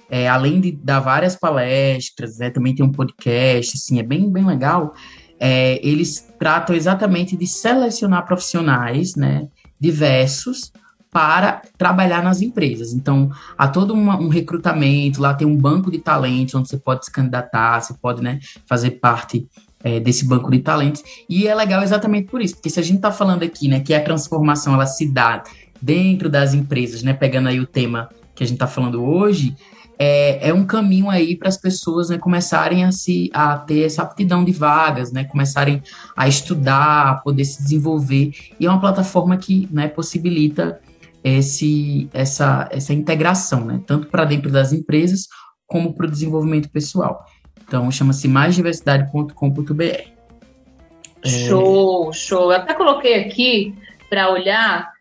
é, 0.09 0.27
além 0.27 0.61
de 0.61 0.71
dar 0.71 0.99
várias 0.99 1.35
palestras, 1.35 2.37
né, 2.37 2.49
também 2.49 2.73
tem 2.73 2.85
um 2.85 2.91
podcast, 2.91 3.75
assim, 3.75 3.99
é 3.99 4.03
bem, 4.03 4.29
bem 4.29 4.45
legal 4.45 4.93
é, 5.39 5.79
eles 5.87 6.27
tratam 6.39 6.75
exatamente 6.75 7.35
de 7.35 7.45
selecionar 7.47 8.25
profissionais 8.25 9.15
né, 9.15 9.47
diversos 9.79 10.71
para 11.11 11.61
trabalhar 11.77 12.23
nas 12.23 12.41
empresas. 12.41 12.93
Então, 12.93 13.31
há 13.57 13.67
todo 13.67 13.93
uma, 13.93 14.19
um 14.19 14.27
recrutamento, 14.27 15.21
lá 15.21 15.33
tem 15.33 15.47
um 15.47 15.55
banco 15.55 15.89
de 15.89 15.99
talentos 15.99 16.53
onde 16.55 16.69
você 16.69 16.77
pode 16.77 17.05
se 17.05 17.11
candidatar, 17.11 17.81
você 17.81 17.93
pode 17.93 18.21
né, 18.21 18.39
fazer 18.65 18.91
parte 18.91 19.47
é, 19.83 19.99
desse 19.99 20.25
banco 20.25 20.51
de 20.51 20.59
talentos. 20.59 21.03
E 21.29 21.47
é 21.47 21.55
legal 21.55 21.81
exatamente 21.81 22.27
por 22.29 22.41
isso, 22.41 22.55
porque 22.55 22.69
se 22.69 22.79
a 22.79 22.83
gente 22.83 22.97
está 22.97 23.11
falando 23.11 23.43
aqui 23.43 23.67
né, 23.67 23.79
que 23.79 23.93
a 23.93 24.03
transformação 24.03 24.73
ela 24.73 24.85
se 24.85 25.07
dá 25.07 25.43
dentro 25.81 26.29
das 26.29 26.53
empresas, 26.53 27.03
né, 27.03 27.13
pegando 27.13 27.47
aí 27.47 27.59
o 27.59 27.65
tema 27.65 28.09
que 28.35 28.43
a 28.43 28.45
gente 28.45 28.55
está 28.55 28.67
falando 28.67 29.03
hoje, 29.03 29.55
é, 29.99 30.49
é 30.49 30.53
um 30.53 30.65
caminho 30.65 31.09
aí 31.09 31.35
para 31.35 31.49
as 31.49 31.57
pessoas 31.57 32.09
né, 32.09 32.17
começarem 32.17 32.83
a, 32.83 32.91
se, 32.91 33.29
a 33.33 33.57
ter 33.57 33.83
essa 33.85 34.03
aptidão 34.03 34.43
de 34.43 34.51
vagas, 34.51 35.11
né, 35.11 35.23
começarem 35.23 35.81
a 36.15 36.27
estudar, 36.27 37.09
a 37.09 37.15
poder 37.15 37.45
se 37.45 37.63
desenvolver. 37.63 38.31
E 38.59 38.65
é 38.65 38.69
uma 38.69 38.79
plataforma 38.79 39.37
que 39.37 39.67
né, 39.71 39.87
possibilita 39.87 40.79
esse, 41.23 42.09
essa, 42.13 42.69
essa 42.71 42.93
integração, 42.93 43.65
né, 43.65 43.81
tanto 43.87 44.07
para 44.07 44.25
dentro 44.25 44.51
das 44.51 44.71
empresas 44.71 45.27
como 45.65 45.93
para 45.93 46.05
o 46.05 46.11
desenvolvimento 46.11 46.69
pessoal. 46.69 47.25
Então, 47.67 47.89
chama-se 47.91 48.27
maisdiversidade.com.br. 48.27 49.83
É... 49.83 51.27
Show, 51.27 52.13
show. 52.13 52.51
Eu 52.51 52.57
até 52.57 52.73
coloquei 52.73 53.15
aqui 53.15 53.75
para 54.09 54.31
olhar 54.31 54.91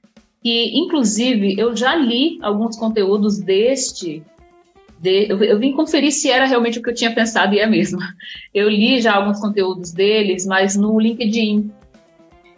que, 0.42 0.76
inclusive, 0.76 1.54
eu 1.58 1.76
já 1.76 1.94
li 1.94 2.38
alguns 2.42 2.76
conteúdos 2.76 3.38
deste 3.38 4.24
de, 5.06 5.30
eu, 5.30 5.42
eu, 5.44 5.58
vim 5.58 5.70
conferir 5.70 6.10
se 6.10 6.28
era 6.28 6.46
realmente 6.46 6.80
o 6.80 6.82
que 6.82 6.90
eu 6.90 6.94
tinha 6.94 7.14
pensado 7.14 7.54
e 7.54 7.60
é 7.60 7.66
mesmo. 7.66 8.00
Eu 8.52 8.68
li 8.68 9.00
já 9.00 9.14
alguns 9.14 9.38
conteúdos 9.38 9.92
deles, 9.92 10.44
mas 10.46 10.74
no 10.74 10.98
LinkedIn. 10.98 11.70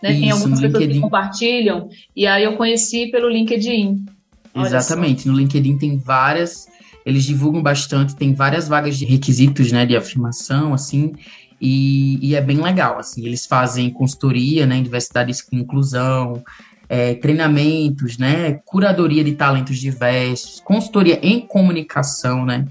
Né? 0.03 0.13
Isso, 0.13 0.21
Tem 0.21 0.31
algumas 0.31 0.61
pessoas 0.61 0.73
LinkedIn. 0.81 0.95
que 0.95 1.01
compartilham, 1.01 1.89
e 2.15 2.27
aí 2.27 2.45
eu 2.45 2.57
conheci 2.57 3.09
pelo 3.09 3.29
LinkedIn. 3.29 4.07
Exatamente, 4.55 5.29
no 5.29 5.37
LinkedIn 5.37 5.77
tem 5.77 5.99
várias, 5.99 6.69
eles 7.05 7.25
divulgam 7.25 7.63
bastante, 7.63 8.15
tem 8.15 8.33
várias 8.33 8.69
vagas 8.69 8.97
de 8.97 9.05
requisitos, 9.05 9.73
né, 9.73 9.85
de 9.85 9.97
afirmação, 9.97 10.73
assim, 10.73 11.13
e, 11.61 12.19
e 12.25 12.37
é 12.37 12.41
bem 12.41 12.59
legal, 12.59 12.99
assim, 12.99 13.27
eles 13.27 13.45
fazem 13.45 13.91
consultoria, 13.91 14.67
né, 14.67 14.77
em 14.77 14.83
diversidade 14.83 15.33
e 15.33 15.57
inclusão, 15.57 16.43
é, 16.89 17.15
treinamentos, 17.15 18.17
né, 18.17 18.61
curadoria 18.65 19.23
de 19.23 19.33
talentos 19.33 19.79
diversos, 19.79 20.61
consultoria 20.61 21.19
em 21.23 21.41
comunicação, 21.41 22.47
né, 22.47 22.67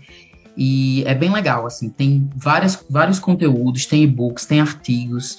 e 0.55 1.03
é 1.05 1.13
bem 1.13 1.31
legal, 1.31 1.67
assim, 1.67 1.89
tem 1.89 2.27
várias, 2.35 2.83
vários 2.89 3.19
conteúdos, 3.19 3.85
tem 3.85 4.03
e-books, 4.03 4.45
tem 4.45 4.59
artigos, 4.59 5.37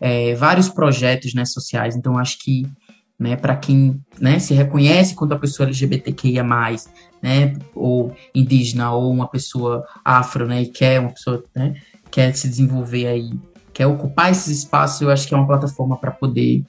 é, 0.00 0.34
vários 0.34 0.68
projetos, 0.68 1.34
né, 1.34 1.44
sociais, 1.44 1.96
então 1.96 2.16
acho 2.16 2.38
que, 2.38 2.66
né, 3.18 3.34
para 3.34 3.56
quem, 3.56 4.00
né, 4.20 4.38
se 4.38 4.54
reconhece 4.54 5.14
quanto 5.14 5.34
a 5.34 5.38
pessoa 5.38 5.66
LGBTQIA+, 5.66 6.44
né, 7.20 7.54
ou 7.74 8.14
indígena, 8.32 8.92
ou 8.92 9.10
uma 9.10 9.26
pessoa 9.26 9.84
afro, 10.04 10.46
né, 10.46 10.62
e 10.62 10.66
quer 10.66 11.00
uma 11.00 11.10
pessoa, 11.10 11.42
né, 11.54 11.74
quer 12.10 12.32
se 12.34 12.48
desenvolver 12.48 13.08
aí, 13.08 13.30
quer 13.72 13.86
ocupar 13.86 14.30
esses 14.30 14.58
espaços, 14.58 15.00
eu 15.00 15.10
acho 15.10 15.26
que 15.26 15.34
é 15.34 15.36
uma 15.36 15.46
plataforma 15.46 15.96
para 15.96 16.12
poder 16.12 16.64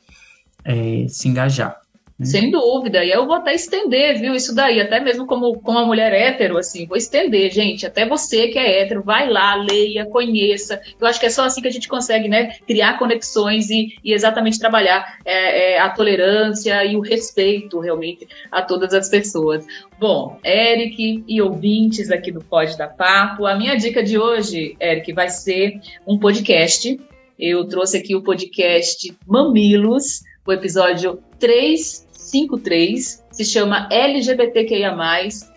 é, 0.66 1.06
se 1.08 1.28
engajar. 1.28 1.82
Né? 2.22 2.28
Sem 2.28 2.52
dúvida, 2.52 3.04
e 3.04 3.10
eu 3.10 3.26
vou 3.26 3.34
até 3.34 3.52
estender, 3.56 4.20
viu, 4.20 4.36
isso 4.36 4.54
daí, 4.54 4.80
até 4.80 5.00
mesmo 5.00 5.26
como, 5.26 5.60
como 5.60 5.80
uma 5.80 5.88
mulher 5.88 6.14
hétero, 6.14 6.56
assim, 6.56 6.86
vou 6.86 6.96
estender, 6.96 7.52
gente, 7.52 7.84
até 7.84 8.08
você 8.08 8.48
que 8.50 8.60
é 8.60 8.82
hétero, 8.82 9.02
vai 9.02 9.28
lá, 9.28 9.56
leia, 9.56 10.06
conheça, 10.06 10.80
eu 11.00 11.08
acho 11.08 11.20
que 11.20 11.26
é 11.26 11.32
só 11.32 11.46
assim 11.46 11.64
que 11.64 11.68
a 11.68 11.72
gente 11.72 11.88
consegue, 11.88 12.30
né, 12.30 12.54
criar 12.68 13.00
conexões 13.00 13.72
e, 13.72 13.96
e 14.04 14.14
exatamente 14.14 14.60
trabalhar 14.60 15.18
é, 15.26 15.74
é, 15.74 15.80
a 15.80 15.90
tolerância 15.90 16.86
e 16.86 16.96
o 16.96 17.00
respeito, 17.00 17.80
realmente, 17.80 18.28
a 18.52 18.62
todas 18.62 18.94
as 18.94 19.10
pessoas. 19.10 19.66
Bom, 20.00 20.38
Eric 20.46 21.24
e 21.28 21.42
ouvintes 21.42 22.12
aqui 22.12 22.32
do 22.32 22.42
Pode 22.42 22.78
da 22.78 22.88
Papo, 22.88 23.48
a 23.48 23.56
minha 23.56 23.76
dica 23.76 24.04
de 24.04 24.20
hoje, 24.20 24.76
Eric, 24.80 25.12
vai 25.12 25.30
ser 25.30 25.82
um 26.06 26.20
podcast, 26.20 27.00
eu 27.40 27.66
trouxe 27.68 27.98
aqui 27.98 28.16
o 28.16 28.22
podcast 28.22 29.12
Mamilos, 29.26 30.22
o 30.46 30.52
episódio 30.52 31.20
353 31.40 33.24
se 33.32 33.46
chama 33.46 33.88
LGBTQIA+, 33.92 34.96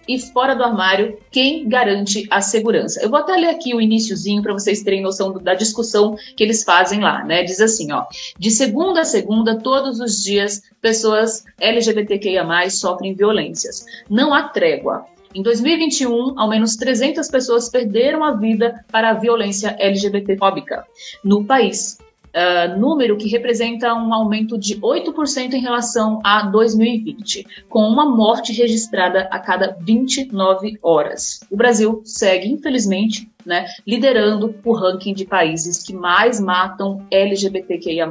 e 0.06 0.18
Fora 0.18 0.54
do 0.54 0.62
Armário, 0.62 1.18
Quem 1.30 1.68
Garante 1.68 2.26
a 2.30 2.40
Segurança. 2.40 3.00
Eu 3.02 3.10
vou 3.10 3.18
até 3.18 3.34
ler 3.36 3.48
aqui 3.48 3.74
o 3.74 3.80
iníciozinho 3.80 4.42
para 4.42 4.52
vocês 4.52 4.82
terem 4.82 5.02
noção 5.02 5.32
da 5.32 5.54
discussão 5.54 6.16
que 6.36 6.44
eles 6.44 6.62
fazem 6.62 7.00
lá, 7.00 7.24
né? 7.24 7.42
Diz 7.42 7.60
assim, 7.60 7.90
ó, 7.92 8.04
de 8.38 8.50
segunda 8.50 9.00
a 9.00 9.04
segunda, 9.04 9.58
todos 9.58 10.00
os 10.00 10.22
dias, 10.22 10.62
pessoas 10.80 11.44
LGBTQIA+, 11.58 12.44
sofrem 12.70 13.14
violências. 13.14 13.84
Não 14.08 14.34
há 14.34 14.48
trégua. 14.48 15.06
Em 15.34 15.42
2021, 15.42 16.38
ao 16.38 16.48
menos 16.48 16.76
300 16.76 17.28
pessoas 17.28 17.68
perderam 17.68 18.22
a 18.22 18.32
vida 18.32 18.84
para 18.92 19.10
a 19.10 19.14
violência 19.14 19.74
LGBT-fóbica 19.80 20.84
no 21.24 21.44
país. 21.44 21.98
Uh, 22.34 22.78
número 22.78 23.16
que 23.16 23.28
representa 23.28 23.94
um 23.94 24.12
aumento 24.12 24.58
de 24.58 24.76
8% 24.80 25.52
em 25.52 25.60
relação 25.60 26.20
a 26.24 26.42
2020, 26.42 27.46
com 27.68 27.80
uma 27.86 28.04
morte 28.04 28.52
registrada 28.52 29.28
a 29.30 29.38
cada 29.38 29.76
29 29.80 30.78
horas. 30.82 31.40
O 31.50 31.56
Brasil 31.56 32.02
segue, 32.04 32.48
infelizmente, 32.48 33.30
né, 33.44 33.66
liderando 33.86 34.54
o 34.64 34.72
ranking 34.72 35.14
de 35.14 35.24
países 35.24 35.82
que 35.82 35.94
mais 35.94 36.40
matam 36.40 37.06
LGBTQIA+. 37.10 38.10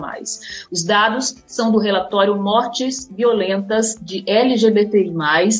Os 0.71 0.83
dados 0.83 1.35
são 1.47 1.71
do 1.71 1.77
relatório 1.77 2.35
Mortes 2.35 3.09
Violentas 3.15 3.95
de 4.01 4.23
LGBTI+, 4.27 5.11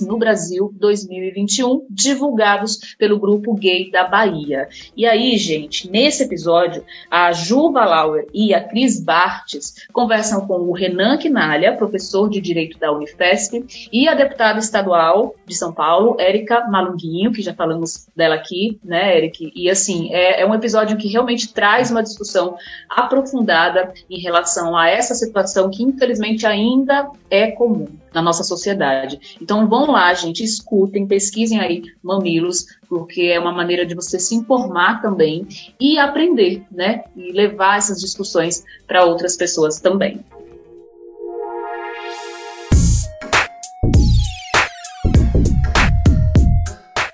no 0.06 0.18
Brasil 0.18 0.74
2021, 0.76 1.86
divulgados 1.90 2.96
pelo 2.98 3.20
Grupo 3.20 3.54
Gay 3.56 3.92
da 3.92 4.08
Bahia. 4.08 4.68
E 4.96 5.06
aí, 5.06 5.38
gente, 5.38 5.90
nesse 5.90 6.24
episódio, 6.24 6.84
a 7.10 7.32
Juva 7.32 7.86
Lauer 7.86 8.28
e 8.34 8.54
a 8.54 8.64
Cris 8.64 9.04
Bartes 9.04 9.88
conversam 9.92 10.48
com 10.48 10.62
o 10.62 10.74
Renan 10.74 11.18
Quinalha, 11.18 11.76
professor 11.76 12.30
de 12.30 12.42
Direito 12.42 12.78
da 12.80 12.92
Unifesp, 12.92 13.66
e 13.92 14.08
a 14.08 14.14
deputada 14.14 14.60
estadual 14.60 15.36
de 15.46 15.56
São 15.56 15.74
Paulo, 15.74 16.16
Érica 16.20 16.68
Malunguinho, 16.68 17.32
que 17.32 17.42
já 17.42 17.54
falamos 17.54 18.08
dela 18.16 18.36
aqui, 18.36 18.80
né, 18.84 19.18
Érica, 19.18 19.44
e 19.64 19.70
assim, 19.70 20.14
é, 20.14 20.42
é 20.42 20.46
um 20.46 20.54
episódio 20.54 20.98
que 20.98 21.08
realmente 21.08 21.54
traz 21.54 21.90
uma 21.90 22.04
discussão 22.04 22.58
aprofundada 22.90 23.94
em 24.10 24.20
relação 24.20 24.76
a 24.76 24.90
essa 24.90 25.16
situação 25.16 25.70
que, 25.70 25.82
infelizmente, 25.82 26.46
ainda 26.46 27.10
é 27.30 27.50
comum 27.50 27.88
na 28.14 28.22
nossa 28.22 28.44
sociedade. 28.44 29.38
Então, 29.42 29.66
vão 29.66 29.90
lá, 29.90 30.14
gente, 30.14 30.44
escutem, 30.44 31.08
pesquisem 31.08 31.62
aí 31.62 31.82
mamilos, 32.04 32.66
porque 32.90 33.22
é 33.22 33.40
uma 33.40 33.54
maneira 33.54 33.86
de 33.86 33.96
você 33.96 34.20
se 34.20 34.36
informar 34.36 35.02
também 35.02 35.48
e 35.80 35.98
aprender, 35.98 36.62
né? 36.70 37.06
E 37.16 37.32
levar 37.32 37.78
essas 37.78 38.02
discussões 38.02 38.66
para 38.86 39.06
outras 39.06 39.38
pessoas 39.38 39.80
também. 39.80 40.20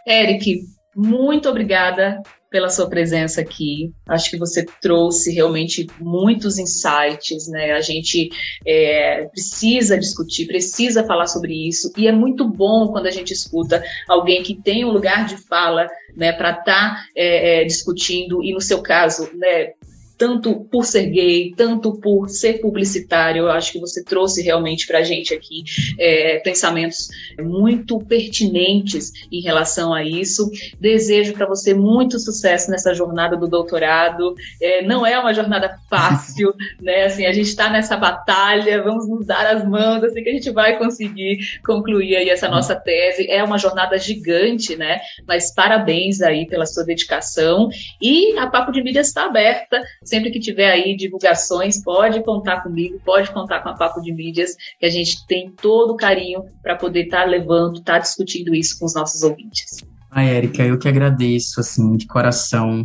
Eric, 0.07 0.63
muito 0.95 1.47
obrigada 1.47 2.23
pela 2.49 2.69
sua 2.69 2.89
presença 2.89 3.41
aqui. 3.41 3.91
Acho 4.07 4.29
que 4.29 4.37
você 4.37 4.65
trouxe 4.81 5.33
realmente 5.33 5.87
muitos 5.99 6.57
insights, 6.57 7.47
né? 7.47 7.73
A 7.73 7.81
gente 7.81 8.29
é, 8.65 9.25
precisa 9.25 9.97
discutir, 9.97 10.47
precisa 10.47 11.03
falar 11.05 11.27
sobre 11.27 11.67
isso, 11.67 11.91
e 11.97 12.07
é 12.07 12.11
muito 12.11 12.47
bom 12.47 12.91
quando 12.91 13.07
a 13.07 13.11
gente 13.11 13.31
escuta 13.31 13.83
alguém 14.07 14.43
que 14.43 14.55
tem 14.55 14.83
um 14.83 14.91
lugar 14.91 15.25
de 15.25 15.37
fala, 15.37 15.87
né, 16.15 16.31
para 16.31 16.51
estar 16.51 16.63
tá, 16.63 17.05
é, 17.15 17.61
é, 17.61 17.65
discutindo, 17.65 18.43
e 18.43 18.53
no 18.53 18.61
seu 18.61 18.81
caso, 18.81 19.29
né, 19.35 19.73
tanto 20.19 20.65
por 20.65 20.83
ser 20.83 21.05
gay, 21.07 21.53
tanto 21.55 21.97
por 21.97 22.27
ser 22.29 22.59
publicitário. 22.59 23.43
Eu 23.43 23.51
acho 23.51 23.71
que 23.71 23.79
você 23.79 24.03
trouxe 24.03 24.43
realmente 24.43 24.85
para 24.85 24.99
a 24.99 25.03
gente 25.03 25.33
aqui 25.33 25.63
é, 25.97 26.39
pensamentos 26.39 27.07
muito 27.39 27.97
pertinentes 27.99 29.13
em 29.31 29.41
relação 29.41 29.93
a 29.93 30.03
isso. 30.03 30.51
Desejo 30.77 31.31
para 31.31 31.45
você 31.45 31.73
muito 31.73 32.19
sucesso 32.19 32.69
nessa 32.69 32.93
jornada 32.93 33.37
do 33.37 33.47
doutorado. 33.47 34.35
É, 34.61 34.81
não 34.81 35.05
é 35.05 35.17
uma 35.17 35.33
jornada 35.33 35.79
fácil, 35.89 36.53
né? 36.81 37.05
Assim, 37.05 37.25
a 37.25 37.31
gente 37.31 37.47
está 37.47 37.69
nessa 37.69 37.95
batalha, 37.95 38.83
vamos 38.83 39.07
nos 39.07 39.25
dar 39.25 39.47
as 39.47 39.65
mãos, 39.65 40.03
assim 40.03 40.21
que 40.21 40.29
a 40.29 40.33
gente 40.33 40.51
vai 40.51 40.77
conseguir 40.77 41.39
concluir 41.65 42.17
aí 42.17 42.29
essa 42.29 42.49
nossa 42.49 42.75
tese. 42.75 43.31
É 43.31 43.41
uma 43.41 43.57
jornada 43.57 43.97
gigante, 43.97 44.75
né? 44.75 44.99
Mas 45.25 45.53
parabéns 45.55 46.21
aí 46.21 46.45
pela 46.45 46.65
sua 46.65 46.83
dedicação. 46.83 47.69
E 48.01 48.37
a 48.37 48.47
Papo 48.47 48.73
de 48.73 48.83
Mídia 48.83 48.99
está 48.99 49.23
aberta 49.23 49.81
Sempre 50.09 50.31
que 50.31 50.39
tiver 50.39 50.71
aí 50.71 50.95
divulgações, 50.95 51.83
pode 51.83 52.23
contar 52.23 52.63
comigo, 52.63 52.99
pode 53.05 53.31
contar 53.31 53.59
com 53.59 53.69
a 53.69 53.75
Papo 53.75 54.01
de 54.01 54.11
Mídias, 54.11 54.55
que 54.79 54.85
a 54.87 54.89
gente 54.89 55.23
tem 55.27 55.51
todo 55.51 55.93
o 55.93 55.95
carinho 55.95 56.45
para 56.63 56.75
poder 56.75 57.03
estar 57.03 57.25
tá 57.25 57.25
levando, 57.25 57.77
estar 57.77 57.93
tá 57.93 57.99
discutindo 57.99 58.55
isso 58.55 58.79
com 58.79 58.87
os 58.87 58.95
nossos 58.95 59.21
ouvintes. 59.21 59.85
Ah, 60.09 60.23
Érica, 60.23 60.63
eu 60.63 60.79
que 60.79 60.87
agradeço, 60.87 61.59
assim, 61.59 61.95
de 61.95 62.07
coração. 62.07 62.83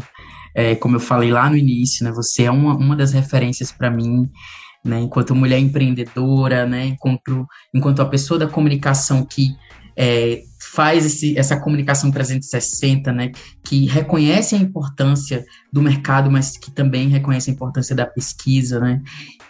É, 0.55 0.75
como 0.75 0.97
eu 0.97 1.01
falei 1.01 1.31
lá 1.31 1.49
no 1.49 1.57
início, 1.57 2.05
né, 2.05 2.13
você 2.13 2.43
é 2.43 2.51
uma, 2.51 2.77
uma 2.77 2.95
das 2.95 3.15
referências 3.15 3.73
para 3.73 3.91
mim, 3.91 4.29
né, 4.85 5.01
enquanto 5.01 5.35
mulher 5.35 5.59
empreendedora, 5.59 6.67
né, 6.67 6.85
enquanto, 6.85 7.47
enquanto 7.73 8.03
a 8.03 8.07
pessoa 8.07 8.39
da 8.39 8.47
comunicação 8.47 9.25
que 9.25 9.57
é, 9.97 10.43
faz 10.75 11.07
esse, 11.07 11.39
essa 11.39 11.59
comunicação 11.61 12.11
360, 12.11 13.13
né, 13.13 13.31
que 13.63 13.87
reconhece 13.87 14.57
a 14.57 14.59
importância 14.59 15.45
do 15.73 15.81
mercado, 15.81 16.29
mas 16.29 16.57
que 16.57 16.69
também 16.69 17.09
reconhece 17.09 17.49
a 17.49 17.55
importância 17.55 17.95
da 17.95 18.05
pesquisa, 18.05 18.81
né, 18.81 19.01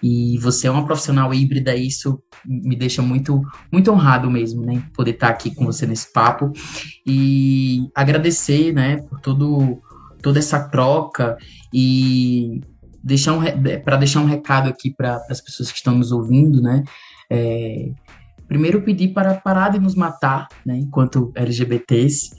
e 0.02 0.38
você 0.38 0.66
é 0.66 0.70
uma 0.70 0.84
profissional 0.84 1.32
híbrida, 1.32 1.74
isso 1.74 2.22
me 2.44 2.76
deixa 2.76 3.00
muito, 3.00 3.40
muito 3.72 3.90
honrado 3.90 4.30
mesmo, 4.30 4.66
né, 4.66 4.82
poder 4.94 5.12
estar 5.12 5.28
aqui 5.28 5.54
com 5.54 5.64
você 5.64 5.86
nesse 5.86 6.12
papo. 6.12 6.52
E 7.06 7.88
agradecer, 7.94 8.74
né, 8.74 8.98
por 8.98 9.18
todo, 9.20 9.80
toda 10.20 10.38
essa 10.38 10.68
troca 10.68 11.38
e 11.72 12.60
deixar 13.02 13.32
um, 13.32 13.42
para 13.82 13.96
deixar 13.96 14.20
um 14.20 14.26
recado 14.26 14.68
aqui 14.68 14.90
para 14.90 15.16
as 15.30 15.40
pessoas 15.40 15.70
que 15.70 15.78
estão 15.78 15.94
nos 15.94 16.12
ouvindo, 16.12 16.60
né, 16.60 16.84
é, 17.30 17.90
primeiro 18.46 18.82
pedir 18.82 19.12
para 19.12 19.34
parar 19.34 19.70
de 19.70 19.78
nos 19.78 19.94
matar, 19.94 20.48
né, 20.64 20.76
enquanto 20.78 21.32
LGBTs. 21.34 22.30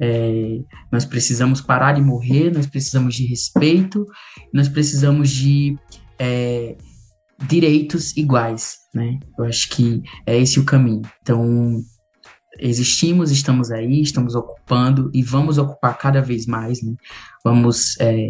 É, 0.00 0.58
nós 0.90 1.04
precisamos 1.04 1.60
parar 1.60 1.92
de 1.92 2.02
morrer, 2.02 2.52
nós 2.52 2.66
precisamos 2.66 3.14
de 3.14 3.26
respeito, 3.26 4.04
nós 4.52 4.68
precisamos 4.68 5.30
de 5.30 5.78
é, 6.18 6.76
direitos 7.46 8.16
iguais, 8.16 8.78
né? 8.94 9.18
Eu 9.38 9.44
acho 9.44 9.68
que 9.70 10.02
é 10.26 10.36
esse 10.36 10.58
o 10.58 10.64
caminho. 10.64 11.02
Então, 11.22 11.80
existimos, 12.58 13.30
estamos 13.30 13.70
aí, 13.70 14.00
estamos 14.00 14.34
ocupando 14.34 15.10
e 15.12 15.22
vamos 15.22 15.58
ocupar 15.58 15.96
cada 15.98 16.20
vez 16.20 16.46
mais, 16.46 16.82
né? 16.82 16.94
Vamos 17.44 17.98
é, 18.00 18.28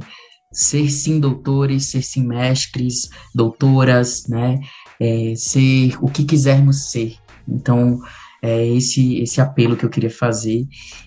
ser 0.52 0.90
sim 0.90 1.20
doutores, 1.20 1.86
ser 1.86 2.02
sim 2.02 2.26
mestres, 2.26 3.10
doutoras, 3.34 4.26
né? 4.28 4.60
É, 5.00 5.34
ser 5.36 5.96
o 6.00 6.08
que 6.08 6.24
quisermos 6.24 6.90
ser, 6.90 7.16
então, 7.48 7.98
é 8.42 8.66
esse, 8.66 9.18
esse 9.20 9.40
apelo 9.40 9.76
que 9.76 9.84
eu 9.84 9.90
queria 9.90 10.10
fazer. 10.10 10.66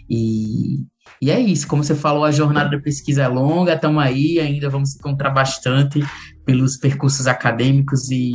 E, 0.10 0.86
e 1.22 1.30
é 1.30 1.40
isso, 1.40 1.68
como 1.68 1.84
você 1.84 1.96
falou, 1.96 2.24
a 2.24 2.32
jornada 2.32 2.72
da 2.72 2.82
pesquisa 2.82 3.24
é 3.24 3.28
longa, 3.28 3.74
estamos 3.74 4.04
aí, 4.04 4.40
ainda 4.40 4.70
vamos 4.70 4.96
encontrar 4.96 5.30
bastante 5.30 6.00
pelos 6.46 6.78
percursos 6.78 7.28
acadêmicos 7.28 8.10
e 8.10 8.34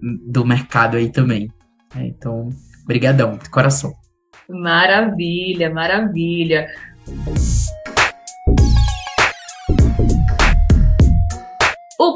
do 0.00 0.44
mercado 0.44 0.96
aí 0.96 1.10
também. 1.10 1.50
É, 1.96 2.06
então, 2.06 2.50
brigadão, 2.86 3.36
de 3.36 3.48
coração. 3.50 3.92
Maravilha, 4.48 5.72
maravilha. 5.72 6.68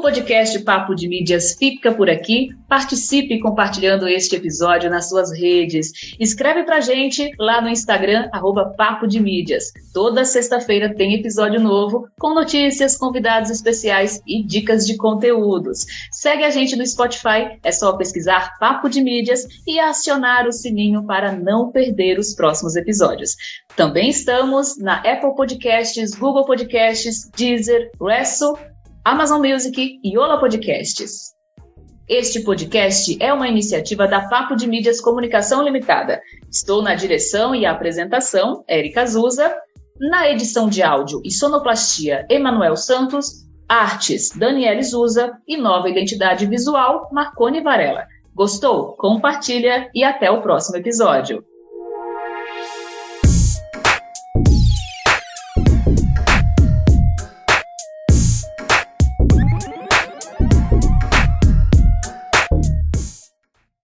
Podcast 0.07 0.57
Papo 0.59 0.95
de 0.95 1.05
Mídias 1.05 1.57
fica 1.59 1.93
por 1.93 2.09
aqui. 2.09 2.47
Participe 2.69 3.41
compartilhando 3.41 4.07
este 4.07 4.37
episódio 4.37 4.89
nas 4.89 5.09
suas 5.09 5.37
redes. 5.37 6.15
Escreve 6.17 6.63
pra 6.63 6.79
gente 6.79 7.29
lá 7.37 7.59
no 7.59 7.67
Instagram, 7.67 8.29
arroba 8.31 8.73
Papo 8.77 9.05
de 9.05 9.19
Mídias. 9.19 9.65
Toda 9.93 10.23
sexta-feira 10.23 10.95
tem 10.95 11.15
episódio 11.15 11.59
novo 11.59 12.07
com 12.17 12.33
notícias, 12.33 12.95
convidados 12.95 13.49
especiais 13.49 14.21
e 14.25 14.41
dicas 14.41 14.87
de 14.87 14.95
conteúdos. 14.95 15.85
Segue 16.09 16.45
a 16.45 16.51
gente 16.51 16.77
no 16.77 16.87
Spotify, 16.87 17.59
é 17.61 17.71
só 17.73 17.91
pesquisar 17.97 18.57
Papo 18.59 18.87
de 18.87 19.01
Mídias 19.01 19.45
e 19.67 19.77
acionar 19.77 20.47
o 20.47 20.53
sininho 20.53 21.05
para 21.05 21.33
não 21.33 21.69
perder 21.69 22.17
os 22.17 22.33
próximos 22.33 22.77
episódios. 22.77 23.35
Também 23.75 24.09
estamos 24.09 24.77
na 24.77 24.99
Apple 24.99 25.35
Podcasts, 25.35 26.15
Google 26.15 26.45
Podcasts, 26.45 27.29
Deezer, 27.35 27.91
Wrestle 27.99 28.57
Amazon 29.07 29.39
Music 29.39 30.01
e 30.03 30.17
Ola 30.17 30.37
Podcasts. 30.37 31.33
Este 32.09 32.41
podcast 32.41 33.17
é 33.21 33.31
uma 33.31 33.47
iniciativa 33.47 34.05
da 34.05 34.27
Papo 34.27 34.53
de 34.53 34.67
Mídias 34.67 34.99
Comunicação 34.99 35.63
Limitada. 35.63 36.21
Estou 36.51 36.81
na 36.81 36.93
direção 36.93 37.55
e 37.55 37.65
apresentação, 37.65 38.65
Érica 38.67 39.03
Azusa, 39.03 39.55
na 39.97 40.29
edição 40.29 40.67
de 40.67 40.83
áudio 40.83 41.21
e 41.23 41.31
sonoplastia, 41.31 42.27
Emanuel 42.29 42.75
Santos, 42.75 43.47
artes, 43.69 44.31
Daniela 44.35 44.83
Zusa 44.83 45.37
e 45.47 45.55
nova 45.55 45.89
identidade 45.89 46.45
visual, 46.45 47.07
Marcone 47.09 47.61
Varela. 47.61 48.05
Gostou? 48.35 48.91
Compartilha 48.97 49.89
e 49.95 50.03
até 50.03 50.29
o 50.29 50.41
próximo 50.41 50.75
episódio. 50.79 51.45